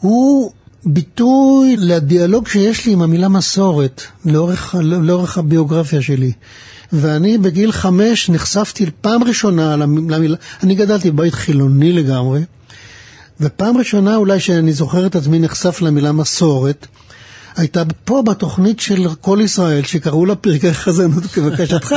הוא 0.00 0.52
ביטוי 0.86 1.76
לדיאלוג 1.78 2.48
שיש 2.48 2.86
לי 2.86 2.92
עם 2.92 3.02
המילה 3.02 3.28
מסורת, 3.28 4.02
לאורך, 4.24 4.74
לאורך 4.82 5.38
הביוגרפיה 5.38 6.02
שלי. 6.02 6.32
ואני 6.92 7.38
בגיל 7.38 7.72
חמש 7.72 8.30
נחשפתי 8.30 8.86
פעם 9.00 9.24
ראשונה 9.24 9.76
למ- 9.76 10.10
למילה, 10.10 10.36
אני 10.62 10.74
גדלתי 10.74 11.10
בבית 11.10 11.34
חילוני 11.34 11.92
לגמרי, 11.92 12.40
ופעם 13.40 13.76
ראשונה 13.76 14.16
אולי 14.16 14.40
שאני 14.40 14.72
זוכר 14.72 15.06
את 15.06 15.16
עצמי 15.16 15.38
נחשף 15.38 15.80
למילה 15.82 16.12
מסורת, 16.12 16.86
הייתה 17.56 17.82
פה 18.04 18.22
בתוכנית 18.26 18.80
של 18.80 19.08
כל 19.20 19.38
ישראל, 19.42 19.82
שקראו 19.84 20.26
לה 20.26 20.34
פרקי 20.34 20.74
חזנות 20.74 21.24
כבקשתך. 21.34 21.94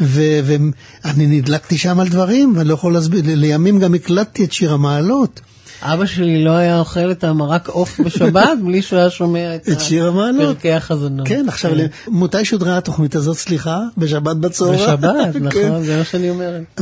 ואני 0.00 1.26
נדלקתי 1.26 1.78
שם 1.78 2.00
על 2.00 2.08
דברים, 2.08 2.52
ואני 2.56 2.68
לא 2.68 2.74
יכול 2.74 2.92
להסביר, 2.92 3.22
לימים 3.26 3.78
גם 3.78 3.94
הקלטתי 3.94 4.44
את 4.44 4.52
שיר 4.52 4.72
המעלות. 4.72 5.40
אבא 5.82 6.06
שלי 6.06 6.44
לא 6.44 6.50
היה 6.50 6.78
אוכל 6.78 7.10
את 7.10 7.24
המרק 7.24 7.68
עוף 7.68 8.00
בשבת 8.00 8.58
בלי 8.64 8.82
שהוא 8.82 8.98
היה 8.98 9.10
שומע 9.10 9.54
את, 9.54 9.68
את 9.68 9.80
שיר 9.80 10.08
המעלות. 10.08 10.56
פרקי 10.56 10.72
החזנות. 10.72 11.28
כן, 11.28 11.44
עכשיו, 11.48 11.72
מתי 12.08 12.44
שודרה 12.44 12.78
התוכנית 12.78 13.14
הזאת, 13.14 13.36
סליחה? 13.36 13.80
בשבת 13.98 14.36
בצהריים? 14.36 14.80
בשבת, 14.80 15.32
כן. 15.34 15.42
נכון, 15.44 15.84
זה 15.84 15.96
מה 15.96 16.04
שאני 16.04 16.30
אומרת. 16.30 16.80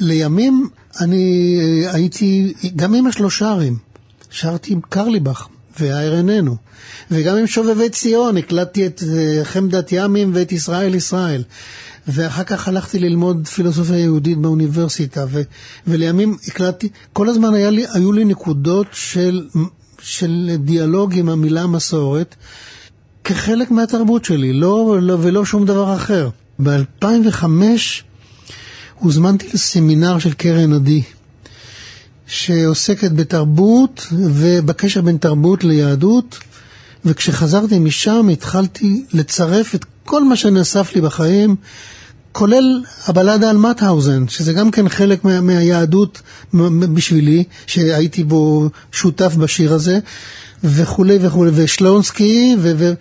ולימים 0.00 0.68
אני 1.00 1.58
הייתי, 1.92 2.54
גם 2.76 2.94
עם 2.94 3.06
השלושרים, 3.06 3.76
שרתי 4.30 4.72
עם 4.72 4.80
קרליבך 4.88 5.48
והער 5.80 6.16
איננו, 6.16 6.56
וגם 7.10 7.36
עם 7.36 7.46
שובבי 7.46 7.88
ציון, 7.88 8.36
הקלטתי 8.36 8.86
את 8.86 9.02
אה, 9.12 9.44
חמדת 9.44 9.88
ימים 9.92 10.30
ואת 10.34 10.52
ישראל 10.52 10.94
ישראל. 10.94 11.42
ואחר 12.08 12.44
כך 12.44 12.68
הלכתי 12.68 12.98
ללמוד 12.98 13.46
פילוסופיה 13.46 13.98
יהודית 13.98 14.38
באוניברסיטה, 14.38 15.24
ו, 15.28 15.42
ולימים 15.86 16.36
הקלטתי, 16.48 16.88
כל 17.12 17.28
הזמן 17.28 17.54
היה 17.54 17.70
לי, 17.70 17.84
היו 17.92 18.12
לי 18.12 18.24
נקודות 18.24 18.86
של, 18.92 19.46
של 20.02 20.56
דיאלוג 20.58 21.18
עם 21.18 21.28
המילה 21.28 21.66
מסורת, 21.66 22.34
כחלק 23.24 23.70
מהתרבות 23.70 24.24
שלי, 24.24 24.52
לא, 24.52 24.98
לא, 25.02 25.16
ולא 25.20 25.44
שום 25.44 25.66
דבר 25.66 25.96
אחר. 25.96 26.28
ב-2005 26.62 27.44
הוזמנתי 28.98 29.48
לסמינר 29.54 30.18
של 30.18 30.32
קרן 30.32 30.72
עדי, 30.72 31.02
שעוסקת 32.26 33.12
בתרבות 33.12 34.06
ובקשר 34.12 35.00
בין 35.00 35.16
תרבות 35.16 35.64
ליהדות, 35.64 36.38
וכשחזרתי 37.04 37.78
משם 37.78 38.28
התחלתי 38.32 39.04
לצרף 39.12 39.74
את 39.74 39.84
כל 40.04 40.24
מה 40.24 40.36
שנאסף 40.36 40.94
לי 40.94 41.00
בחיים, 41.00 41.56
כולל 42.34 42.82
הבלדה 43.06 43.50
על 43.50 43.56
מטהאוזן, 43.56 44.28
שזה 44.28 44.52
גם 44.52 44.70
כן 44.70 44.88
חלק 44.88 45.24
מה, 45.24 45.40
מהיהדות 45.40 46.22
בשבילי, 46.94 47.44
שהייתי 47.66 48.24
בו 48.24 48.70
שותף 48.92 49.34
בשיר 49.34 49.72
הזה, 49.72 49.98
וכולי 50.64 51.18
וכולי, 51.20 51.50
ושלונסקי, 51.54 52.56
ו, 52.58 52.72
ו, 52.78 52.92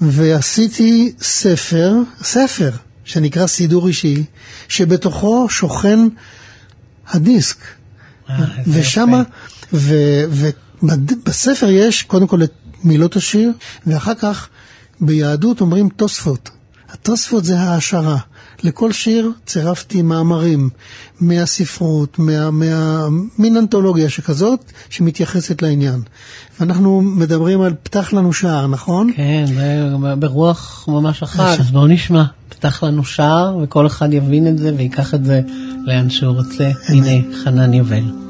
ועשיתי 0.00 1.12
ספר, 1.20 1.92
ספר, 2.22 2.70
שנקרא 3.04 3.46
סידור 3.46 3.88
אישי, 3.88 4.24
שבתוכו 4.68 5.46
שוכן 5.50 5.98
הדיסק. 7.08 7.56
ושם, 8.66 9.22
ובספר 10.82 11.68
יש 11.70 12.02
קודם 12.02 12.26
כל 12.26 12.42
את 12.42 12.52
מילות 12.84 13.16
השיר, 13.16 13.52
ואחר 13.86 14.14
כך 14.14 14.48
ביהדות 15.00 15.60
אומרים 15.60 15.88
תוספות. 15.88 16.50
התוספות 16.88 17.44
זה 17.44 17.60
העשרה. 17.60 18.18
לכל 18.62 18.92
שיר 18.92 19.32
צירפתי 19.46 20.02
מאמרים 20.02 20.70
מהספרות, 21.20 22.18
מה, 22.18 22.50
מה, 22.50 23.06
מין 23.38 23.56
אנתולוגיה 23.56 24.08
שכזאת, 24.08 24.72
שמתייחסת 24.90 25.62
לעניין. 25.62 26.00
ואנחנו 26.60 27.00
מדברים 27.00 27.60
על 27.60 27.74
פתח 27.82 28.12
לנו 28.12 28.32
שער, 28.32 28.66
נכון? 28.66 29.10
כן, 29.16 29.44
זה 29.46 30.16
ברוח 30.18 30.84
ממש 30.88 31.22
אחת, 31.22 31.60
אז 31.60 31.70
בואו 31.70 31.86
נשמע. 31.86 32.24
פתח 32.48 32.82
לנו 32.82 33.04
שער, 33.04 33.58
וכל 33.62 33.86
אחד 33.86 34.12
יבין 34.12 34.48
את 34.48 34.58
זה 34.58 34.72
ויקח 34.76 35.14
את 35.14 35.24
זה 35.24 35.40
לאן 35.84 36.10
שהוא 36.10 36.36
רוצה. 36.36 36.70
הנה, 36.88 37.34
חנן 37.44 37.74
יובל. 37.74 38.27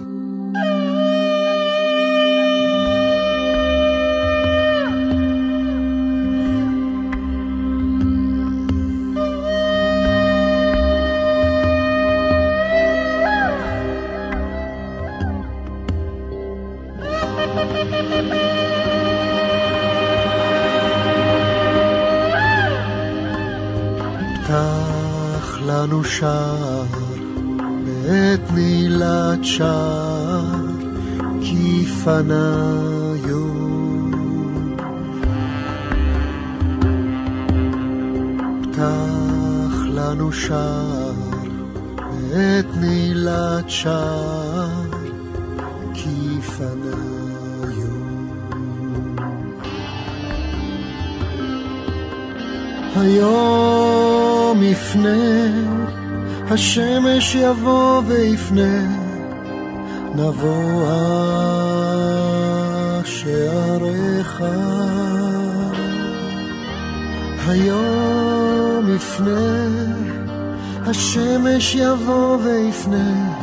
השמש 71.68 71.80
יבוא 71.80 72.38
ויפנה, 72.44 73.34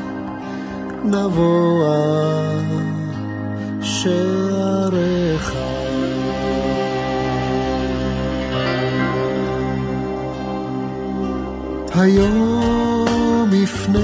נבוא 1.04 1.86
שעריך. 3.82 5.54
היום 11.96 13.50
יפנה, 13.54 14.00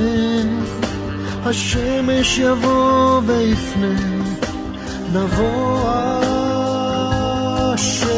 השמש 1.45 2.38
יבוא 2.38 3.22
ויפנה, 3.26 3.95
נבוא 5.14 5.89
שעריך. 7.77 8.11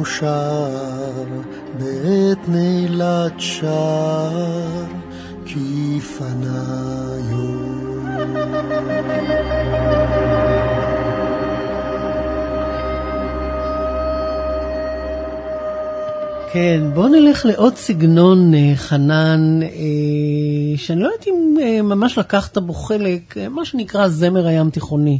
כולנו 0.00 0.04
שר 0.04 1.24
בעת 1.78 2.48
נעילת 2.48 3.32
שער 3.38 4.84
כי 5.44 6.00
פניו. 6.00 7.60
כן, 16.52 16.80
בואו 16.94 17.08
נלך 17.08 17.46
לעוד 17.46 17.76
סגנון, 17.76 18.54
אה, 18.54 18.72
חנן, 18.76 19.60
אה, 19.62 19.68
שאני 20.76 21.00
לא 21.00 21.06
יודעת 21.06 21.26
אם 21.26 21.56
אה, 21.62 21.82
ממש 21.82 22.18
לקחת 22.18 22.58
בו 22.58 22.72
חלק, 22.72 23.36
מה 23.50 23.64
שנקרא 23.64 24.08
זמר 24.08 24.46
הים 24.46 24.70
תיכוני. 24.70 25.18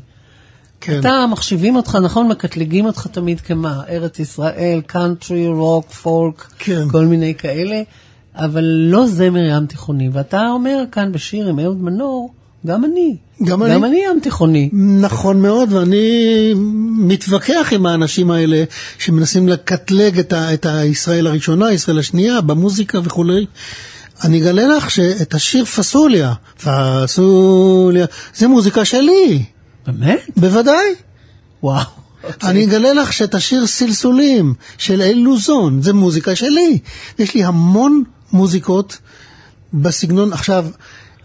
כן. 0.81 1.01
אתה, 1.01 1.27
מחשיבים 1.31 1.77
אותך, 1.77 1.98
נכון? 2.02 2.28
מקטלגים 2.28 2.86
אותך 2.86 3.07
תמיד 3.07 3.40
כמה? 3.40 3.82
ארץ 3.89 4.19
ישראל, 4.19 4.81
קאנטרי, 4.86 5.48
רוק, 5.48 5.90
פולק, 5.90 6.47
כן. 6.59 6.89
כל 6.90 7.05
מיני 7.05 7.35
כאלה, 7.35 7.82
אבל 8.36 8.65
לא 8.65 9.07
זמר 9.07 9.44
ים 9.44 9.66
תיכוני. 9.66 10.09
ואתה 10.12 10.48
אומר 10.48 10.85
כאן 10.93 11.12
בשיר 11.12 11.48
עם 11.48 11.59
אהוד 11.59 11.82
מנור, 11.82 12.32
גם 12.66 12.85
אני. 12.85 13.16
גם 13.44 13.62
אני. 13.62 13.74
גם 13.74 13.85
אני 13.85 14.02
ים 14.11 14.20
תיכוני. 14.20 14.70
נכון 15.01 15.43
מאוד, 15.43 15.73
ואני 15.73 16.52
מתווכח 16.98 17.69
עם 17.73 17.86
האנשים 17.86 18.31
האלה 18.31 18.65
שמנסים 18.98 19.48
לקטלג 19.48 20.19
את, 20.19 20.32
ה, 20.32 20.55
את 20.55 20.66
הישראל 20.66 21.27
הראשונה, 21.27 21.73
ישראל 21.73 21.98
השנייה, 21.98 22.40
במוזיקה 22.40 22.98
וכולי. 23.05 23.47
אני 24.24 24.43
אגלה 24.43 24.66
לך 24.77 24.90
שאת 24.90 25.35
השיר 25.35 25.65
פסוליה, 25.65 26.32
פסוליה, 26.65 28.07
זה 28.35 28.48
מוזיקה 28.48 28.85
שלי. 28.85 29.44
באמת? 29.86 30.20
בוודאי. 30.36 30.94
וואו. 31.62 31.85
אני 32.43 32.65
אגלה 32.65 32.93
לך 32.93 33.12
שאת 33.12 33.35
השיר 33.35 33.66
סלסולים 33.66 34.55
של 34.78 35.02
אל 35.02 35.19
לוזון, 35.19 35.82
זה 35.82 35.93
מוזיקה 35.93 36.36
שלי. 36.36 36.78
יש 37.19 37.35
לי 37.35 37.44
המון 37.44 38.02
מוזיקות 38.32 38.98
בסגנון. 39.74 40.32
עכשיו, 40.32 40.66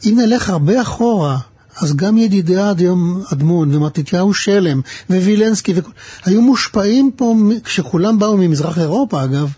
אם 0.06 0.20
נלך 0.20 0.50
הרבה 0.50 0.82
אחורה, 0.82 1.38
אז 1.82 1.96
גם 1.96 2.18
ידידיה 2.18 2.72
אדיום 2.72 3.24
אדמון 3.34 3.76
ומתתיהו 3.76 4.34
שלם 4.34 4.82
ווילנסקי 5.10 5.74
וכו- 5.76 5.92
היו 6.26 6.42
מושפעים 6.42 7.12
פה, 7.16 7.36
כשכולם 7.64 8.20
באו 8.20 8.38
ממזרח 8.38 8.80
אירופה 8.80 9.24
אגב, 9.24 9.54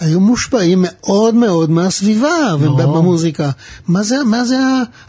היו 0.00 0.20
מושפעים 0.20 0.84
מאוד 0.88 1.34
מאוד 1.34 1.70
מהסביבה 1.70 2.54
ובמוזיקה. 2.60 3.50
מה 3.88 4.02
זה, 4.02 4.16
מה 4.24 4.44
זה 4.44 4.58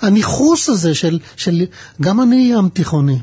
הניכוס 0.01 0.69
הזה 0.69 0.95
של, 0.95 1.19
של 1.35 1.65
גם 2.01 2.21
אני 2.21 2.51
ים 2.53 2.69
תיכוני. 2.69 3.19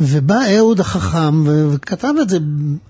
ובא 0.00 0.40
אהוד 0.56 0.80
החכם 0.80 1.44
וכתב 1.46 2.12
את 2.22 2.30
זה 2.30 2.38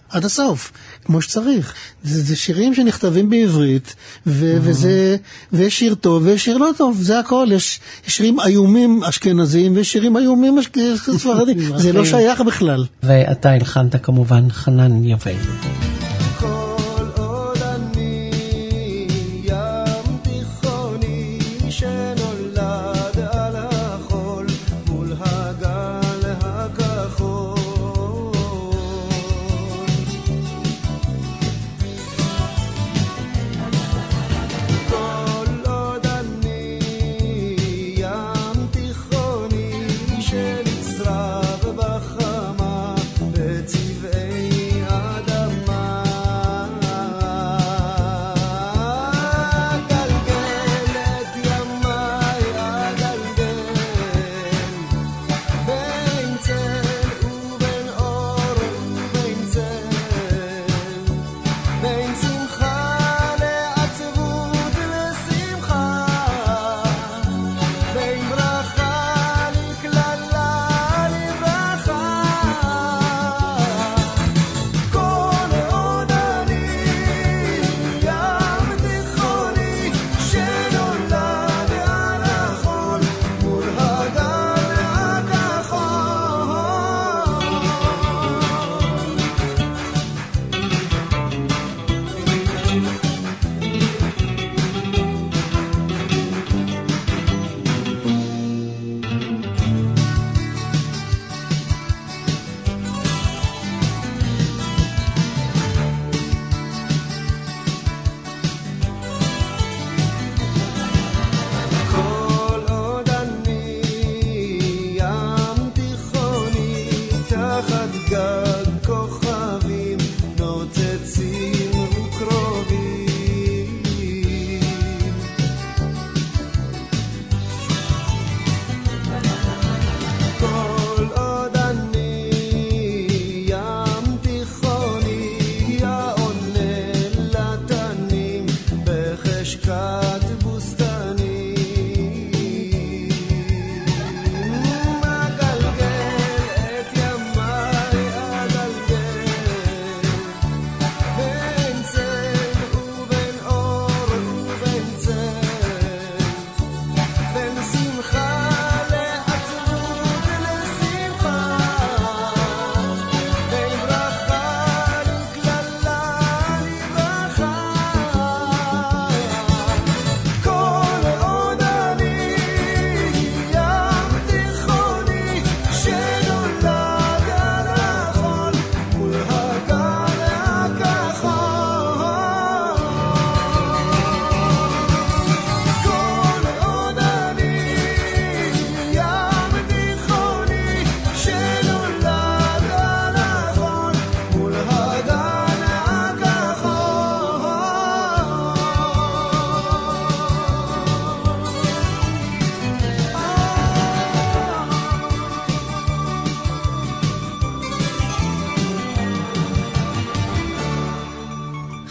עד 0.08 0.24
הסוף, 0.24 0.72
כמו 1.04 1.22
שצריך. 1.22 1.74
זה, 2.04 2.22
זה 2.22 2.36
שירים 2.36 2.74
שנכתבים 2.74 3.30
בעברית, 3.30 3.94
ו- 4.26 4.58
וזה, 4.62 5.16
ויש 5.52 5.78
שיר 5.78 5.94
טוב 5.94 6.22
ויש 6.26 6.44
שיר 6.44 6.56
לא 6.56 6.70
טוב, 6.76 6.98
זה 7.00 7.18
הכל. 7.18 7.46
יש, 7.50 7.80
יש 8.06 8.16
שירים 8.16 8.40
איומים 8.40 9.04
אשכנזיים 9.04 9.76
ויש 9.76 9.92
שירים 9.92 10.16
איומים 10.16 10.58
ספרדים, 10.96 11.58
זה 11.82 11.92
לא 11.92 12.04
שייך 12.04 12.40
בכלל. 12.40 12.84
ואתה 13.02 13.50
הלחנת 13.50 14.04
כמובן 14.04 14.50
חנן 14.50 15.04
יובל. 15.04 16.07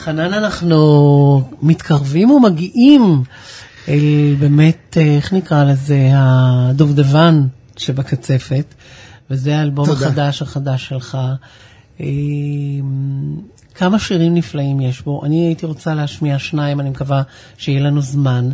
חנן, 0.08 0.34
אנחנו 0.34 1.42
מתקרבים 1.62 2.32
ומגיעים 2.32 3.24
אל 3.90 4.36
באמת, 4.40 4.98
אה, 4.98 5.16
איך 5.16 5.34
נקרא 5.34 5.64
לזה, 5.64 6.10
הדובדבן 6.14 7.48
שבקצפת, 7.78 8.74
וזה 9.30 9.58
האלבום 9.58 9.86
תודה. 9.86 10.08
החדש 10.08 10.42
החדש 10.42 10.88
שלך. 10.88 11.18
אה, 12.02 12.06
כמה 13.76 14.00
שירים 14.00 14.34
נפלאים 14.34 14.82
יש 14.82 15.02
בו. 15.02 15.22
אני 15.26 15.48
הייתי 15.48 15.66
רוצה 15.66 15.94
להשמיע 15.94 16.40
שניים, 16.40 16.80
אני 16.80 16.90
מקווה 16.90 17.22
שיהיה 17.58 17.82
לנו 17.82 18.02
זמן. 18.02 18.50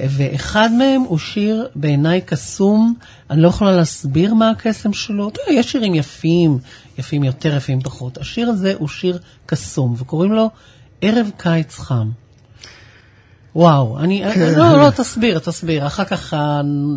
ואחד 0.00 0.70
מהם 0.78 1.00
הוא 1.00 1.18
שיר 1.18 1.68
בעיניי 1.74 2.20
קסום, 2.20 2.94
אני 3.30 3.42
לא 3.42 3.48
יכולה 3.48 3.72
להסביר 3.72 4.34
מה 4.34 4.50
הקסם 4.50 4.92
שלו. 4.92 5.28
אתה 5.28 5.40
יודע, 5.40 5.60
יש 5.60 5.72
שירים 5.72 5.94
יפים, 5.94 6.58
יפים 6.98 7.24
יותר, 7.24 7.56
יפים 7.56 7.80
פחות. 7.80 8.18
השיר 8.18 8.48
הזה 8.48 8.74
הוא 8.78 8.88
שיר 8.88 9.18
קסום, 9.46 9.94
וקוראים 9.98 10.32
לו 10.32 10.50
ערב 11.04 11.30
קיץ 11.36 11.78
חם. 11.78 12.10
וואו, 13.56 13.98
אני, 13.98 14.24
כן. 14.34 14.54
לא, 14.56 14.78
לא, 14.78 14.90
תסביר, 14.90 15.38
תסביר, 15.38 15.86
אחר 15.86 16.04
כך 16.04 16.34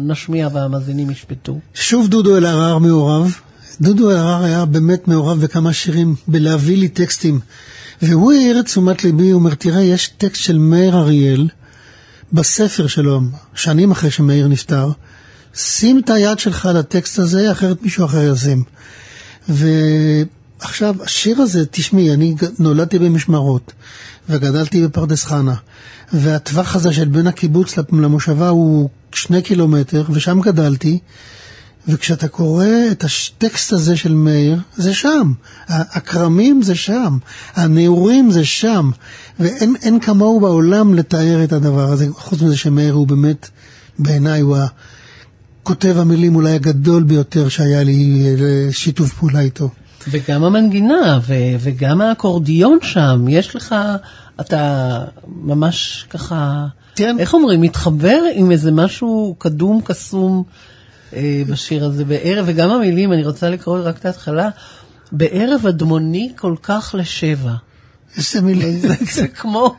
נשמיע 0.08 0.50
והמאזינים 0.54 1.12
ישפטו. 1.12 1.60
שוב 1.74 2.08
דודו 2.08 2.38
אלהרר 2.38 2.78
מעורב. 2.78 3.36
דודו 3.82 4.12
אלהרר 4.12 4.44
היה 4.44 4.66
באמת 4.66 5.08
מעורב 5.08 5.42
בכמה 5.42 5.74
שירים, 5.74 6.16
בלהביא 6.28 6.78
לי 6.78 6.88
טקסטים. 6.88 7.40
והוא 8.02 8.32
העיר 8.32 8.60
את 8.60 8.66
תשומת 8.66 9.04
ליבי, 9.04 9.30
הוא 9.30 9.40
אומר, 9.40 9.54
תראה, 9.54 9.82
יש 9.82 10.08
טקסט 10.08 10.44
של 10.44 10.58
מאיר 10.58 10.98
אריאל 10.98 11.48
בספר 12.34 12.88
שלו, 12.88 13.22
שנים 13.56 13.92
אחרי 13.92 14.12
שמאיר 14.12 14.48
נפטר. 14.48 14.90
שים 15.56 16.00
את 16.00 16.10
היד 16.10 16.40
שלך 16.40 16.66
על 16.66 16.78
הטקסט 16.78 17.20
הזה, 17.20 17.52
אחרת 17.52 17.82
מישהו 17.82 18.06
אחר 18.06 18.34
ישים. 18.34 18.64
ועכשיו, 20.62 20.96
השיר 21.04 21.42
הזה, 21.42 21.66
תשמעי, 21.72 22.14
אני 22.14 22.36
נולדתי 22.60 23.00
במשמרות, 23.00 23.74
וגדלתי 24.30 24.84
בפרדס 24.88 25.24
חנה, 25.24 25.56
והטווח 26.14 26.76
הזה 26.76 26.94
של 26.94 27.06
בין 27.08 27.28
הקיבוץ 27.28 27.74
למושבה 27.92 28.50
הוא 28.50 28.90
שני 29.12 29.42
קילומטר, 29.42 30.04
ושם 30.10 30.40
גדלתי, 30.42 31.00
וכשאתה 31.88 32.28
קורא 32.28 32.66
את 32.92 33.04
הטקסט 33.04 33.74
הזה 33.74 33.98
של 33.98 34.14
מאיר, 34.14 34.60
זה 34.76 34.94
שם. 34.94 35.34
ה- 35.68 35.98
הכרמים 35.98 36.62
זה 36.62 36.76
שם, 36.76 37.18
הנעורים 37.56 38.32
זה 38.32 38.46
שם, 38.46 38.92
ואין 39.40 39.76
אין 39.82 40.00
כמוהו 40.00 40.40
בעולם 40.40 40.94
לתאר 40.94 41.44
את 41.44 41.54
הדבר 41.54 41.92
הזה, 41.92 42.08
חוץ 42.14 42.42
מזה 42.42 42.58
שמאיר 42.58 42.94
הוא 42.94 43.08
באמת, 43.08 43.50
בעיניי 44.00 44.42
הוא 44.42 44.58
הכותב 45.64 45.96
המילים 45.98 46.36
אולי 46.36 46.54
הגדול 46.54 47.04
ביותר 47.04 47.50
שהיה 47.50 47.84
לי 47.84 48.26
אה, 48.40 48.74
שיתוף 48.74 49.14
פעולה 49.14 49.40
איתו. 49.40 49.70
וגם 50.10 50.44
המנגינה, 50.44 51.20
ו- 51.22 51.56
וגם 51.60 52.02
האקורדיון 52.02 52.80
שם, 52.82 53.26
יש 53.30 53.56
לך, 53.56 53.76
אתה 54.42 55.04
ממש 55.28 56.06
ככה, 56.10 56.66
כן. 56.96 57.20
איך 57.20 57.34
אומרים, 57.34 57.62
מתחבר 57.62 58.20
עם 58.34 58.52
איזה 58.52 58.72
משהו 58.72 59.36
קדום, 59.38 59.82
קסום 59.84 60.44
אה, 61.14 61.44
בשיר 61.48 61.86
הזה 61.86 62.06
בערב, 62.06 62.46
וגם 62.48 62.70
המילים, 62.70 63.14
אני 63.14 63.26
רוצה 63.26 63.50
לקרוא 63.50 63.80
רק 63.84 63.98
את 63.98 64.06
ההתחלה, 64.06 64.50
בערב 65.12 65.68
אדמוני 65.68 66.32
כל 66.36 66.56
כך 66.64 66.96
לשבע. 66.98 67.54
איזה 68.18 68.42
מילים. 68.42 68.80
זה, 68.80 68.94
זה 69.22 69.28
כמו, 69.28 69.76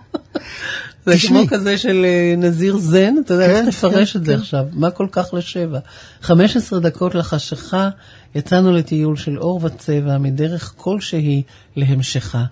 זה. 1.17 1.29
כמו 1.29 1.47
כזה 1.49 1.79
של 1.79 2.05
אה, 2.05 2.35
נזיר 2.37 2.77
זן, 2.79 3.15
אתה 3.25 3.35
יודע, 3.35 3.47
כן, 3.47 3.67
איך 3.67 3.75
תפרש 3.75 4.13
כן, 4.13 4.19
את 4.19 4.25
זה 4.25 4.33
כן. 4.33 4.39
עכשיו? 4.39 4.65
מה 4.73 4.91
כל 4.91 5.07
כך 5.13 5.35
לשבע? 5.35 5.79
15 6.23 6.81
דקות 6.81 7.15
לחשיכה, 7.15 7.89
יצאנו 8.35 8.73
לטיול 8.73 9.17
של 9.17 9.39
אור 9.39 9.61
וצבע, 9.65 10.19
מדרך 10.19 10.73
כלשהי 10.77 11.43
להמשכה. 11.77 12.45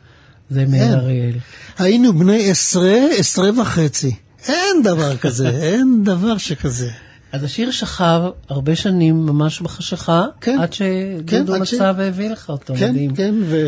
זה 0.51 0.65
מאיר 0.69 0.87
כן. 0.87 0.95
אריאל. 0.95 1.35
היינו 1.79 2.13
בני 2.19 2.51
עשרה, 2.51 2.99
עשרה 3.19 3.61
וחצי. 3.61 4.17
אין 4.49 4.83
דבר 4.85 5.17
כזה, 5.17 5.49
אין 5.73 6.05
דבר 6.05 6.39
שכזה. 6.39 6.91
אז 7.33 7.45
השיר 7.45 7.71
שכב 7.71 8.21
הרבה 8.49 8.77
שנים 8.77 9.27
ממש 9.27 9.61
בחשיכה, 9.61 10.25
כן. 10.41 10.59
עד 10.61 10.69
כן, 10.71 11.37
שדודו 11.37 11.55
עד 11.55 11.65
ש- 11.65 11.75
מצא 11.75 11.93
והביא 11.97 12.31
לך 12.31 12.49
אותו, 12.49 12.75
כן, 12.79 12.91
מדהים. 12.91 13.15
כן, 13.15 13.35
ו... 13.45 13.67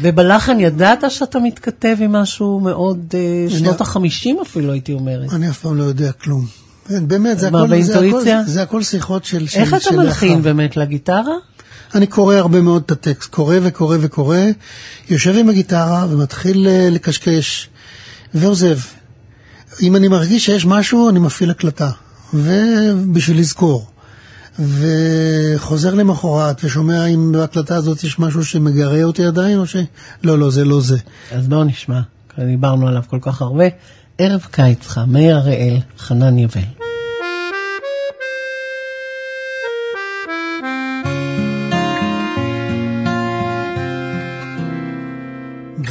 ובלחן 0.00 0.60
ידעת 0.60 1.04
שאתה 1.08 1.38
מתכתב 1.38 1.96
עם 2.00 2.12
משהו 2.12 2.60
מאוד, 2.60 3.14
אה, 3.14 3.50
שנות 3.58 3.80
החמישים 3.80 4.38
אפילו, 4.42 4.72
הייתי 4.72 4.92
אומרת. 4.92 5.32
אני 5.32 5.50
אף 5.50 5.58
פעם 5.58 5.76
לא 5.76 5.84
יודע 5.84 6.12
כלום. 6.12 6.46
כן, 6.88 7.08
באמת, 7.08 7.38
זה 7.38 7.48
הכל, 7.48 7.80
זה? 7.82 7.98
הכל, 8.08 8.22
זה 8.46 8.62
הכל 8.62 8.82
שיחות 8.82 9.24
של... 9.24 9.46
של 9.46 9.60
איך 9.60 9.74
אתה 9.74 9.80
של 9.80 9.96
מלחין 9.96 10.28
לאחר. 10.28 10.42
באמת 10.42 10.76
לגיטרה? 10.76 11.34
אני 11.94 12.06
קורא 12.06 12.34
הרבה 12.34 12.60
מאוד 12.60 12.82
את 12.86 12.90
הטקסט, 12.90 13.30
קורא 13.30 13.56
וקורא 13.62 13.96
וקורא, 14.00 14.38
יושב 15.10 15.34
עם 15.38 15.48
הגיטרה 15.48 16.06
ומתחיל 16.10 16.68
אה, 16.68 16.88
לקשקש, 16.90 17.68
ועוזב. 18.34 18.78
אם 19.82 19.96
אני 19.96 20.08
מרגיש 20.08 20.46
שיש 20.46 20.66
משהו, 20.66 21.08
אני 21.10 21.18
מפעיל 21.18 21.50
הקלטה, 21.50 21.90
ובשביל 22.34 23.38
לזכור. 23.38 23.91
וחוזר 24.58 25.94
למחרת 25.94 26.64
ושומע 26.64 27.06
אם 27.06 27.32
בהקלטה 27.32 27.76
הזאת 27.76 28.04
יש 28.04 28.18
משהו 28.18 28.44
שמגרה 28.44 29.02
אותי 29.02 29.24
עדיין, 29.24 29.58
או 29.58 29.66
ש... 29.66 29.76
לא, 30.24 30.38
לא, 30.38 30.50
זה 30.50 30.64
לא 30.64 30.80
זה. 30.80 30.98
אז 31.32 31.48
בואו 31.48 31.64
נשמע, 31.64 32.00
דיברנו 32.38 32.88
עליו 32.88 33.02
כל 33.10 33.18
כך 33.22 33.42
הרבה. 33.42 33.64
ערב 34.18 34.46
קיץ 34.50 34.86
חם, 34.86 35.12
מאיר 35.12 35.38
אריאל, 35.38 35.78
חנן 35.98 36.38
יובל. 36.38 36.60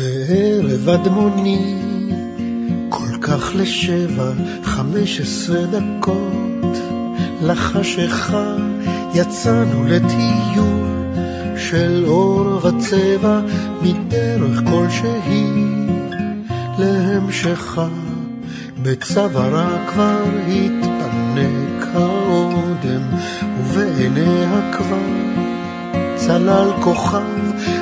בערב 0.02 0.90
אדמוני, 0.90 1.76
כל 2.90 3.18
כך 3.22 3.52
לשבע, 3.56 4.32
חמש 4.64 5.20
עשרה 5.22 5.66
דקות, 5.66 6.78
לחשיכה 7.42 8.56
יצאנו 9.14 9.84
לטיול 9.84 10.92
של 11.58 12.04
אור 12.08 12.66
וצבע 12.66 13.40
מדרך 13.82 14.62
כלשהי 14.70 15.48
להמשכה. 16.80 17.88
בצווארה 18.84 19.88
כבר 19.88 20.24
התפנק 20.48 21.88
האודם, 21.94 23.02
ובעיניה 23.60 24.72
כבר 24.78 24.98
צלל 26.16 26.72
כוכב, 26.84 27.22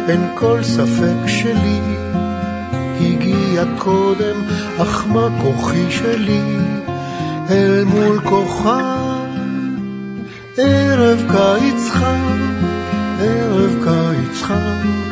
אין 0.10 0.28
כל 0.36 0.64
ספק 0.64 1.28
שלי. 1.28 1.80
הגיע 3.02 3.64
קודם, 3.78 4.36
אך 4.78 5.08
מה 5.08 5.28
כוחי 5.42 5.92
שלי 5.92 6.42
אל 7.50 7.84
מול 7.84 8.20
כוכב? 8.20 8.99
ערב 10.62 11.24
קיץ 11.28 11.90
חם, 11.90 12.62
ערב 13.20 13.76
קיץ 13.84 14.42
חם, 14.42 15.04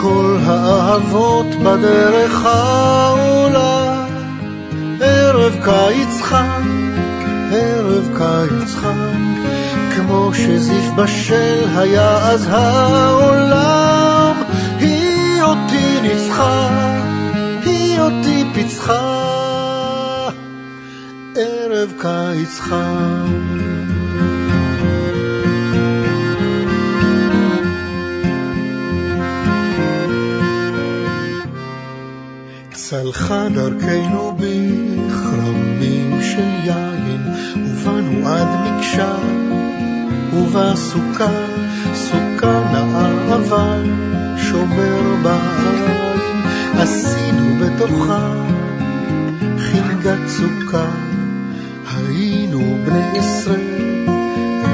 כל 0.00 0.36
האהבות 0.44 1.46
בדרך 1.46 2.44
העולה. 2.44 4.06
ערב 5.00 5.56
קיץ 5.64 6.22
חם, 6.22 6.90
ערב 7.52 8.08
קיץ 8.18 8.74
חם, 8.74 9.34
כמו 9.96 10.30
שזיף 10.34 10.90
בשל 10.96 11.64
היה 11.76 12.18
אז 12.18 12.46
העולם. 12.50 14.36
היא 14.78 15.42
אותי 15.42 16.00
ניצחה, 16.02 16.68
היא 17.64 18.00
אותי 18.00 18.44
פיצחה, 18.54 20.28
ערב 21.36 21.92
קיץ 21.98 22.60
חם. 22.60 23.99
צלחה 32.90 33.48
דרכנו 33.54 34.36
בכרמים 34.36 36.22
של 36.22 36.48
יין, 36.64 37.22
ובאנו 37.56 38.28
עד 38.28 38.48
מקשר, 38.64 39.18
ובסוכה, 40.34 41.30
סוכה 41.94 42.60
נאה 42.72 43.34
אבל 43.34 43.90
שומר 44.36 45.00
בעין, 45.22 46.42
עשינו 46.78 47.58
בתוכה 47.60 48.32
חינגת 49.58 50.28
סוכה, 50.28 50.90
היינו 51.96 52.78
בני 52.84 53.18
עשרה, 53.18 53.54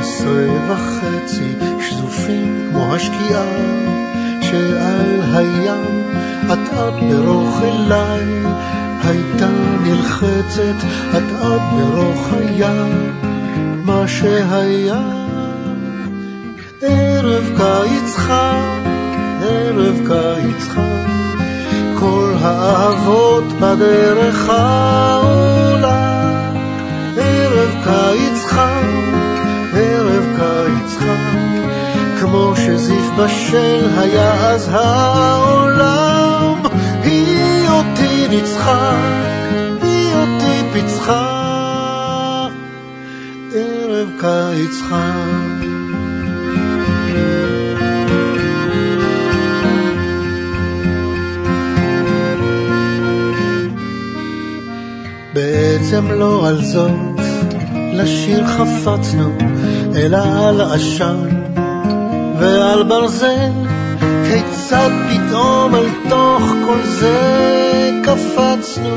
עשרה 0.00 0.46
וחצי, 0.68 1.52
שזופים 1.80 2.68
כמו 2.70 2.94
השקיעה, 2.94 3.44
שעל 4.40 5.20
הים 5.34 5.96
את 6.52 6.65
את 6.76 6.94
ברוך 7.10 7.60
אליי, 7.62 8.24
הייתה 9.04 9.48
נלחצת 9.82 10.86
את 11.16 11.22
את 11.40 12.32
הים, 12.32 13.12
מה 13.84 14.08
שהיה. 14.08 15.26
ערב 16.82 17.50
קיץ 17.56 18.16
חם, 18.16 18.82
ערב 19.42 20.00
קיץ 20.06 20.68
חם, 20.68 21.06
כל 21.98 22.32
האהבות 22.40 23.44
בדרך 23.60 24.48
העולה, 24.48 26.30
ערב 27.16 27.70
קיץ 27.84 28.44
חם, 28.44 29.12
ערב 29.72 30.24
קיץ 30.36 30.96
חם, 30.98 31.62
כמו 32.20 32.52
שזיף 32.56 33.10
בשל 33.18 33.88
היה 33.98 34.50
אז 34.50 34.68
העולם, 34.72 36.25
ניצחה, 38.30 38.96
היא 39.82 40.14
אותי 40.14 40.62
פיצחה, 40.72 42.48
ערב 43.54 44.08
קיץ 44.20 44.80
חם. 44.88 45.66
בעצם 55.32 56.10
לא 56.10 56.48
על 56.48 56.62
זאת, 56.64 56.90
לשיר 57.92 58.46
חפצנו, 58.46 59.38
אלא 59.96 60.48
על 60.48 60.60
עשן 60.60 61.28
ועל 62.38 62.82
ברזל, 62.82 63.50
כיצד 64.00 64.90
פתאום 65.10 65.25
אל 65.74 65.88
תוך 66.08 66.42
כל 66.66 66.82
זה 66.82 67.90
קפצנו, 68.02 68.96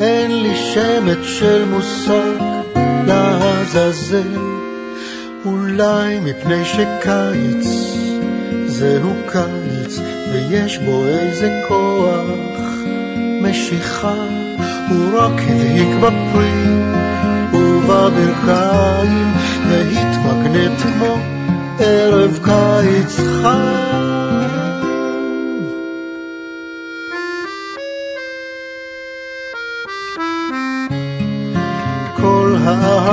אין 0.00 0.42
לי 0.42 0.56
שמץ 0.56 1.18
של 1.22 1.64
מושג 1.64 2.44
לעזאזל, 3.06 4.38
אולי 5.44 6.20
מפני 6.20 6.64
שקיץ 6.64 7.66
זהו 8.66 9.12
קיץ, 9.32 9.98
ויש 10.32 10.78
בו 10.78 11.06
איזה 11.06 11.60
כוח 11.68 12.70
משיכה. 13.42 14.14
הוא 14.88 15.18
רק 15.18 15.40
הבהיק 15.40 15.88
בפרי 16.00 16.64
ובברכיים 17.52 19.32
והתמגנט 19.68 20.80
כמו 20.80 21.16
ערב 21.78 22.38
קיץ 22.42 23.16
חם. 23.16 24.03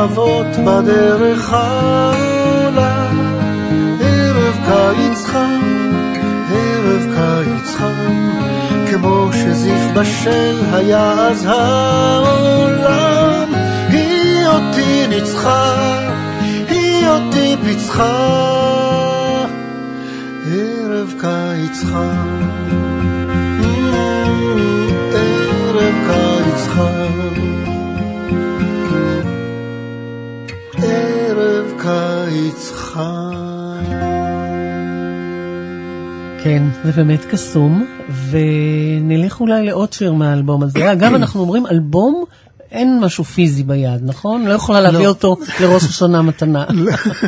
כל 0.02 0.06
האהבות 0.08 0.48
בדרך 0.66 1.54
העולה, 1.54 3.10
ערב 4.02 4.58
קיץ 4.66 5.26
חם, 5.26 5.62
ערב 6.52 7.06
קיץ 7.16 7.76
חם. 7.76 8.32
כמו 8.92 9.30
שזיף 9.34 9.82
בשל 9.96 10.56
היה 10.74 11.12
אז 11.12 11.46
העולם. 11.46 12.74
היא 13.90 14.48
אותי 14.48 15.08
ניצחה, 15.08 16.00
היא 16.70 17.08
אותי 17.08 17.56
פיצחה, 17.66 19.46
ערב 20.52 21.14
קיץ 21.20 21.84
חם. 21.84 22.40
ערב 25.14 25.96
קיץ. 26.08 26.32
כן, 36.44 36.64
זה 36.86 36.92
באמת 36.96 37.26
קסום, 37.26 37.86
ונלך 38.30 39.40
אולי 39.40 39.66
לעוד 39.66 39.94
שיר 39.94 40.14
מהאלבום 40.14 40.64
הזה. 40.64 40.92
אגב, 40.92 41.14
אנחנו 41.14 41.42
אומרים 41.42 41.68
אלבום, 41.68 42.24
אין 42.72 43.00
משהו 43.00 43.24
פיזי 43.24 43.64
ביד, 43.64 44.02
נכון? 44.04 44.46
לא 44.46 44.54
יכולה 44.54 44.82
להביא 44.82 45.00
לא. 45.00 45.08
אותו 45.08 45.38
לראש 45.60 45.84
השנה 45.84 46.22
מתנה. 46.22 46.66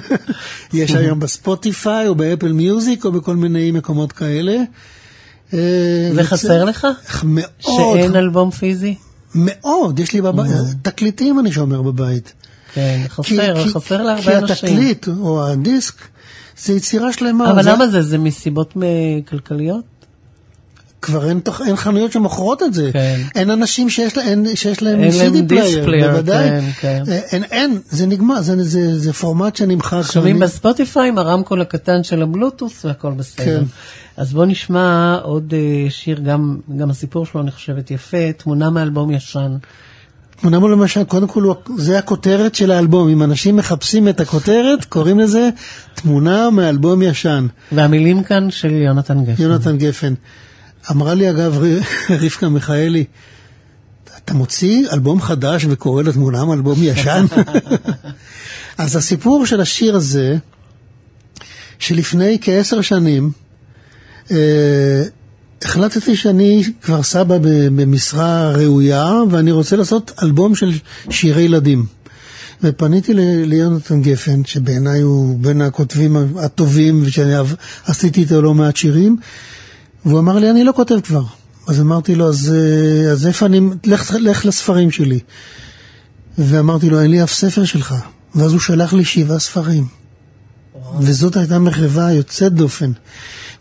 יש 0.73 0.91
היום 0.91 1.19
בספוטיפיי 1.19 2.07
או 2.07 2.15
באפל 2.15 2.52
מיוזיק 2.52 3.06
או 3.06 3.11
בכל 3.11 3.35
מיני 3.35 3.72
מקומות 3.72 4.11
כאלה. 4.11 4.57
אה, 5.53 6.11
וחסר 6.15 6.65
לך? 6.65 6.88
מאוד, 7.23 7.48
שאין 7.60 8.15
אלבום 8.15 8.52
פיזי? 8.52 8.95
מאוד, 9.35 9.99
יש 9.99 10.14
לי 10.14 10.22
בבית, 10.22 10.52
תקליטים 10.81 11.40
אני 11.40 11.52
שומר 11.52 11.81
בבית. 11.81 12.34
כן, 12.74 13.02
חסר, 13.10 13.24
כי- 13.64 13.70
חסר 13.70 13.98
כי 13.98 14.04
להרבה 14.04 14.38
אנשים. 14.38 14.70
התקליט 14.70 15.08
או 15.20 15.48
הדיסק 15.48 15.94
זה 16.66 16.74
יצירה 16.74 17.14
שלמה. 17.14 17.52
אבל 17.52 17.64
זה- 17.64 17.72
למה 17.72 17.88
זה? 17.88 18.02
זה 18.02 18.18
מסיבות 18.18 18.74
כלכליות? 19.30 19.84
כבר 21.02 21.30
אין, 21.30 21.40
תוך, 21.40 21.62
אין 21.62 21.76
חנויות 21.76 22.12
שמוכרות 22.12 22.64
את 22.64 22.74
זה. 22.74 22.90
כן. 22.94 23.22
אין 23.36 23.50
אנשים 23.50 23.90
שיש, 23.90 24.18
לה, 24.18 24.24
אין, 24.24 24.56
שיש 24.56 24.82
להם 24.82 25.00
אין 25.04 25.12
CD 25.12 25.50
player, 25.49 26.11
בוודאי. 26.12 26.50
כן, 26.50 26.64
כן. 26.82 27.04
אה, 27.08 27.18
אין, 27.32 27.44
אין, 27.44 27.80
זה 27.90 28.06
נגמר, 28.08 28.41
זה, 28.41 28.64
זה, 28.64 29.00
זה 29.00 29.14
פורמט 29.14 29.56
שנמחק. 29.56 30.02
שומעים 30.12 30.36
אני- 30.36 30.45
בספוטיפיי 30.45 31.10
עם 31.10 31.18
הרמקול 31.18 31.62
הקטן 31.62 32.04
של 32.04 32.22
הבלוטוס 32.22 32.86
והכל 32.86 33.12
בסדר. 33.12 33.45
כן. 33.45 33.64
אז 34.18 34.34
בואו 34.34 34.45
נשמע 34.45 35.18
עוד 35.24 35.54
אה, 35.54 35.90
שיר, 35.90 36.20
גם, 36.20 36.58
גם 36.78 36.90
הסיפור 36.90 37.26
שלו 37.26 37.41
אני 37.41 37.52
חושבת 37.52 37.91
יפה, 37.91 38.32
תמונה 38.38 38.70
מאלבום 38.70 39.12
ישן. 39.12 39.56
תמונה 40.44 40.60
מול 40.60 40.72
למשל, 40.72 41.03
קודם 41.03 41.28
כל, 41.28 41.44
הוא- 41.44 41.56
זה 41.78 41.99
הכותרת 41.99 42.56
של 42.56 42.72
האלבום. 42.72 43.10
אם 43.10 43.24
אנשים 43.24 43.56
מחפשים 43.56 44.07
את 44.07 44.20
הכותרת, 44.22 44.86
קוראים 44.86 45.20
לזה 45.20 45.49
תמונה 45.95 46.49
מאלבום 46.49 47.02
ישן. 47.02 47.48
והמילים 47.72 48.24
כאן 48.24 48.52
של 48.52 48.72
יונתן 48.72 49.24
גפן. 49.26 49.44
יונתן 49.44 49.78
גפן. 49.78 50.14
אמרה 50.91 51.14
לי 51.14 51.30
אגב 51.30 51.64
רבקה 52.24 52.49
מיכאלי, 52.49 53.03
אתה 54.26 54.34
מוציא 54.34 54.88
אלבום 54.94 55.22
חדש 55.22 55.65
וקורא 55.70 56.03
לתמונה 56.03 56.45
מאלבום 56.45 56.76
ישן? 56.82 57.26
אז 58.78 58.95
הסיפור 58.95 59.45
של 59.45 59.61
השיר 59.61 59.95
הזה, 59.95 60.38
שלפני 61.80 62.38
כעשר 62.41 62.82
שנים, 62.82 63.32
אה, 64.32 65.03
החלטתי 65.65 66.15
שאני 66.15 66.64
כבר 66.81 67.03
סבא 67.03 67.38
במשרה 67.76 68.52
ראויה, 68.52 69.14
ואני 69.30 69.52
רוצה 69.52 69.76
לעשות 69.76 70.11
אלבום 70.23 70.56
של 70.56 70.72
שירי 71.10 71.41
ילדים. 71.41 71.85
ופניתי 72.64 73.14
ל- 73.14 73.44
ליונתן 73.45 74.02
גפן, 74.02 74.45
שבעיניי 74.45 75.02
הוא 75.02 75.40
בין 75.40 75.61
הכותבים 75.61 76.18
הטובים, 76.40 77.03
ושאני 77.06 77.34
עשיתי 77.85 78.22
איתו 78.22 78.41
לא 78.41 78.53
מעט 78.53 78.76
שירים, 78.76 79.18
והוא 80.06 80.19
אמר 80.19 80.40
לי, 80.40 80.49
אני 80.49 80.64
לא 80.64 80.72
כותב 80.76 80.99
כבר. 81.03 81.23
אז 81.68 81.81
אמרתי 81.81 82.15
לו, 82.15 82.30
אז, 82.30 82.53
אה, 82.56 83.11
אז 83.11 83.27
איפה 83.27 83.45
אני, 83.45 83.61
לך, 83.85 84.15
לך 84.19 84.45
לספרים 84.45 84.91
שלי. 84.91 85.19
ואמרתי 86.38 86.90
לו, 86.90 87.02
אין 87.02 87.11
לי 87.11 87.23
אף 87.23 87.34
ספר 87.34 87.65
שלך. 87.65 87.95
ואז 88.35 88.52
הוא 88.52 88.60
שלח 88.60 88.94
לי 88.94 89.06
שבעה 89.06 89.40
ספרים. 89.40 89.88
וזאת 90.99 91.38
הייתה 91.38 91.60
מחווה 91.60 92.11
יוצאת 92.11 92.53
דופן. 92.53 92.91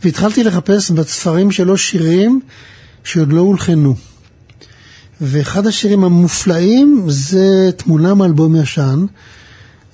והתחלתי 0.05 0.45
לחפש 0.45 0.91
בספרים 0.91 1.51
שלו 1.51 1.79
שירים 1.79 2.41
שעוד 3.05 3.33
לא 3.33 3.41
הולחנו. 3.41 3.95
ואחד 5.21 5.67
השירים 5.67 6.05
המופלאים 6.05 7.05
זה 7.09 7.71
תמונה 7.77 8.15
מאלבום 8.15 8.57
ישן, 8.57 9.05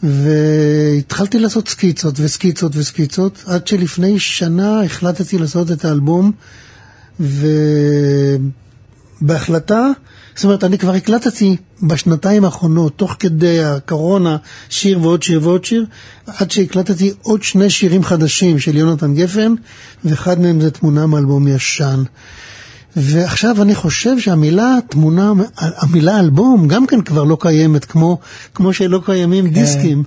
והתחלתי 0.03 1.39
לעשות 1.39 1.69
סקיצות 1.69 2.15
וסקיצות 2.21 2.73
וסקיצות, 2.77 3.43
עד 3.47 3.67
שלפני 3.67 4.19
שנה 4.19 4.83
החלטתי 4.83 5.39
לעשות 5.39 5.71
את 5.71 5.85
האלבום, 5.85 6.33
ובהחלטה, 9.23 9.87
זאת 10.35 10.45
אומרת, 10.45 10.65
אני 10.65 10.79
כבר 10.79 10.93
הקלטתי 10.95 11.57
בשנתיים 11.83 12.45
האחרונות, 12.45 12.93
תוך 12.97 13.17
כדי 13.19 13.65
הקורונה, 13.65 14.37
שיר 14.69 15.03
ועוד 15.03 15.23
שיר 15.23 15.41
ועוד 15.43 15.65
שיר, 15.65 15.87
עד 16.27 16.51
שהקלטתי 16.51 17.13
עוד 17.23 17.43
שני 17.43 17.71
שירים 17.71 18.05
חדשים 18.05 18.59
של 18.59 18.77
יונתן 18.77 19.15
גפן, 19.15 19.55
ואחד 20.05 20.41
מהם 20.41 20.61
זה 20.61 20.71
תמונה 20.71 21.07
מאלבום 21.07 21.49
ישן. 21.49 22.03
ועכשיו 22.97 23.63
אני 23.63 23.75
חושב 23.75 24.19
שהמילה 24.19 24.77
תמונה, 24.89 25.33
המילה 25.59 26.21
אלבום 26.21 26.69
גם 26.69 26.87
כן 26.87 27.03
כבר 27.03 27.25
לא 27.25 27.37
קיימת, 27.41 27.85
כמו, 27.85 28.19
כמו 28.55 28.73
שלא 28.73 29.01
קיימים 29.05 29.45
כן. 29.45 29.53
דיסקים. 29.55 30.03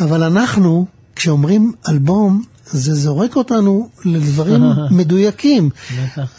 אבל 0.00 0.22
אנחנו, 0.22 0.86
כשאומרים 1.16 1.72
אלבום, 1.88 2.42
זה 2.66 2.94
זורק 2.94 3.36
אותנו 3.36 3.88
לדברים 4.04 4.62
מדויקים. 4.98 5.70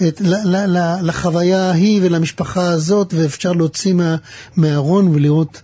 את, 0.08 0.22
ל, 0.22 0.36
ל, 0.46 0.78
ל, 0.78 0.96
לחוויה 1.02 1.70
ההיא 1.70 2.00
ולמשפחה 2.04 2.68
הזאת, 2.68 3.14
ואפשר 3.18 3.52
להוציא 3.54 3.94
מה, 3.94 4.16
מהארון 4.56 5.08
ולראות. 5.08 5.62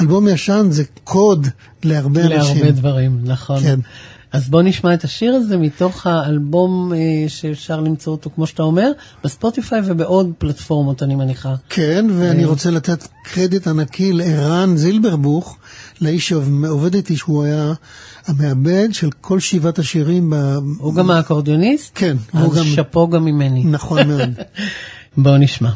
אלבום 0.00 0.28
ישן 0.28 0.66
זה 0.70 0.84
קוד 1.04 1.46
להרבה 1.84 2.20
אנשים. 2.20 2.56
להרבה 2.56 2.70
דברים, 2.70 3.20
נכון. 3.24 3.60
כן. 3.60 3.80
אז 4.32 4.48
בואו 4.48 4.62
נשמע 4.62 4.94
את 4.94 5.04
השיר 5.04 5.34
הזה 5.34 5.56
מתוך 5.56 6.06
האלבום 6.06 6.92
אה, 6.92 7.28
שאפשר 7.28 7.80
למצוא 7.80 8.12
אותו, 8.12 8.30
כמו 8.34 8.46
שאתה 8.46 8.62
אומר, 8.62 8.90
בספוטיפיי 9.24 9.80
ובעוד 9.84 10.32
פלטפורמות, 10.38 11.02
אני 11.02 11.14
מניחה. 11.14 11.54
כן, 11.68 12.06
ואני 12.18 12.44
אה. 12.44 12.48
רוצה 12.48 12.70
לתת 12.70 13.06
קרדיט 13.22 13.66
ענקי 13.66 14.12
לערן 14.12 14.76
זילברבוך, 14.76 15.56
לאיש 16.00 16.28
שעובד 16.28 16.94
איתי, 16.94 17.16
שהוא 17.16 17.44
היה 17.44 17.72
המעבד 18.26 18.88
של 18.92 19.10
כל 19.20 19.40
שבעת 19.40 19.78
השירים. 19.78 20.30
ב... 20.30 20.34
הוא 20.78 20.94
גם 20.94 21.10
האקורדיוניסט? 21.10 21.92
כן, 21.94 22.16
אז 22.32 22.44
הוא 22.44 22.54
גם... 22.54 22.64
שאפו 22.64 23.08
גם 23.08 23.24
ממני. 23.24 23.64
נכון 23.64 24.08
מאוד. 24.08 24.30
בואו 25.16 25.36
נשמע. 25.36 25.70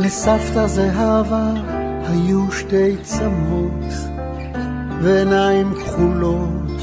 לסבתא 0.00 0.66
זהבה 0.66 1.79
היו 2.10 2.52
שתי 2.52 2.96
צמות 3.02 3.94
ועיניים 5.02 5.74
כחולות 5.74 6.82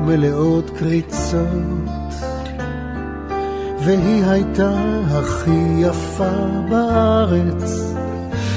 מלאות 0.00 0.70
קריצות. 0.78 2.14
והיא 3.84 4.24
הייתה 4.24 4.72
הכי 5.10 5.74
יפה 5.78 6.36
בארץ 6.70 7.94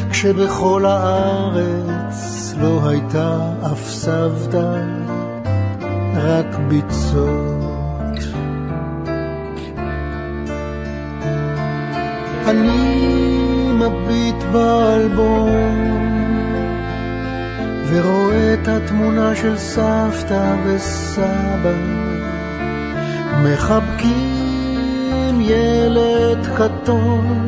כשבכל 0.09 0.85
הארץ 0.85 2.53
לא 2.61 2.89
הייתה 2.89 3.53
אף 3.71 3.89
סבתא 3.89 4.83
רק 6.15 6.55
ביצות. 6.67 7.57
אני 12.47 13.06
מביט 13.89 14.43
באלבום 14.51 15.97
ורואה 17.89 18.53
את 18.53 18.67
התמונה 18.67 19.35
של 19.35 19.57
סבתא 19.57 20.55
וסבא. 20.65 21.73
מחבקים 23.43 25.41
ילד 25.41 26.47
קטון 26.57 27.47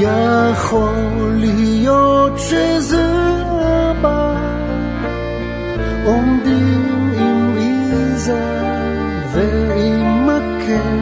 יכול 0.00 1.32
להיות 1.34 2.38
שזה 2.38 3.12
אבא 3.90 4.34
עומדים 6.04 7.12
עם 7.18 7.56
איזה 7.58 8.40
ועם 9.32 10.26
מקל 10.26 10.97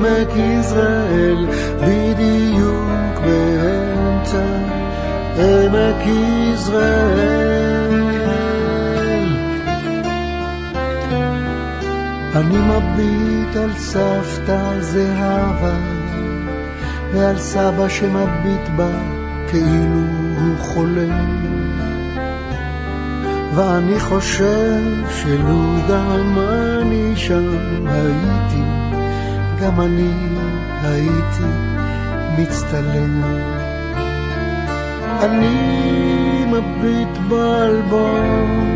עמק 0.00 0.36
יזרעאל 0.36 1.46
בדיוק 1.80 3.20
באמצע 3.24 4.44
עמק 5.36 6.06
יזרעאל. 6.06 7.70
אני 12.34 12.58
מביט 12.58 13.56
על 13.56 13.72
סבתא 13.78 14.80
זהבה 14.80 15.78
ועל 17.12 17.38
סבא 17.38 17.88
שמביט 17.88 18.68
בה 18.76 18.90
כאילו 19.48 20.02
הוא 20.40 20.58
חולם 20.58 21.40
ואני 23.54 24.00
חושב 24.00 24.80
שלו 25.10 25.74
גם 25.88 26.38
אני 26.38 27.16
שם 27.16 27.86
הייתי 27.86 28.69
גם 29.62 29.80
אני 29.80 30.12
הייתי 30.82 31.50
מצטלם. 32.38 33.22
אני 35.20 36.44
מביט 36.46 37.18
באלבום 37.28 38.70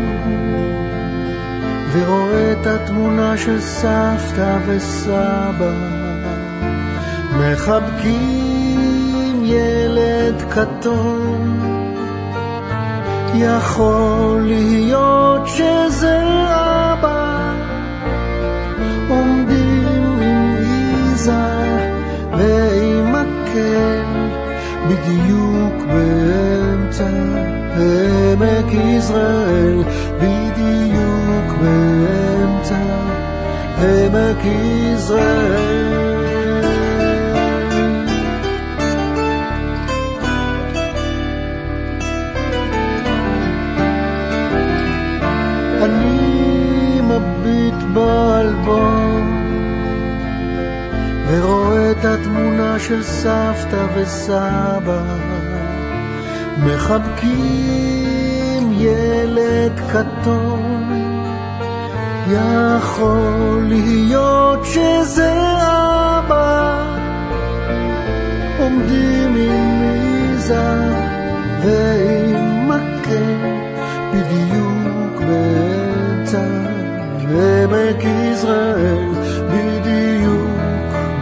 ורואה 1.91 2.51
את 2.51 2.67
התמונה 2.67 3.37
של 3.37 3.61
סבתא 3.61 4.57
וסבא. 4.67 5.73
מחבקים 7.39 8.75
ילד 9.43 10.43
קטון. 10.49 11.59
יכול 13.35 14.41
להיות 14.45 15.47
שזה 15.47 16.21
אבא 16.93 17.14
ועם 23.55 24.27
מקל 24.27 24.45
בדיוק 24.87 25.83
באמצע 25.87 27.07
עמק 27.75 28.73
יזרעאל 28.73 29.83
בדיוק 30.19 31.57
באמצע 31.61 32.75
עמק 33.77 34.45
יזרעאל. 34.45 36.05
אני 45.83 47.01
מביט 47.01 47.83
באלבום 47.93 49.04
את 51.99 52.05
התמונה 52.05 52.79
של 52.79 53.03
סבתא 53.03 53.85
וסבא. 53.95 55.03
מחבקים 56.63 57.93
ילד 58.73 59.79
קטון. 59.89 60.65
יכול 62.27 63.65
להיות 63.67 64.65
שזה 64.65 65.33
אבא. 65.57 66.85
עומדים 68.59 69.35
עם 69.35 69.81
מיזה 69.81 70.91
ועם 71.61 72.69
מקל 72.69 73.55
בדיוק 74.13 75.21
באמצע 75.21 76.45
עמק 77.19 78.03
יזרעאל 78.03 79.14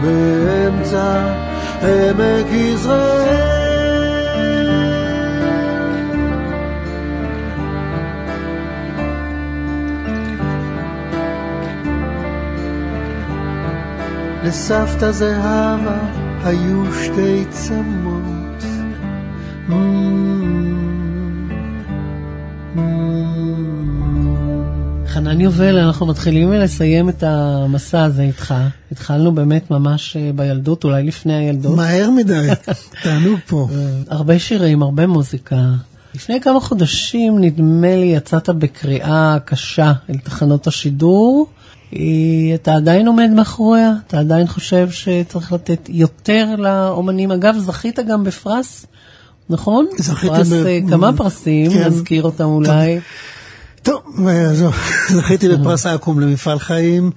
באמצע 0.04 1.34
עמק 1.82 2.52
יזרעאל 2.52 3.54
לסבתא 14.44 15.12
זהבה 15.12 15.98
היו 16.44 16.84
שתי 17.04 17.46
צמות. 17.50 18.64
Mm, 19.70 19.74
mm. 22.76 22.80
חנן 25.08 25.42
יובל, 25.42 25.78
אנחנו 25.78 26.06
מתחילים 26.06 26.52
לסיים 26.52 27.10
את 27.10 27.24
המסע 27.24 28.04
הזה 28.04 28.22
איתך. 28.22 28.54
התחלנו 28.94 29.32
באמת 29.32 29.72
ממש 29.72 30.18
אה, 30.18 30.32
בילדות, 30.36 30.84
אולי 30.84 31.04
לפני 31.04 31.34
הילדות. 31.34 31.76
מהר 31.76 32.10
מדי, 32.10 32.50
תענוג 33.04 33.40
פה. 33.48 33.68
הרבה 34.08 34.40
שירים, 34.40 34.82
הרבה 34.84 35.08
מוזיקה. 35.08 35.56
לפני 36.16 36.42
כמה 36.42 36.60
חודשים, 36.60 37.40
נדמה 37.40 37.96
לי, 37.96 38.06
יצאת 38.06 38.50
בקריאה 38.50 39.38
קשה 39.46 39.94
אל 40.10 40.18
תחנות 40.18 40.68
השידור. 40.68 41.48
אה, 41.96 42.00
אתה 42.56 42.76
עדיין 42.76 43.08
עומד 43.08 43.30
מאחוריה? 43.36 43.92
אתה 44.08 44.20
עדיין 44.20 44.48
חושב 44.48 44.90
שצריך 44.92 45.54
לתת 45.54 45.90
יותר 45.90 46.56
לאומנים? 46.58 47.32
אגב, 47.32 47.56
זכית 47.58 48.00
גם 48.00 48.24
בפרס, 48.24 48.86
נכון? 49.50 49.86
זכיתי 49.98 50.28
פרס, 50.28 50.50
ב- 50.50 50.66
אה, 50.66 50.80
כמה 50.90 51.14
פרסים, 51.18 51.72
כן. 51.72 51.88
נזכיר 51.88 52.24
אותם 52.24 52.44
אולי. 52.44 53.00
טוב, 53.84 54.02
אה, 54.28 54.54
זהו, 54.54 54.72
זכיתי 55.18 55.50
בפרס 55.50 55.86
אקו"ם 55.86 56.20
למפעל 56.20 56.60
חיים, 56.60 57.12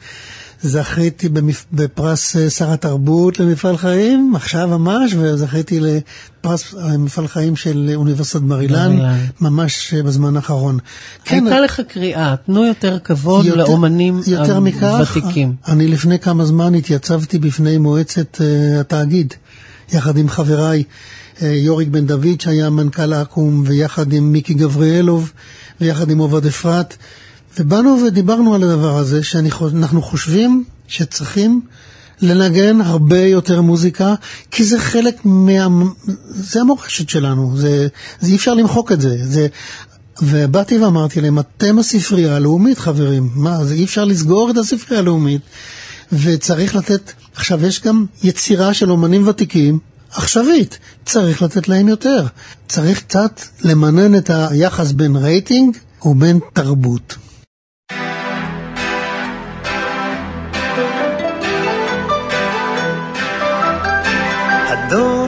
זכיתי 0.62 1.28
במפ... 1.28 1.64
בפרס 1.72 2.36
אה, 2.36 2.50
שר 2.50 2.72
התרבות 2.72 3.40
למפעל 3.40 3.76
חיים, 3.76 4.32
עכשיו 4.36 4.68
ממש, 4.68 5.14
וזכיתי 5.18 5.80
לפרס 5.80 6.74
אה, 6.74 6.98
מפעל 6.98 7.28
חיים 7.28 7.56
של 7.56 7.92
אוניברסיטת 7.94 8.40
בר 8.42 8.60
אילן. 8.60 8.96
ממש 9.40 9.94
אה, 9.96 10.02
בזמן 10.02 10.36
האחרון. 10.36 10.78
הייתה 11.26 11.60
לך 11.60 11.80
קריאה, 11.88 12.34
תנו 12.46 12.64
יותר 12.66 12.98
כבוד 12.98 13.44
יותר- 13.46 13.58
לאומנים 13.58 14.20
יותר 14.26 14.60
מכך, 14.60 14.82
הוותיקים. 14.82 15.54
אני 15.68 15.88
לפני 15.88 16.18
כמה 16.18 16.44
זמן 16.44 16.74
התייצבתי 16.74 17.38
בפני 17.38 17.78
מועצת 17.78 18.34
uh, 18.34 18.80
התאגיד, 18.80 19.34
יחד 19.92 20.16
עם 20.18 20.28
חבריי, 20.28 20.82
יוריק 21.42 21.88
בן 21.88 22.06
דוד 22.06 22.40
שהיה 22.40 22.70
מנכ"ל 22.70 23.14
אקו"ם, 23.14 23.62
ויחד 23.66 24.12
עם 24.12 24.32
מיקי 24.32 24.54
גבריאלוב, 24.54 25.32
ויחד 25.80 26.10
עם 26.10 26.18
עובד 26.18 26.46
אפרת, 26.46 26.96
ובאנו 27.58 27.98
ודיברנו 28.06 28.54
על 28.54 28.62
הדבר 28.62 28.98
הזה, 28.98 29.22
שאנחנו 29.22 30.02
חושבים 30.02 30.64
שצריכים 30.88 31.60
לנגן 32.20 32.80
הרבה 32.80 33.20
יותר 33.20 33.60
מוזיקה, 33.60 34.14
כי 34.50 34.64
זה 34.64 34.78
חלק 34.78 35.16
מה... 35.24 35.68
זה 36.28 36.60
המורשת 36.60 37.08
שלנו, 37.08 37.56
זה, 37.56 37.86
זה 38.20 38.30
אי 38.30 38.36
אפשר 38.36 38.54
למחוק 38.54 38.92
את 38.92 39.00
זה. 39.00 39.16
זה 39.22 39.46
ובאתי 40.22 40.78
ואמרתי 40.78 41.20
להם, 41.20 41.38
אתם 41.38 41.78
הספרייה 41.78 42.36
הלאומית, 42.36 42.78
חברים. 42.78 43.30
מה, 43.34 43.64
זה 43.64 43.74
אי 43.74 43.84
אפשר 43.84 44.04
לסגור 44.04 44.50
את 44.50 44.56
הספרייה 44.56 45.00
הלאומית. 45.02 45.40
וצריך 46.12 46.76
לתת, 46.76 47.12
עכשיו 47.34 47.66
יש 47.66 47.82
גם 47.82 48.06
יצירה 48.22 48.74
של 48.74 48.90
אומנים 48.90 49.28
ותיקים, 49.28 49.78
עכשווית, 50.12 50.78
צריך 51.04 51.42
לתת 51.42 51.68
להם 51.68 51.88
יותר. 51.88 52.26
צריך 52.68 53.02
קצת 53.02 53.40
למנן 53.64 54.14
את 54.14 54.30
היחס 54.30 54.92
בין 54.92 55.16
רייטינג 55.16 55.76
ובין 56.04 56.38
תרבות. 56.52 57.16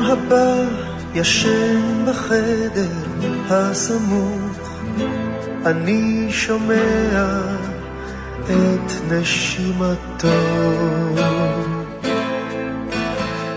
הבא 0.09 0.55
ישן 1.15 2.05
בחדר 2.07 2.89
הסמוך, 3.51 4.81
אני 5.67 6.27
שומע 6.31 7.41
את 8.45 9.13
נשימתו. 9.13 10.29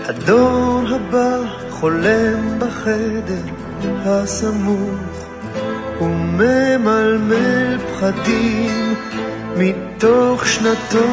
הדור 0.08 0.82
הבא 0.90 1.38
חולם 1.70 2.58
בחדר 2.58 3.52
הסמוך, 4.04 5.28
וממלמל 6.00 7.78
פחדים 7.78 8.94
מתוך 9.56 10.46
שנתו. 10.46 11.08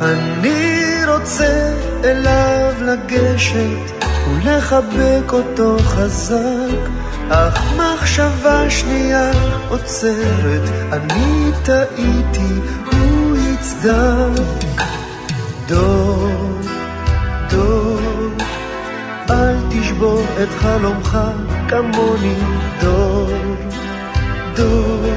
אני 0.00 1.00
רוצה 1.08 1.85
אליו 2.04 2.74
לגשת 2.80 4.04
ולחבק 4.30 5.32
אותו 5.32 5.76
חזק, 5.78 6.90
אך 7.30 7.72
מחשבה 7.76 8.70
שנייה 8.70 9.30
עוצרת, 9.68 10.70
אני 10.92 11.50
טעיתי, 11.64 12.54
הוא 12.92 13.36
יצדק. 13.36 14.66
דור, 15.68 16.60
דור, 17.50 18.00
אל 19.30 19.56
תשבור 19.70 20.22
את 20.42 20.48
חלומך 20.48 21.18
כמוני, 21.68 22.34
דור, 22.80 23.30
דור, 24.54 25.12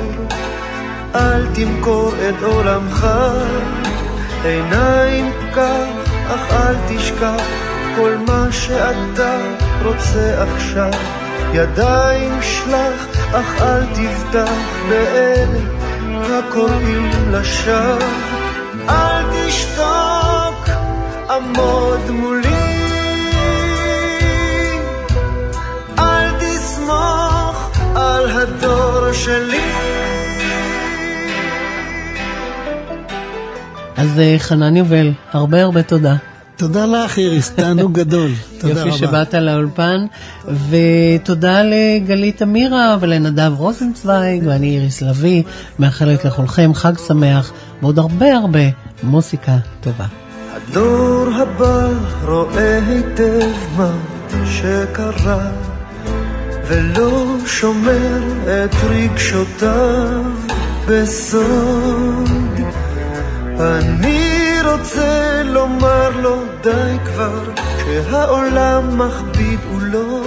אל 1.16 1.46
תמכור 1.54 2.12
את 2.30 2.44
עולמך, 2.44 3.08
עיניים 4.44 5.32
כך, 5.56 5.89
אך 6.36 6.54
אל 6.54 6.76
תשכח 6.88 7.44
כל 7.96 8.16
מה 8.28 8.48
שאתה 8.52 9.38
רוצה 9.84 10.44
עכשיו. 10.44 10.92
ידיים 11.54 12.42
שלח, 12.42 13.08
אך 13.32 13.62
אל 13.62 13.86
תבטח 13.86 14.52
באלה 14.90 15.60
הקוראים 16.10 17.10
לשווא. 17.32 18.00
אל 18.90 19.24
תשתוק, 19.34 20.70
עמוד 21.30 22.10
מולי. 22.10 22.50
אל 26.00 26.32
תסמוך 26.40 27.72
על 27.96 28.30
הדור 28.30 29.14
שלי. 29.14 29.89
אז 34.00 34.20
אה, 34.20 34.36
חנן 34.40 34.78
יובל, 34.78 35.12
הרבה 35.32 35.64
הרבה 35.64 35.84
תודה. 35.84 36.16
תודה 36.56 36.86
לך, 36.86 37.18
איריס, 37.18 37.50
תענוג 37.50 37.94
גדול. 37.94 38.32
תודה 38.60 38.74
יופי 38.74 38.90
רבה. 38.90 38.98
שבאת 38.98 39.34
לאולפן, 39.34 40.06
ותודה 40.70 41.62
לגלית 41.64 42.42
אמירה 42.42 42.98
ולנדב 43.00 43.52
רוזנצוויג, 43.58 44.44
ואני 44.46 44.76
איריס 44.76 45.02
לביא, 45.02 45.44
מאחלת 45.80 46.26
לכולכם 46.26 46.74
חג 46.74 46.94
שמח, 47.08 47.52
ועוד 47.82 48.00
הרבה 48.00 48.36
הרבה 48.36 48.60
מוסיקה 49.04 49.58
טובה. 49.82 50.06
הדור 50.54 51.28
הבא 51.36 51.88
רואה 52.26 52.80
היטב 52.88 53.52
מה 53.78 53.92
שקרה, 54.46 55.52
ולא 56.68 57.36
שומר 57.46 58.20
את 58.46 58.76
רגשותיו 58.90 60.24
בסוד. 60.88 62.39
אני 63.60 64.58
רוצה 64.66 65.42
לומר 65.44 66.10
לו 66.22 66.44
די 66.62 66.98
כבר, 67.06 67.44
שהעולם 67.86 68.98
מכביד 68.98 69.60
הוא 69.70 69.82
לא, 69.82 70.24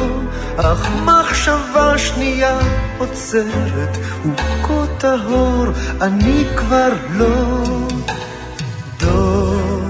אך 0.57 0.89
מחשבה 1.05 1.99
שנייה 1.99 2.59
עוצרת, 2.99 3.97
הוא 4.23 4.33
כה 4.63 4.87
טהור, 4.99 5.67
אני 6.01 6.45
כבר 6.57 6.93
לא. 7.13 7.65
דור, 8.99 9.83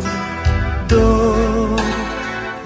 דור, 0.86 1.76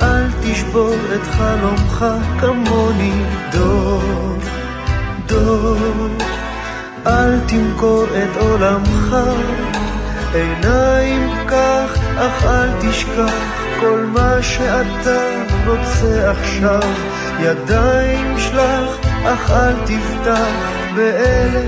אל 0.02 0.26
תשבור 0.42 0.94
את 1.14 1.26
חלומך 1.26 2.06
כמוני, 2.40 3.12
דור, 3.52 4.38
דור, 5.26 6.08
אל 7.06 7.40
תמכור 7.46 8.04
את 8.04 8.36
עולמך, 8.36 9.16
עיניים 10.36 11.30
כך, 11.48 11.98
אך 12.18 12.44
אל 12.44 12.68
תשכח 12.80 13.32
כל 13.80 14.04
מה 14.12 14.42
שאתה 14.42 15.20
רוצה 15.66 16.30
עכשיו, 16.30 16.90
ידיים 17.40 18.38
שלח, 18.38 18.98
אך 19.24 19.50
אל 19.50 19.74
תבטח 19.86 20.48
באלה 20.94 21.60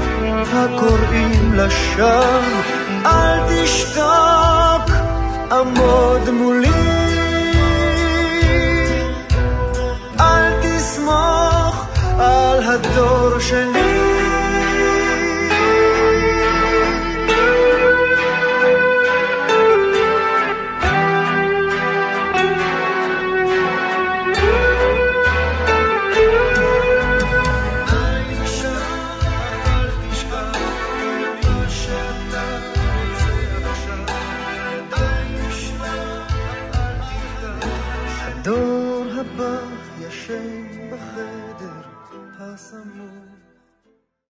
הקוראים 0.52 1.52
לשווא, 1.54 2.40
אל 3.06 3.38
תשתוק, 3.48 4.96
עמוד 5.52 6.30
מולי. 6.30 6.68
אל 10.20 10.52
תסמוך 10.62 11.86
על 12.18 12.62
הדור 12.62 13.38
שלי. 13.38 14.27